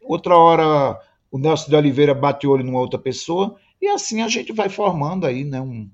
outra 0.02 0.36
hora 0.36 1.00
o 1.30 1.38
Nelson 1.38 1.70
de 1.70 1.76
Oliveira 1.76 2.14
bate 2.14 2.46
o 2.46 2.50
olho 2.50 2.62
numa 2.62 2.78
outra 2.78 2.98
pessoa, 2.98 3.56
e 3.80 3.88
assim 3.88 4.20
a 4.20 4.28
gente 4.28 4.52
vai 4.52 4.68
formando 4.68 5.24
aí 5.24 5.44
né, 5.44 5.60
um, 5.62 5.88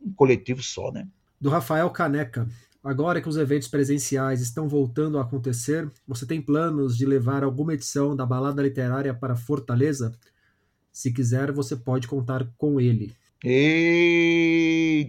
um 0.00 0.12
coletivo 0.12 0.62
só. 0.62 0.92
Né? 0.92 1.08
Do 1.40 1.48
Rafael 1.48 1.88
Caneca. 1.90 2.46
Agora 2.84 3.20
que 3.20 3.28
os 3.28 3.36
eventos 3.36 3.66
presenciais 3.66 4.40
estão 4.40 4.68
voltando 4.68 5.18
a 5.18 5.22
acontecer, 5.22 5.90
você 6.06 6.24
tem 6.26 6.40
planos 6.40 6.96
de 6.96 7.04
levar 7.04 7.42
alguma 7.42 7.74
edição 7.74 8.14
da 8.14 8.24
Balada 8.24 8.62
Literária 8.62 9.12
para 9.12 9.34
Fortaleza? 9.34 10.14
Se 10.92 11.12
quiser, 11.12 11.50
você 11.50 11.74
pode 11.74 12.06
contar 12.06 12.46
com 12.56 12.80
ele. 12.80 13.14
Eita! 13.44 15.02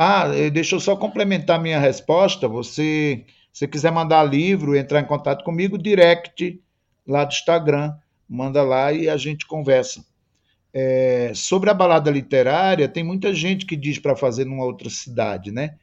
Ah, 0.00 0.28
eh, 0.32 0.48
deixa 0.48 0.76
eu 0.76 0.80
só 0.80 0.94
complementar 0.96 1.60
minha 1.60 1.80
resposta. 1.80 2.46
Você, 2.46 3.24
se 3.52 3.66
quiser 3.66 3.90
mandar 3.90 4.22
livro, 4.22 4.76
entrar 4.76 5.00
em 5.00 5.04
contato 5.04 5.42
comigo, 5.44 5.76
direct 5.76 6.62
lá 7.04 7.24
do 7.24 7.32
Instagram, 7.32 7.92
manda 8.28 8.62
lá 8.62 8.92
e 8.92 9.08
a 9.08 9.16
gente 9.16 9.44
conversa. 9.44 10.04
É, 10.72 11.32
sobre 11.34 11.68
a 11.70 11.74
balada 11.74 12.10
literária, 12.12 12.88
tem 12.88 13.02
muita 13.02 13.34
gente 13.34 13.66
que 13.66 13.74
diz 13.74 13.98
para 13.98 14.14
fazer 14.14 14.44
numa 14.44 14.64
outra 14.64 14.88
cidade, 14.88 15.50
né? 15.50 15.76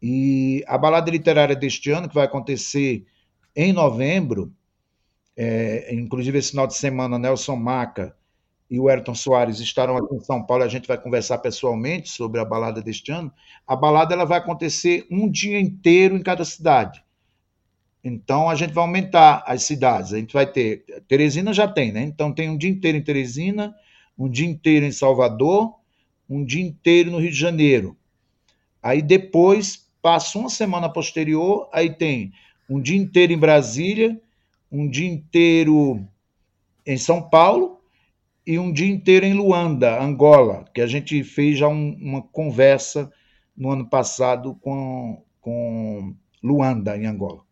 E 0.00 0.64
a 0.66 0.78
balada 0.78 1.10
literária 1.10 1.54
deste 1.54 1.90
ano, 1.90 2.08
que 2.08 2.14
vai 2.14 2.24
acontecer 2.24 3.04
em 3.54 3.72
novembro, 3.72 4.50
é, 5.36 5.94
inclusive 5.94 6.38
esse 6.38 6.52
final 6.52 6.66
de 6.66 6.74
semana, 6.74 7.18
Nelson 7.18 7.56
Maca 7.56 8.16
e 8.70 8.78
o 8.78 8.88
Ayrton 8.88 9.14
Soares 9.14 9.60
estarão 9.60 9.96
aqui 9.96 10.14
em 10.14 10.20
São 10.20 10.42
Paulo, 10.42 10.62
a 10.62 10.68
gente 10.68 10.86
vai 10.86 11.00
conversar 11.00 11.38
pessoalmente 11.38 12.10
sobre 12.10 12.38
a 12.38 12.44
balada 12.44 12.82
deste 12.82 13.10
ano. 13.10 13.32
A 13.66 13.74
balada 13.74 14.14
ela 14.14 14.26
vai 14.26 14.38
acontecer 14.38 15.06
um 15.10 15.28
dia 15.30 15.58
inteiro 15.58 16.16
em 16.16 16.22
cada 16.22 16.44
cidade. 16.44 17.02
Então 18.04 18.48
a 18.48 18.54
gente 18.54 18.74
vai 18.74 18.84
aumentar 18.84 19.42
as 19.46 19.62
cidades. 19.62 20.12
A 20.12 20.18
gente 20.18 20.34
vai 20.34 20.46
ter. 20.46 20.84
Teresina 21.08 21.52
já 21.52 21.66
tem, 21.66 21.92
né? 21.92 22.02
Então 22.02 22.32
tem 22.32 22.50
um 22.50 22.58
dia 22.58 22.70
inteiro 22.70 22.98
em 22.98 23.02
Teresina, 23.02 23.74
um 24.18 24.28
dia 24.28 24.46
inteiro 24.46 24.84
em 24.84 24.92
Salvador, 24.92 25.74
um 26.28 26.44
dia 26.44 26.62
inteiro 26.62 27.10
no 27.10 27.18
Rio 27.18 27.30
de 27.30 27.38
Janeiro. 27.38 27.96
Aí 28.82 29.00
depois 29.00 29.88
passa 30.02 30.38
uma 30.38 30.50
semana 30.50 30.90
posterior, 30.90 31.68
aí 31.72 31.90
tem 31.90 32.32
um 32.68 32.80
dia 32.80 32.96
inteiro 32.96 33.32
em 33.32 33.38
Brasília, 33.38 34.20
um 34.70 34.88
dia 34.88 35.08
inteiro 35.08 36.06
em 36.86 36.98
São 36.98 37.22
Paulo 37.22 37.77
e 38.48 38.58
um 38.58 38.72
dia 38.72 38.88
inteiro 38.88 39.26
em 39.26 39.34
Luanda, 39.34 40.02
Angola, 40.02 40.64
que 40.72 40.80
a 40.80 40.86
gente 40.86 41.22
fez 41.22 41.58
já 41.58 41.68
um, 41.68 41.94
uma 42.00 42.22
conversa 42.22 43.12
no 43.54 43.70
ano 43.70 43.86
passado 43.86 44.54
com, 44.62 45.22
com 45.38 46.16
Luanda, 46.42 46.96
em 46.96 47.04
Angola. 47.04 47.42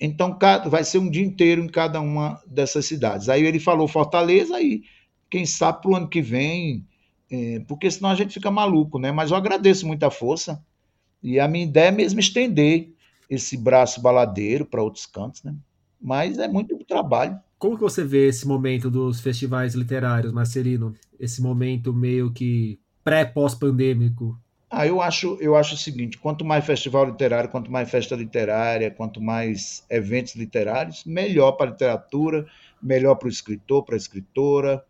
Então, 0.00 0.38
vai 0.70 0.82
ser 0.82 0.96
um 0.96 1.10
dia 1.10 1.22
inteiro 1.22 1.62
em 1.62 1.68
cada 1.68 2.00
uma 2.00 2.42
dessas 2.46 2.86
cidades. 2.86 3.28
Aí 3.28 3.44
ele 3.44 3.60
falou 3.60 3.86
Fortaleza, 3.86 4.56
aí 4.56 4.82
quem 5.28 5.44
sabe 5.44 5.82
para 5.82 5.90
o 5.90 5.96
ano 5.96 6.08
que 6.08 6.22
vem, 6.22 6.86
é, 7.30 7.60
porque 7.68 7.90
senão 7.90 8.08
a 8.08 8.14
gente 8.14 8.32
fica 8.32 8.50
maluco, 8.50 8.98
né? 8.98 9.12
Mas 9.12 9.30
eu 9.30 9.36
agradeço 9.36 9.86
muita 9.86 10.10
força 10.10 10.64
e 11.22 11.38
a 11.38 11.46
minha 11.46 11.66
ideia 11.66 11.88
é 11.88 11.92
mesmo 11.92 12.18
estender 12.18 12.94
esse 13.28 13.58
braço 13.58 14.00
baladeiro 14.00 14.64
para 14.64 14.82
outros 14.82 15.04
cantos, 15.04 15.42
né? 15.42 15.54
Mas 16.00 16.38
é 16.38 16.48
muito 16.48 16.82
trabalho. 16.86 17.38
Como 17.58 17.74
que 17.74 17.82
você 17.82 18.04
vê 18.04 18.28
esse 18.28 18.46
momento 18.46 18.88
dos 18.88 19.20
festivais 19.20 19.74
literários, 19.74 20.32
Marcelino? 20.32 20.94
Esse 21.18 21.42
momento 21.42 21.92
meio 21.92 22.32
que 22.32 22.78
pré-pós-pandêmico? 23.02 24.38
Ah, 24.70 24.86
eu 24.86 25.00
acho, 25.00 25.36
eu 25.40 25.56
acho 25.56 25.74
o 25.74 25.78
seguinte: 25.78 26.18
quanto 26.18 26.44
mais 26.44 26.64
festival 26.64 27.06
literário, 27.06 27.50
quanto 27.50 27.70
mais 27.70 27.90
festa 27.90 28.14
literária, 28.14 28.90
quanto 28.92 29.20
mais 29.20 29.84
eventos 29.90 30.36
literários, 30.36 31.04
melhor 31.04 31.52
para 31.52 31.66
a 31.66 31.70
literatura, 31.70 32.46
melhor 32.80 33.16
para 33.16 33.26
o 33.26 33.30
escritor, 33.30 33.84
para 33.84 33.96
a 33.96 33.98
escritora. 33.98 34.84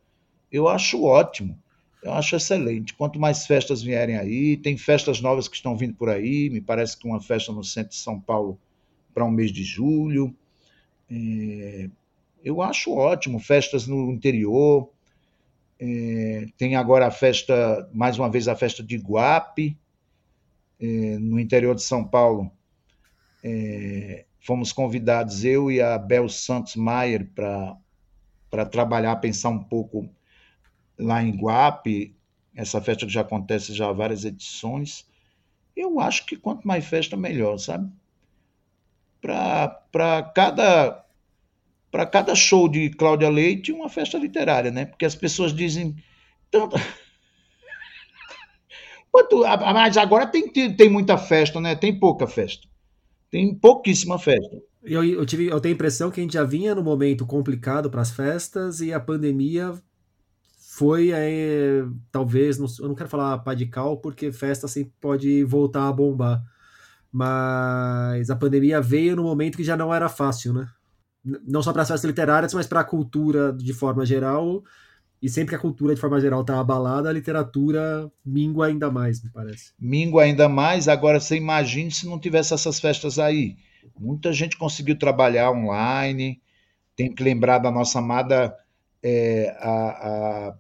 Eu 0.53 0.69
acho 0.69 1.03
ótimo. 1.03 1.59
Eu 2.03 2.13
acho 2.13 2.37
excelente. 2.37 2.93
Quanto 2.95 3.19
mais 3.19 3.47
festas 3.47 3.83
vierem 3.83 4.17
aí, 4.17 4.57
tem 4.57 4.77
festas 4.77 5.21
novas 5.21 5.49
que 5.49 5.57
estão 5.57 5.77
vindo 5.77 5.95
por 5.95 6.09
aí. 6.11 6.51
Me 6.51 6.61
parece 6.61 6.99
que 6.99 7.07
uma 7.07 7.21
festa 7.21 7.51
no 7.51 7.65
centro 7.65 7.91
de 7.91 7.97
São 7.97 8.21
Paulo 8.21 8.59
para 9.15 9.25
um 9.25 9.31
mês 9.31 9.51
de 9.51 9.65
julho. 9.65 10.35
É, 11.11 11.89
eu 12.43 12.63
acho 12.63 12.93
ótimo. 12.93 13.39
Festas 13.39 13.87
no 13.87 14.11
interior. 14.11 14.91
É, 15.79 16.47
tem 16.57 16.75
agora 16.77 17.07
a 17.07 17.11
festa, 17.11 17.89
mais 17.93 18.19
uma 18.19 18.29
vez, 18.29 18.49
a 18.49 18.57
festa 18.57 18.83
de 18.83 18.97
Guape, 18.97 19.79
é, 20.81 21.19
no 21.19 21.39
interior 21.39 21.75
de 21.75 21.83
São 21.83 22.05
Paulo. 22.05 22.51
É, 23.45 24.25
fomos 24.41 24.73
convidados, 24.73 25.45
eu 25.45 25.71
e 25.71 25.81
a 25.81 25.97
Bel 25.99 26.29
Santos 26.29 26.75
Maier, 26.75 27.29
para 27.35 28.67
trabalhar, 28.67 29.17
pensar 29.17 29.51
um 29.51 29.63
pouco 29.63 30.09
lá 30.99 31.23
em 31.23 31.37
Guape, 31.37 32.17
essa 32.55 32.81
festa 32.81 33.07
que 33.07 33.13
já 33.13 33.21
acontece 33.21 33.73
já 33.73 33.89
há 33.89 33.93
várias 33.93 34.25
edições. 34.25 35.07
Eu 35.77 36.01
acho 36.01 36.27
que 36.27 36.37
quanto 36.37 36.67
mais 36.67 36.85
festa, 36.85 37.17
melhor, 37.17 37.57
sabe? 37.59 37.89
Para 39.21 40.33
cada 40.35 41.05
para 41.91 42.07
cada 42.07 42.35
show 42.35 42.69
de 42.69 42.91
Cláudia 42.91 43.29
Leite, 43.29 43.73
uma 43.73 43.89
festa 43.89 44.19
literária, 44.19 44.71
né? 44.71 44.85
Porque 44.85 45.05
as 45.05 45.15
pessoas 45.15 45.53
dizem 45.55 45.97
tanto 46.51 46.77
mas 49.73 49.97
agora 49.97 50.27
tem, 50.27 50.49
tem 50.51 50.89
muita 50.89 51.17
festa, 51.17 51.61
né? 51.61 51.75
Tem 51.75 51.99
pouca 51.99 52.27
festa. 52.27 52.69
Tem 53.31 53.55
pouquíssima 53.55 54.19
festa. 54.19 54.57
Eu, 54.83 55.05
eu, 55.05 55.27
tive, 55.27 55.47
eu 55.47 55.61
tenho 55.61 55.75
a 55.75 55.77
impressão 55.77 56.11
que 56.11 56.21
a 56.21 56.23
gente 56.23 56.35
já 56.35 56.45
vinha 56.45 56.75
no 56.75 56.83
momento 56.83 57.27
complicado 57.27 57.91
para 57.91 58.01
as 58.01 58.11
festas 58.11 58.81
e 58.81 58.93
a 58.93 59.01
pandemia 59.01 59.75
foi 60.79 61.11
é, 61.13 61.85
talvez, 62.13 62.59
não, 62.59 62.67
eu 62.79 62.89
não 62.89 62.95
quero 62.95 63.09
falar 63.09 63.39
pá 63.39 63.53
de 63.53 63.67
cal, 63.67 63.97
porque 63.99 64.31
festa 64.31 64.69
sempre 64.69 64.93
pode 65.01 65.43
voltar 65.45 65.89
a 65.89 65.93
bombar. 65.93 66.43
Mas 67.11 68.31
a 68.31 68.37
pandemia 68.37 68.81
veio 68.81 69.17
no 69.17 69.25
momento 69.25 69.57
que 69.57 69.65
já 69.65 69.77
não 69.77 69.93
era 69.93 70.09
fácil, 70.09 70.53
né? 70.53 70.69
Não 71.47 71.63
só 71.63 71.73
para 71.73 71.83
as 71.83 71.89
festas 71.89 72.09
literárias, 72.09 72.55
mas 72.55 72.67
para 72.67 72.81
a 72.81 72.85
cultura 72.85 73.53
de 73.53 73.73
forma 73.73 74.05
geral. 74.05 74.63
E 75.21 75.29
sempre 75.29 75.51
que 75.51 75.57
a 75.57 75.59
cultura 75.59 75.95
de 75.95 76.01
forma 76.01 76.21
geral 76.21 76.43
está 76.43 76.61
abalada, 76.61 77.09
a 77.09 77.13
literatura 77.13 78.11
mingua 78.25 78.67
ainda 78.67 78.91
mais, 78.91 79.23
me 79.23 79.31
parece. 79.31 79.73
Mingua 79.79 80.23
ainda 80.23 80.49
mais. 80.49 80.87
Agora 80.87 81.19
você 81.19 81.37
imagine 81.37 81.91
se 81.91 82.07
não 82.07 82.21
tivesse 82.21 82.55
essas 82.55 82.79
festas 82.79 83.19
aí. 83.19 83.57
Muita 83.99 84.33
gente 84.33 84.57
conseguiu 84.57 84.97
trabalhar 84.97 85.51
online. 85.51 86.41
Tem 86.95 87.13
que 87.13 87.23
lembrar 87.23 87.59
da 87.59 87.71
nossa 87.71 87.99
amada 87.99 88.57
é, 89.03 89.57
a, 89.59 89.71
a 90.51 90.55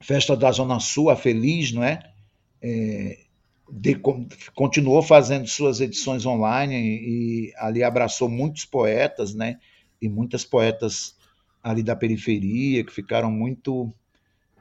Festa 0.00 0.36
da 0.36 0.50
Zona 0.52 0.78
Sul, 0.78 1.10
a 1.10 1.16
Feliz, 1.16 1.72
não 1.72 1.82
é? 1.82 2.00
é 2.60 3.18
de, 3.72 3.98
continuou 4.54 5.02
fazendo 5.02 5.46
suas 5.48 5.80
edições 5.80 6.26
online 6.26 6.76
e 6.76 7.52
ali 7.56 7.82
abraçou 7.82 8.28
muitos 8.28 8.66
poetas, 8.66 9.34
né? 9.34 9.58
E 10.02 10.08
muitas 10.08 10.44
poetas 10.44 11.16
ali 11.62 11.82
da 11.82 11.96
periferia 11.96 12.84
que 12.84 12.92
ficaram 12.92 13.30
muito 13.30 13.90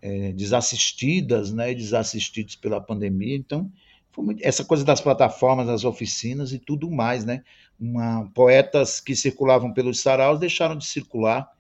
é, 0.02 0.32
desassistidas, 0.32 1.52
né? 1.52 1.74
Desassistidos 1.74 2.56
pela 2.56 2.80
pandemia. 2.80 3.36
Então, 3.36 3.72
muito, 4.18 4.42
essa 4.46 4.64
coisa 4.64 4.86
das 4.86 5.02
plataformas, 5.02 5.68
das 5.68 5.84
oficinas 5.84 6.54
e 6.54 6.60
tudo 6.60 6.90
mais, 6.90 7.26
né? 7.26 7.44
Uma, 7.80 8.30
poetas 8.34 9.02
que 9.02 9.16
circulavam 9.16 9.74
pelos 9.74 10.00
saraus 10.00 10.40
deixaram 10.40 10.78
de 10.78 10.86
circular 10.86 11.52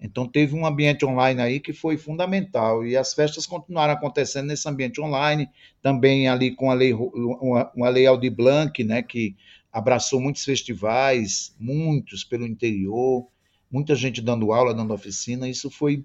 então 0.00 0.26
teve 0.28 0.54
um 0.54 0.64
ambiente 0.64 1.04
online 1.04 1.40
aí 1.40 1.60
que 1.60 1.72
foi 1.72 1.96
fundamental 1.96 2.86
e 2.86 2.96
as 2.96 3.12
festas 3.14 3.46
continuaram 3.46 3.94
acontecendo 3.94 4.46
nesse 4.46 4.68
ambiente 4.68 5.00
online, 5.00 5.48
também 5.82 6.28
ali 6.28 6.54
com 6.54 6.70
a 6.70 6.74
lei 6.74 6.92
uma, 6.94 7.70
uma 7.74 7.88
lei 7.88 8.06
Aldir 8.06 8.32
Blanc, 8.32 8.82
né, 8.84 9.02
que 9.02 9.34
abraçou 9.72 10.20
muitos 10.20 10.44
festivais, 10.44 11.54
muitos 11.58 12.24
pelo 12.24 12.46
interior, 12.46 13.26
muita 13.70 13.94
gente 13.94 14.20
dando 14.20 14.52
aula, 14.52 14.74
dando 14.74 14.94
oficina. 14.94 15.48
Isso 15.48 15.70
foi, 15.70 16.04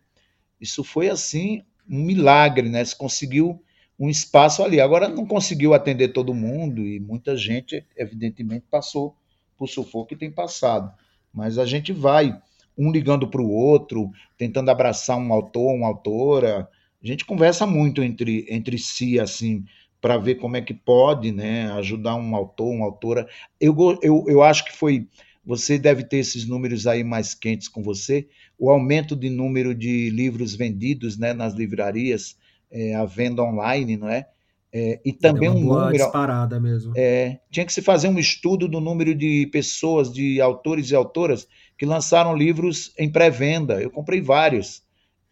isso 0.60 0.84
foi 0.84 1.10
assim 1.10 1.64
um 1.90 2.04
milagre, 2.04 2.70
né? 2.70 2.84
Se 2.84 2.96
conseguiu 2.96 3.62
um 4.00 4.10
espaço 4.10 4.64
ali. 4.64 4.80
Agora 4.80 5.08
não 5.08 5.26
conseguiu 5.26 5.74
atender 5.74 6.10
todo 6.10 6.34
mundo 6.34 6.86
e 6.86 7.00
muita 7.00 7.36
gente, 7.36 7.86
evidentemente, 7.96 8.66
passou 8.70 9.16
por 9.58 9.68
sufoco 9.68 10.08
que 10.10 10.16
tem 10.16 10.32
passado. 10.32 10.92
Mas 11.34 11.58
a 11.58 11.66
gente 11.66 11.92
vai, 11.92 12.40
um 12.78 12.92
ligando 12.92 13.28
para 13.28 13.42
o 13.42 13.50
outro, 13.50 14.12
tentando 14.38 14.70
abraçar 14.70 15.18
um 15.18 15.32
autor, 15.32 15.74
uma 15.74 15.88
autora. 15.88 16.70
A 17.04 17.08
gente 17.08 17.26
conversa 17.26 17.66
muito 17.66 18.04
entre, 18.04 18.46
entre 18.50 18.78
si, 18.78 19.20
assim, 19.20 19.66
para 20.04 20.18
ver 20.18 20.36
como 20.36 20.58
é 20.58 20.62
que 20.62 20.74
pode 20.74 21.32
né, 21.32 21.72
ajudar 21.78 22.16
um 22.16 22.36
autor, 22.36 22.70
uma 22.74 22.86
autora. 22.86 23.26
Eu, 23.58 23.74
eu, 24.02 24.26
eu 24.28 24.44
acho 24.44 24.66
que 24.66 24.76
foi. 24.76 25.08
Você 25.46 25.80
deve 25.80 26.04
ter 26.04 26.18
esses 26.18 26.46
números 26.46 26.86
aí 26.86 27.06
mais 27.06 27.34
quentes 27.34 27.70
com 27.70 27.82
você. 27.82 28.28
O 28.60 28.70
aumento 28.70 29.16
de 29.16 29.30
número 29.30 29.74
de 29.74 30.10
livros 30.10 30.56
vendidos 30.56 31.18
né, 31.18 31.32
nas 31.32 31.54
livrarias, 31.54 32.36
é, 32.70 32.94
a 32.94 33.06
venda 33.06 33.42
online, 33.44 33.96
não 33.96 34.10
é? 34.10 34.28
É, 34.74 35.00
e 35.06 35.14
também 35.14 35.50
um 35.50 35.62
número. 35.62 35.94
disparada 35.94 36.60
mesmo. 36.60 36.92
É, 36.98 37.40
tinha 37.50 37.66
que 37.66 37.72
se 37.72 37.82
fazer 37.82 38.10
um 38.10 38.20
estudo 38.20 38.68
do 38.68 38.82
número 38.82 39.16
de 39.16 39.48
pessoas, 39.54 40.12
de 40.12 40.42
autores 40.42 40.92
e 40.92 40.96
autoras 40.96 41.48
que 41.78 41.86
lançaram 41.86 42.36
livros 42.36 42.94
em 43.00 43.10
pré-venda. 43.10 43.82
Eu 43.82 43.90
comprei 43.90 44.20
vários 44.20 44.83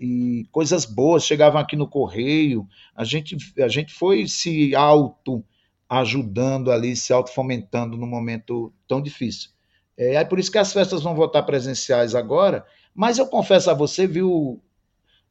e 0.02 0.48
coisas 0.52 0.84
boas 0.84 1.24
chegavam 1.24 1.62
aqui 1.62 1.76
no 1.76 1.88
correio. 1.88 2.68
A 2.96 3.04
gente, 3.04 3.38
a 3.62 3.68
gente 3.68 3.94
foi 3.94 4.28
se 4.28 4.76
auto 4.76 5.46
ajudando 5.88 6.72
ali, 6.72 6.96
se 6.96 7.14
auto 7.14 7.32
fomentando 7.32 7.96
num 7.96 8.08
momento 8.08 8.74
tão 8.88 9.00
difícil. 9.00 9.52
É, 9.96 10.16
é 10.16 10.24
por 10.26 10.40
isso 10.40 10.52
que 10.52 10.58
as 10.58 10.74
festas 10.74 11.04
vão 11.04 11.14
voltar 11.14 11.44
presenciais 11.44 12.16
agora. 12.16 12.66
Mas 12.96 13.20
eu 13.20 13.28
confesso 13.28 13.70
a 13.70 13.76
você, 13.76 14.08
viu, 14.08 14.60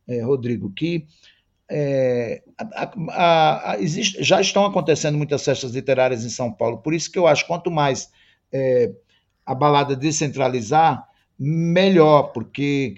é, 0.06 0.22
Rodrigo, 0.22 0.70
que 0.70 1.04
é, 1.68 2.40
a, 2.56 2.92
a, 3.10 3.72
a, 3.72 3.80
existe, 3.80 4.22
já 4.22 4.40
estão 4.40 4.64
acontecendo 4.64 5.18
muitas 5.18 5.44
festas 5.44 5.72
literárias 5.72 6.24
em 6.24 6.30
São 6.30 6.52
Paulo. 6.52 6.78
Por 6.78 6.94
isso 6.94 7.10
que 7.10 7.18
eu 7.18 7.26
acho 7.26 7.44
quanto 7.44 7.72
mais 7.72 8.08
é, 8.52 8.92
a 9.44 9.52
balada 9.52 9.96
descentralizar, 9.96 11.08
melhor, 11.36 12.32
porque 12.32 12.94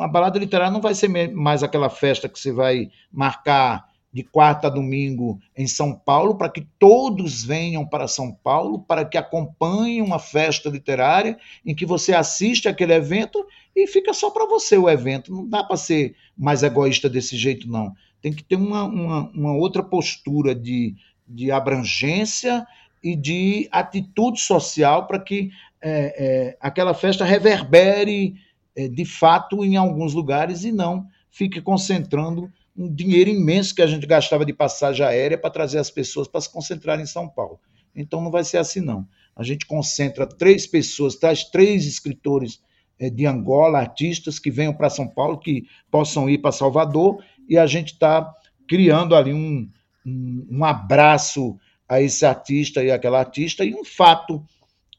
a 0.00 0.08
balada 0.08 0.38
literária 0.38 0.72
não 0.72 0.80
vai 0.80 0.94
ser 0.94 1.08
mais 1.32 1.62
aquela 1.62 1.88
festa 1.88 2.28
que 2.28 2.38
você 2.38 2.52
vai 2.52 2.90
marcar 3.10 3.88
de 4.12 4.22
quarta 4.22 4.66
a 4.66 4.70
domingo 4.70 5.38
em 5.56 5.66
São 5.66 5.94
Paulo, 5.94 6.36
para 6.36 6.48
que 6.48 6.66
todos 6.78 7.44
venham 7.44 7.86
para 7.86 8.08
São 8.08 8.32
Paulo, 8.32 8.80
para 8.80 9.04
que 9.04 9.18
acompanhem 9.18 10.00
uma 10.00 10.18
festa 10.18 10.68
literária 10.68 11.38
em 11.64 11.74
que 11.74 11.84
você 11.84 12.14
assiste 12.14 12.68
aquele 12.68 12.94
evento 12.94 13.44
e 13.76 13.86
fica 13.86 14.14
só 14.14 14.30
para 14.30 14.46
você 14.46 14.76
o 14.78 14.88
evento. 14.88 15.32
Não 15.32 15.46
dá 15.46 15.62
para 15.62 15.76
ser 15.76 16.14
mais 16.36 16.62
egoísta 16.62 17.08
desse 17.08 17.36
jeito, 17.36 17.70
não. 17.70 17.92
Tem 18.20 18.32
que 18.32 18.42
ter 18.42 18.56
uma, 18.56 18.84
uma, 18.84 19.30
uma 19.30 19.52
outra 19.52 19.82
postura 19.82 20.54
de, 20.54 20.96
de 21.26 21.52
abrangência 21.52 22.66
e 23.02 23.14
de 23.14 23.68
atitude 23.70 24.40
social 24.40 25.06
para 25.06 25.20
que 25.20 25.50
é, 25.80 26.14
é, 26.18 26.56
aquela 26.60 26.94
festa 26.94 27.24
reverbere 27.24 28.34
é, 28.34 28.38
de 28.86 29.04
fato 29.04 29.64
em 29.64 29.76
alguns 29.76 30.14
lugares 30.14 30.62
e 30.62 30.70
não 30.70 31.08
fique 31.30 31.60
concentrando 31.60 32.52
um 32.76 32.92
dinheiro 32.92 33.30
imenso 33.30 33.74
que 33.74 33.82
a 33.82 33.86
gente 33.86 34.06
gastava 34.06 34.44
de 34.44 34.52
passagem 34.52 35.04
aérea 35.04 35.36
para 35.36 35.50
trazer 35.50 35.78
as 35.78 35.90
pessoas 35.90 36.28
para 36.28 36.40
se 36.40 36.50
concentrar 36.50 37.00
em 37.00 37.06
São 37.06 37.28
Paulo. 37.28 37.58
Então 37.94 38.20
não 38.20 38.30
vai 38.30 38.44
ser 38.44 38.58
assim, 38.58 38.80
não. 38.80 39.06
A 39.34 39.42
gente 39.42 39.66
concentra 39.66 40.26
três 40.26 40.66
pessoas, 40.66 41.16
traz 41.16 41.44
três 41.44 41.86
escritores 41.86 42.60
é, 42.98 43.10
de 43.10 43.26
Angola, 43.26 43.78
artistas 43.78 44.38
que 44.38 44.50
venham 44.50 44.74
para 44.74 44.90
São 44.90 45.08
Paulo, 45.08 45.38
que 45.38 45.64
possam 45.90 46.28
ir 46.28 46.38
para 46.38 46.52
Salvador, 46.52 47.22
e 47.48 47.58
a 47.58 47.66
gente 47.66 47.92
está 47.92 48.32
criando 48.68 49.14
ali 49.16 49.32
um, 49.32 49.68
um, 50.04 50.46
um, 50.50 50.64
abraço 50.64 51.58
a 51.88 52.00
esse 52.00 52.26
artista 52.26 52.82
e 52.82 52.90
aquela 52.90 53.18
artista 53.18 53.64
e 53.64 53.74
um 53.74 53.84
fato 53.84 54.44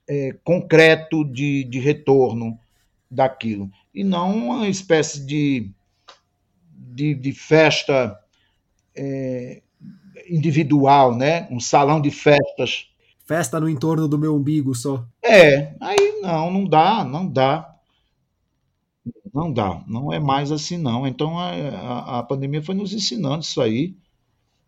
é, 0.07 0.35
concreto 0.43 1.23
de, 1.23 1.63
de 1.65 1.79
retorno 1.79 2.57
daquilo, 3.09 3.69
e 3.93 4.03
não 4.03 4.35
uma 4.35 4.67
espécie 4.67 5.25
de, 5.25 5.71
de, 6.71 7.15
de 7.15 7.31
festa 7.31 8.17
é, 8.95 9.61
individual, 10.29 11.15
né? 11.15 11.47
um 11.49 11.59
salão 11.59 11.99
de 12.01 12.11
festas. 12.11 12.87
Festa 13.25 13.59
no 13.59 13.69
entorno 13.69 14.07
do 14.07 14.17
meu 14.17 14.35
umbigo 14.35 14.73
só. 14.75 15.05
É, 15.23 15.75
aí 15.79 16.19
não, 16.21 16.51
não 16.51 16.65
dá, 16.65 17.03
não 17.03 17.27
dá. 17.27 17.75
Não 19.33 19.53
dá, 19.53 19.83
não 19.87 20.11
é 20.11 20.19
mais 20.19 20.51
assim 20.51 20.77
não. 20.77 21.05
Então 21.05 21.37
a, 21.37 21.51
a, 21.51 22.19
a 22.19 22.23
pandemia 22.23 22.61
foi 22.61 22.75
nos 22.75 22.93
ensinando 22.93 23.43
isso 23.43 23.61
aí. 23.61 23.95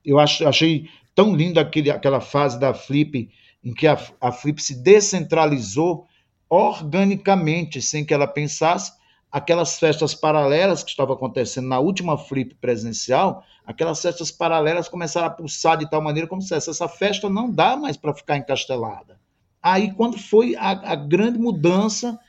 Eu 0.06 0.20
ach, 0.20 0.42
achei 0.42 0.88
tão 1.16 1.36
lindo 1.36 1.60
aquele, 1.60 1.90
aquela 1.90 2.22
fase 2.22 2.60
da 2.60 2.74
Flip, 2.74 3.30
em 3.64 3.74
que 3.74 3.88
a, 3.88 4.00
a 4.20 4.32
Flip 4.32 4.62
se 4.62 4.76
descentralizou 4.82 6.08
organicamente, 6.52 7.82
sem 7.82 8.04
que 8.04 8.14
ela 8.14 8.28
pensasse, 8.28 8.92
aquelas 9.32 9.80
festas 9.80 10.14
paralelas 10.14 10.84
que 10.84 10.90
estavam 10.90 11.16
acontecendo 11.16 11.70
na 11.70 11.80
última 11.80 12.18
flip 12.18 12.54
presencial, 12.56 13.46
aquelas 13.66 14.02
festas 14.02 14.30
paralelas 14.30 14.90
começaram 14.90 15.28
a 15.28 15.30
pulsar 15.30 15.78
de 15.78 15.90
tal 15.90 16.02
maneira 16.02 16.28
como 16.28 16.42
se 16.42 16.54
essa 16.54 16.90
festa 16.90 17.30
não 17.30 17.50
dá 17.50 17.78
mais 17.78 17.96
para 17.96 18.14
ficar 18.14 18.36
encastelada. 18.36 19.18
Aí, 19.64 19.94
quando 19.94 20.20
foi 20.20 20.54
a, 20.58 20.72
a, 20.72 20.96
grande 20.96 21.40
mudança, 21.40 22.20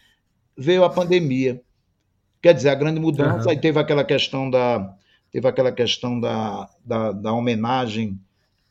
veio 0.56 0.84
a 0.84 0.90
pandemia. 0.90 1.60
Quer 2.40 2.54
dizer, 2.54 2.68
a 2.68 2.76
grande 2.76 3.00
mudança, 3.00 3.46
uhum. 3.46 3.50
aí 3.50 3.58
teve 3.58 3.80
aquela 3.80 4.04
questão 4.04 4.48
da 4.48 4.94
teve 5.32 5.48
aquela 5.48 5.72
questão 5.72 6.20
da, 6.20 6.68
da, 6.84 7.10
da 7.10 7.32
homenagem 7.32 8.20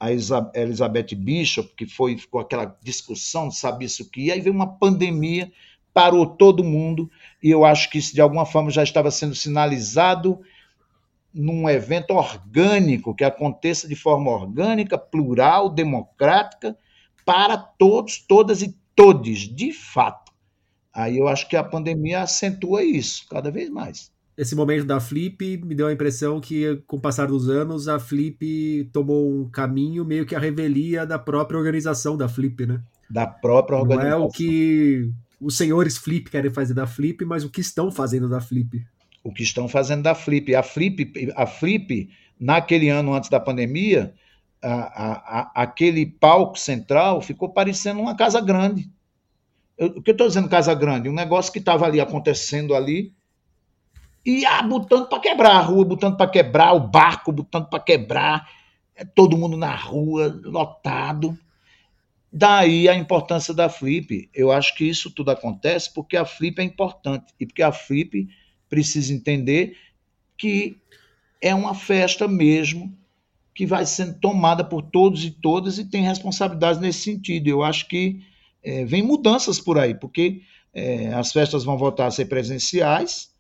a 0.01 0.11
Elizabeth 0.11 1.15
Bishop, 1.15 1.75
que 1.75 1.85
foi 1.85 2.17
ficou 2.17 2.41
aquela 2.41 2.75
discussão, 2.81 3.51
sabia 3.51 3.85
isso 3.85 4.09
que 4.09 4.31
aí 4.31 4.41
veio 4.41 4.55
uma 4.55 4.65
pandemia, 4.65 5.51
parou 5.93 6.25
todo 6.25 6.63
mundo, 6.63 7.07
e 7.43 7.51
eu 7.51 7.63
acho 7.63 7.87
que 7.91 7.99
isso 7.99 8.15
de 8.15 8.19
alguma 8.19 8.43
forma 8.43 8.71
já 8.71 8.81
estava 8.81 9.11
sendo 9.11 9.35
sinalizado 9.35 10.39
num 11.31 11.69
evento 11.69 12.15
orgânico, 12.15 13.13
que 13.13 13.23
aconteça 13.23 13.87
de 13.87 13.95
forma 13.95 14.31
orgânica, 14.31 14.97
plural, 14.97 15.69
democrática, 15.69 16.75
para 17.23 17.55
todos, 17.55 18.17
todas 18.17 18.63
e 18.63 18.75
todes, 18.95 19.41
de 19.41 19.71
fato. 19.71 20.31
Aí 20.91 21.19
eu 21.19 21.27
acho 21.27 21.47
que 21.47 21.55
a 21.55 21.63
pandemia 21.63 22.23
acentua 22.23 22.83
isso 22.83 23.27
cada 23.29 23.51
vez 23.51 23.69
mais 23.69 24.11
esse 24.37 24.55
momento 24.55 24.85
da 24.85 24.99
Flip 24.99 25.57
me 25.63 25.75
deu 25.75 25.87
a 25.87 25.93
impressão 25.93 26.39
que, 26.39 26.81
com 26.87 26.97
o 26.97 27.01
passar 27.01 27.27
dos 27.27 27.49
anos, 27.49 27.87
a 27.87 27.99
Flip 27.99 28.89
tomou 28.93 29.29
um 29.29 29.49
caminho 29.49 30.05
meio 30.05 30.25
que 30.25 30.35
a 30.35 30.39
revelia 30.39 31.05
da 31.05 31.19
própria 31.19 31.57
organização 31.57 32.15
da 32.15 32.29
Flip, 32.29 32.65
né? 32.65 32.81
Da 33.09 33.27
própria 33.27 33.77
organização. 33.77 34.19
Não 34.19 34.25
é 34.25 34.27
o 34.27 34.29
que 34.29 35.11
os 35.39 35.57
senhores 35.57 35.97
Flip 35.97 36.29
querem 36.29 36.51
fazer 36.51 36.73
da 36.73 36.87
Flip, 36.87 37.25
mas 37.25 37.43
o 37.43 37.49
que 37.49 37.61
estão 37.61 37.91
fazendo 37.91 38.29
da 38.29 38.39
Flip. 38.39 38.85
O 39.23 39.33
que 39.33 39.43
estão 39.43 39.67
fazendo 39.67 40.03
da 40.03 40.15
Flip. 40.15 40.55
A 40.55 40.63
Flip, 40.63 41.31
a 41.35 41.45
Flip 41.45 42.09
naquele 42.39 42.89
ano 42.89 43.13
antes 43.13 43.29
da 43.29 43.39
pandemia, 43.39 44.13
a, 44.61 44.73
a, 44.73 45.11
a, 45.13 45.51
aquele 45.63 46.05
palco 46.05 46.57
central 46.57 47.21
ficou 47.21 47.49
parecendo 47.49 47.99
uma 47.99 48.15
casa 48.15 48.39
grande. 48.39 48.89
Eu, 49.77 49.87
o 49.87 50.01
que 50.01 50.11
eu 50.11 50.13
estou 50.13 50.27
dizendo 50.27 50.47
casa 50.47 50.73
grande? 50.73 51.09
Um 51.09 51.13
negócio 51.13 51.51
que 51.51 51.59
estava 51.59 51.85
ali 51.85 51.99
acontecendo 51.99 52.75
ali, 52.75 53.13
e 54.25 54.45
ah, 54.45 54.61
botando 54.61 55.07
para 55.07 55.19
quebrar 55.19 55.55
a 55.55 55.61
rua, 55.61 55.83
botando 55.83 56.15
para 56.15 56.29
quebrar 56.29 56.73
o 56.73 56.79
barco, 56.79 57.31
botando 57.31 57.67
para 57.67 57.79
quebrar, 57.79 58.49
é, 58.95 59.03
todo 59.03 59.37
mundo 59.37 59.57
na 59.57 59.75
rua, 59.75 60.39
lotado. 60.43 61.37
Daí 62.31 62.87
a 62.87 62.95
importância 62.95 63.53
da 63.53 63.67
Flip. 63.67 64.29
Eu 64.33 64.51
acho 64.51 64.75
que 64.75 64.87
isso 64.87 65.11
tudo 65.11 65.31
acontece 65.31 65.91
porque 65.93 66.15
a 66.15 66.25
Flip 66.25 66.59
é 66.59 66.63
importante 66.63 67.33
e 67.39 67.45
porque 67.45 67.63
a 67.63 67.71
Flip 67.71 68.29
precisa 68.69 69.13
entender 69.13 69.75
que 70.37 70.77
é 71.41 71.53
uma 71.53 71.73
festa 71.73 72.27
mesmo 72.27 72.95
que 73.53 73.65
vai 73.65 73.85
sendo 73.85 74.17
tomada 74.19 74.63
por 74.63 74.81
todos 74.81 75.25
e 75.25 75.31
todas 75.31 75.77
e 75.77 75.85
tem 75.85 76.03
responsabilidades 76.03 76.79
nesse 76.79 76.99
sentido. 76.99 77.47
Eu 77.47 77.63
acho 77.63 77.87
que 77.87 78.21
é, 78.63 78.85
vem 78.85 79.01
mudanças 79.01 79.59
por 79.59 79.77
aí, 79.77 79.93
porque 79.93 80.41
é, 80.73 81.07
as 81.13 81.33
festas 81.33 81.63
vão 81.63 81.77
voltar 81.77 82.05
a 82.05 82.11
ser 82.11 82.25
presenciais 82.25 83.30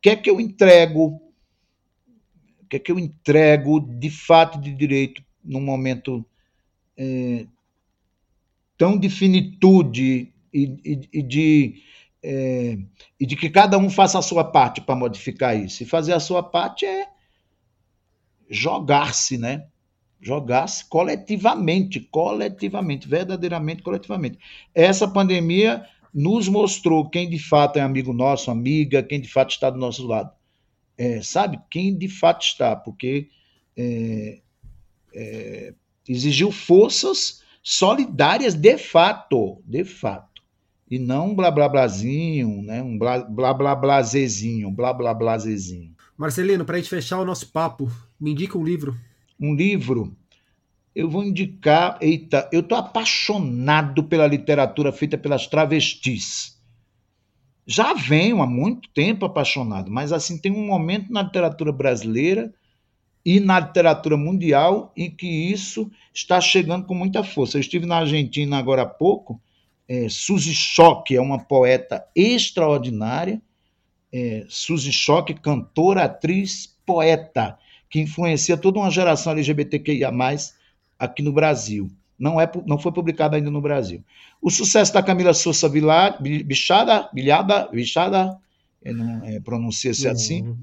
que 0.00 0.10
é 0.10 0.16
que 0.16 0.30
eu 0.30 0.40
entrego? 0.40 1.20
O 2.62 2.66
que 2.68 2.76
é 2.76 2.78
que 2.78 2.92
eu 2.92 2.98
entrego 2.98 3.80
de 3.80 4.10
fato 4.10 4.60
de 4.60 4.72
direito 4.72 5.22
num 5.42 5.60
momento 5.60 6.24
é, 6.96 7.46
tão 8.78 8.98
de 8.98 9.10
finitude 9.10 10.32
e, 10.52 10.62
e, 10.84 11.08
e 11.12 11.22
de, 11.22 11.82
é, 12.22 12.78
e 13.18 13.26
de 13.26 13.36
que 13.36 13.50
cada 13.50 13.76
um 13.78 13.90
faça 13.90 14.18
a 14.18 14.22
sua 14.22 14.44
parte 14.44 14.80
para 14.80 14.94
modificar 14.94 15.56
isso? 15.56 15.82
E 15.82 15.86
fazer 15.86 16.12
a 16.12 16.20
sua 16.20 16.42
parte 16.42 16.86
é 16.86 17.08
jogar-se, 18.48 19.36
né? 19.36 19.66
jogasse 20.20 20.84
coletivamente, 20.84 21.98
coletivamente, 21.98 23.08
verdadeiramente 23.08 23.82
coletivamente. 23.82 24.38
Essa 24.74 25.08
pandemia 25.08 25.84
nos 26.12 26.48
mostrou 26.48 27.08
quem 27.08 27.28
de 27.28 27.38
fato 27.38 27.78
é 27.78 27.82
amigo 27.82 28.12
nosso, 28.12 28.50
amiga, 28.50 29.02
quem 29.02 29.20
de 29.20 29.28
fato 29.28 29.50
está 29.50 29.70
do 29.70 29.78
nosso 29.78 30.06
lado. 30.06 30.30
É, 30.98 31.22
sabe? 31.22 31.58
Quem 31.70 31.96
de 31.96 32.08
fato 32.08 32.42
está, 32.42 32.76
porque 32.76 33.28
é, 33.76 34.40
é, 35.14 35.74
exigiu 36.08 36.50
forças 36.52 37.42
solidárias 37.62 38.54
de 38.54 38.76
fato, 38.76 39.62
de 39.64 39.84
fato. 39.84 40.42
E 40.90 40.98
não 40.98 41.28
um 41.28 41.34
blá 41.34 41.50
blá 41.50 41.68
blázinho, 41.68 42.62
né? 42.62 42.82
um 42.82 42.98
blá 42.98 43.20
blá 43.20 43.54
blá 43.54 43.74
blázezinho, 43.74 44.70
blá 44.70 44.92
blá 44.92 45.14
blázezinho. 45.14 45.94
Marcelino, 46.16 46.64
para 46.64 46.76
a 46.76 46.78
gente 46.78 46.90
fechar 46.90 47.20
o 47.20 47.24
nosso 47.24 47.50
papo, 47.50 47.90
me 48.20 48.32
indica 48.32 48.58
um 48.58 48.64
livro. 48.64 48.94
Um 49.40 49.54
livro 49.54 50.14
eu 50.94 51.08
vou 51.08 51.24
indicar. 51.24 51.98
Eita, 52.00 52.48
eu 52.52 52.60
estou 52.60 52.76
apaixonado 52.76 54.04
pela 54.04 54.26
literatura 54.26 54.92
feita 54.92 55.16
pelas 55.16 55.46
travestis. 55.46 56.58
Já 57.66 57.94
venho 57.94 58.42
há 58.42 58.46
muito 58.46 58.88
tempo 58.90 59.24
apaixonado, 59.24 59.90
mas 59.90 60.12
assim 60.12 60.36
tem 60.38 60.50
um 60.50 60.66
momento 60.66 61.12
na 61.12 61.22
literatura 61.22 61.70
brasileira 61.70 62.52
e 63.24 63.38
na 63.38 63.60
literatura 63.60 64.16
mundial 64.16 64.92
em 64.96 65.10
que 65.10 65.26
isso 65.26 65.90
está 66.12 66.40
chegando 66.40 66.86
com 66.86 66.94
muita 66.94 67.22
força. 67.22 67.56
Eu 67.56 67.60
estive 67.60 67.86
na 67.86 67.98
Argentina 67.98 68.58
agora 68.58 68.82
há 68.82 68.86
pouco. 68.86 69.40
É, 69.86 70.08
Suzy 70.08 70.54
Schock 70.54 71.14
é 71.14 71.20
uma 71.20 71.38
poeta 71.38 72.04
extraordinária. 72.14 73.40
É, 74.12 74.44
Suzy 74.48 74.92
Schock, 74.92 75.32
cantora, 75.34 76.04
atriz, 76.04 76.76
poeta, 76.84 77.56
que 77.88 78.00
influencia 78.00 78.56
toda 78.56 78.80
uma 78.80 78.90
geração 78.90 79.32
LGBTQIA+, 79.32 80.10
aqui 81.00 81.22
no 81.22 81.32
Brasil. 81.32 81.90
Não, 82.18 82.38
é, 82.38 82.50
não 82.66 82.78
foi 82.78 82.92
publicado 82.92 83.34
ainda 83.34 83.50
no 83.50 83.62
Brasil. 83.62 84.04
O 84.42 84.50
sucesso 84.50 84.92
da 84.92 85.02
Camila 85.02 85.32
Souza 85.32 85.68
Bichada, 86.44 87.08
Bilhada, 87.14 87.66
Bichada, 87.72 88.38
não 88.84 89.24
é, 89.24 89.40
pronuncia-se 89.40 90.06
assim. 90.06 90.54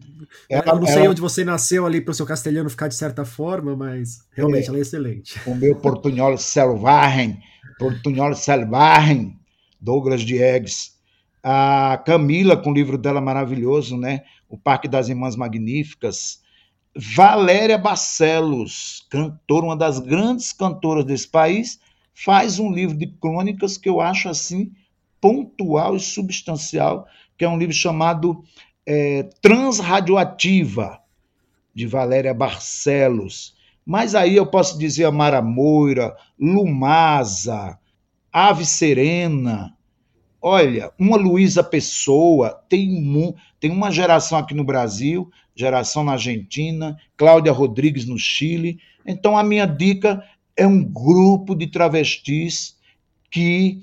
Ela, 0.49 0.63
eu 0.67 0.79
não 0.79 0.85
sei 0.85 0.97
ela, 0.97 1.09
onde 1.09 1.21
você 1.21 1.43
nasceu 1.43 1.85
ali 1.85 1.99
para 1.99 2.11
o 2.11 2.15
seu 2.15 2.25
castelhano 2.25 2.69
ficar 2.69 2.87
de 2.87 2.95
certa 2.95 3.25
forma, 3.25 3.75
mas 3.75 4.19
realmente 4.31 4.65
é, 4.65 4.67
ela 4.69 4.77
é 4.77 4.81
excelente. 4.81 5.39
O 5.47 5.55
meu 5.55 5.75
portunhol 5.75 6.37
selvagem, 6.37 7.39
portunhol 7.79 8.35
selvagem, 8.35 9.35
Douglas 9.81 10.21
Diegues. 10.21 10.95
A 11.43 12.01
Camila, 12.05 12.57
com 12.57 12.71
o 12.71 12.73
livro 12.73 12.97
dela 12.97 13.21
maravilhoso, 13.21 13.97
né? 13.97 14.21
O 14.49 14.57
Parque 14.57 14.87
das 14.87 15.09
Irmãs 15.09 15.35
Magníficas. 15.35 16.41
Valéria 16.99 17.77
Barcelos, 17.77 19.05
cantora, 19.07 19.67
uma 19.67 19.77
das 19.77 19.99
grandes 19.99 20.51
cantoras 20.51 21.05
desse 21.05 21.27
país, 21.27 21.79
faz 22.11 22.57
um 22.57 22.71
livro 22.71 22.97
de 22.97 23.05
crônicas 23.05 23.77
que 23.77 23.87
eu 23.87 24.01
acho 24.01 24.27
assim 24.27 24.71
pontual 25.21 25.95
e 25.95 25.99
substancial, 25.99 27.05
que 27.37 27.45
é 27.45 27.49
um 27.49 27.57
livro 27.57 27.75
chamado 27.75 28.43
é, 28.83 29.29
Transradioativa, 29.41 30.99
de 31.71 31.85
Valéria 31.85 32.33
Barcelos. 32.33 33.55
Mas 33.85 34.15
aí 34.15 34.35
eu 34.35 34.47
posso 34.47 34.79
dizer 34.79 35.05
a 35.05 35.11
Mara 35.11 35.39
Moira, 35.39 36.17
Lumasa, 36.39 37.77
Ave 38.33 38.65
Serena. 38.65 39.76
Olha, 40.47 40.91
uma 40.97 41.17
Luísa 41.17 41.63
Pessoa, 41.63 42.63
tem, 42.69 43.35
tem 43.59 43.71
uma 43.71 43.91
geração 43.91 44.37
aqui 44.37 44.53
no 44.53 44.63
Brasil 44.63 45.29
geração 45.57 46.03
na 46.03 46.11
Argentina, 46.13 46.97
Cláudia 47.17 47.51
Rodrigues 47.51 48.05
no 48.05 48.17
Chile. 48.19 48.79
Então, 49.05 49.35
a 49.35 49.43
minha 49.43 49.65
dica 49.65 50.23
é 50.55 50.67
um 50.67 50.83
grupo 50.83 51.55
de 51.55 51.65
travestis 51.65 52.77
que 53.31 53.81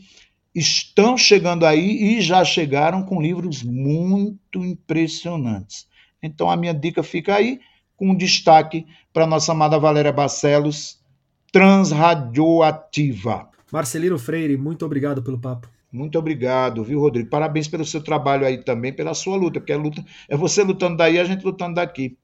estão 0.55 1.19
chegando 1.19 1.67
aí 1.67 2.17
e 2.17 2.21
já 2.21 2.45
chegaram 2.45 3.03
com 3.03 3.21
livros 3.21 3.65
muito 3.65 4.65
impressionantes. 4.65 5.89
Então, 6.23 6.49
a 6.49 6.57
minha 6.57 6.73
dica 6.73 7.03
fica 7.03 7.35
aí, 7.35 7.59
com 7.97 8.15
destaque 8.15 8.87
para 9.13 9.25
a 9.25 9.27
nossa 9.27 9.51
amada 9.51 9.77
Valéria 9.79 10.13
Barcelos, 10.13 11.03
Transradioativa. 11.51 13.49
Marcelino 13.73 14.19
Freire, 14.19 14.57
muito 14.57 14.87
obrigado 14.87 15.23
pelo 15.23 15.41
papo. 15.41 15.74
Muito 15.95 16.19
obrigado, 16.19 16.83
viu, 16.83 16.99
Rodrigo? 16.99 17.31
Parabéns 17.31 17.69
pelo 17.69 17.85
seu 17.85 18.03
trabalho 18.03 18.45
aí 18.45 18.59
também, 18.59 18.93
pela 18.93 19.15
sua 19.15 19.37
luta, 19.37 19.61
porque 19.61 19.73
é, 19.73 19.77
luta, 19.77 20.05
é 20.29 20.37
você 20.37 20.65
lutando 20.65 20.97
daí, 20.97 21.21
a 21.21 21.25
gente 21.25 21.45
lutando 21.45 21.77
daqui. 21.77 22.19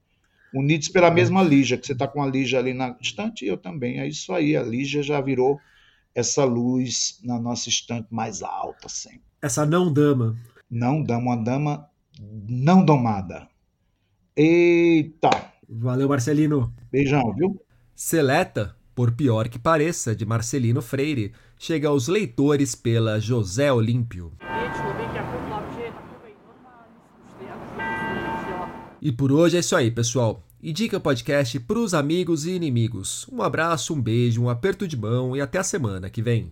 Unidos 0.52 0.88
pela 0.88 1.06
é. 1.06 1.10
mesma 1.12 1.40
Lígia, 1.40 1.78
que 1.78 1.86
você 1.86 1.92
está 1.92 2.08
com 2.08 2.20
a 2.20 2.26
Lígia 2.26 2.58
ali 2.58 2.74
na 2.74 2.96
estante 3.00 3.44
e 3.44 3.48
eu 3.48 3.56
também. 3.56 4.00
É 4.00 4.08
isso 4.08 4.32
aí, 4.32 4.56
a 4.56 4.62
Lígia 4.64 5.04
já 5.04 5.20
virou 5.20 5.60
essa 6.12 6.42
luz 6.42 7.20
na 7.22 7.38
nossa 7.38 7.68
estante 7.68 8.08
mais 8.10 8.42
alta 8.42 8.88
sempre. 8.88 9.22
Essa 9.40 9.64
não 9.64 9.92
dama. 9.92 10.36
Não 10.68 11.00
dama, 11.00 11.20
uma 11.20 11.36
dama 11.36 11.88
não 12.48 12.84
domada. 12.84 13.46
Eita! 14.34 15.30
Valeu, 15.68 16.08
Marcelino. 16.08 16.74
Beijão, 16.90 17.32
viu? 17.34 17.62
Seleta, 17.94 18.74
por 19.00 19.12
pior 19.12 19.48
que 19.48 19.58
pareça, 19.58 20.14
de 20.14 20.26
Marcelino 20.26 20.82
Freire 20.82 21.32
chega 21.58 21.88
aos 21.88 22.06
leitores 22.06 22.74
pela 22.74 23.18
José 23.18 23.72
Olímpio. 23.72 24.30
E 29.00 29.10
por 29.10 29.32
hoje 29.32 29.56
é 29.56 29.60
isso 29.60 29.74
aí, 29.74 29.90
pessoal. 29.90 30.42
Indica 30.62 30.98
o 30.98 31.00
podcast 31.00 31.58
para 31.60 31.78
os 31.78 31.94
amigos 31.94 32.44
e 32.44 32.50
inimigos. 32.50 33.26
Um 33.32 33.40
abraço, 33.40 33.94
um 33.94 34.02
beijo, 34.02 34.42
um 34.42 34.50
aperto 34.50 34.86
de 34.86 34.98
mão 34.98 35.34
e 35.34 35.40
até 35.40 35.58
a 35.58 35.64
semana 35.64 36.10
que 36.10 36.20
vem. 36.20 36.50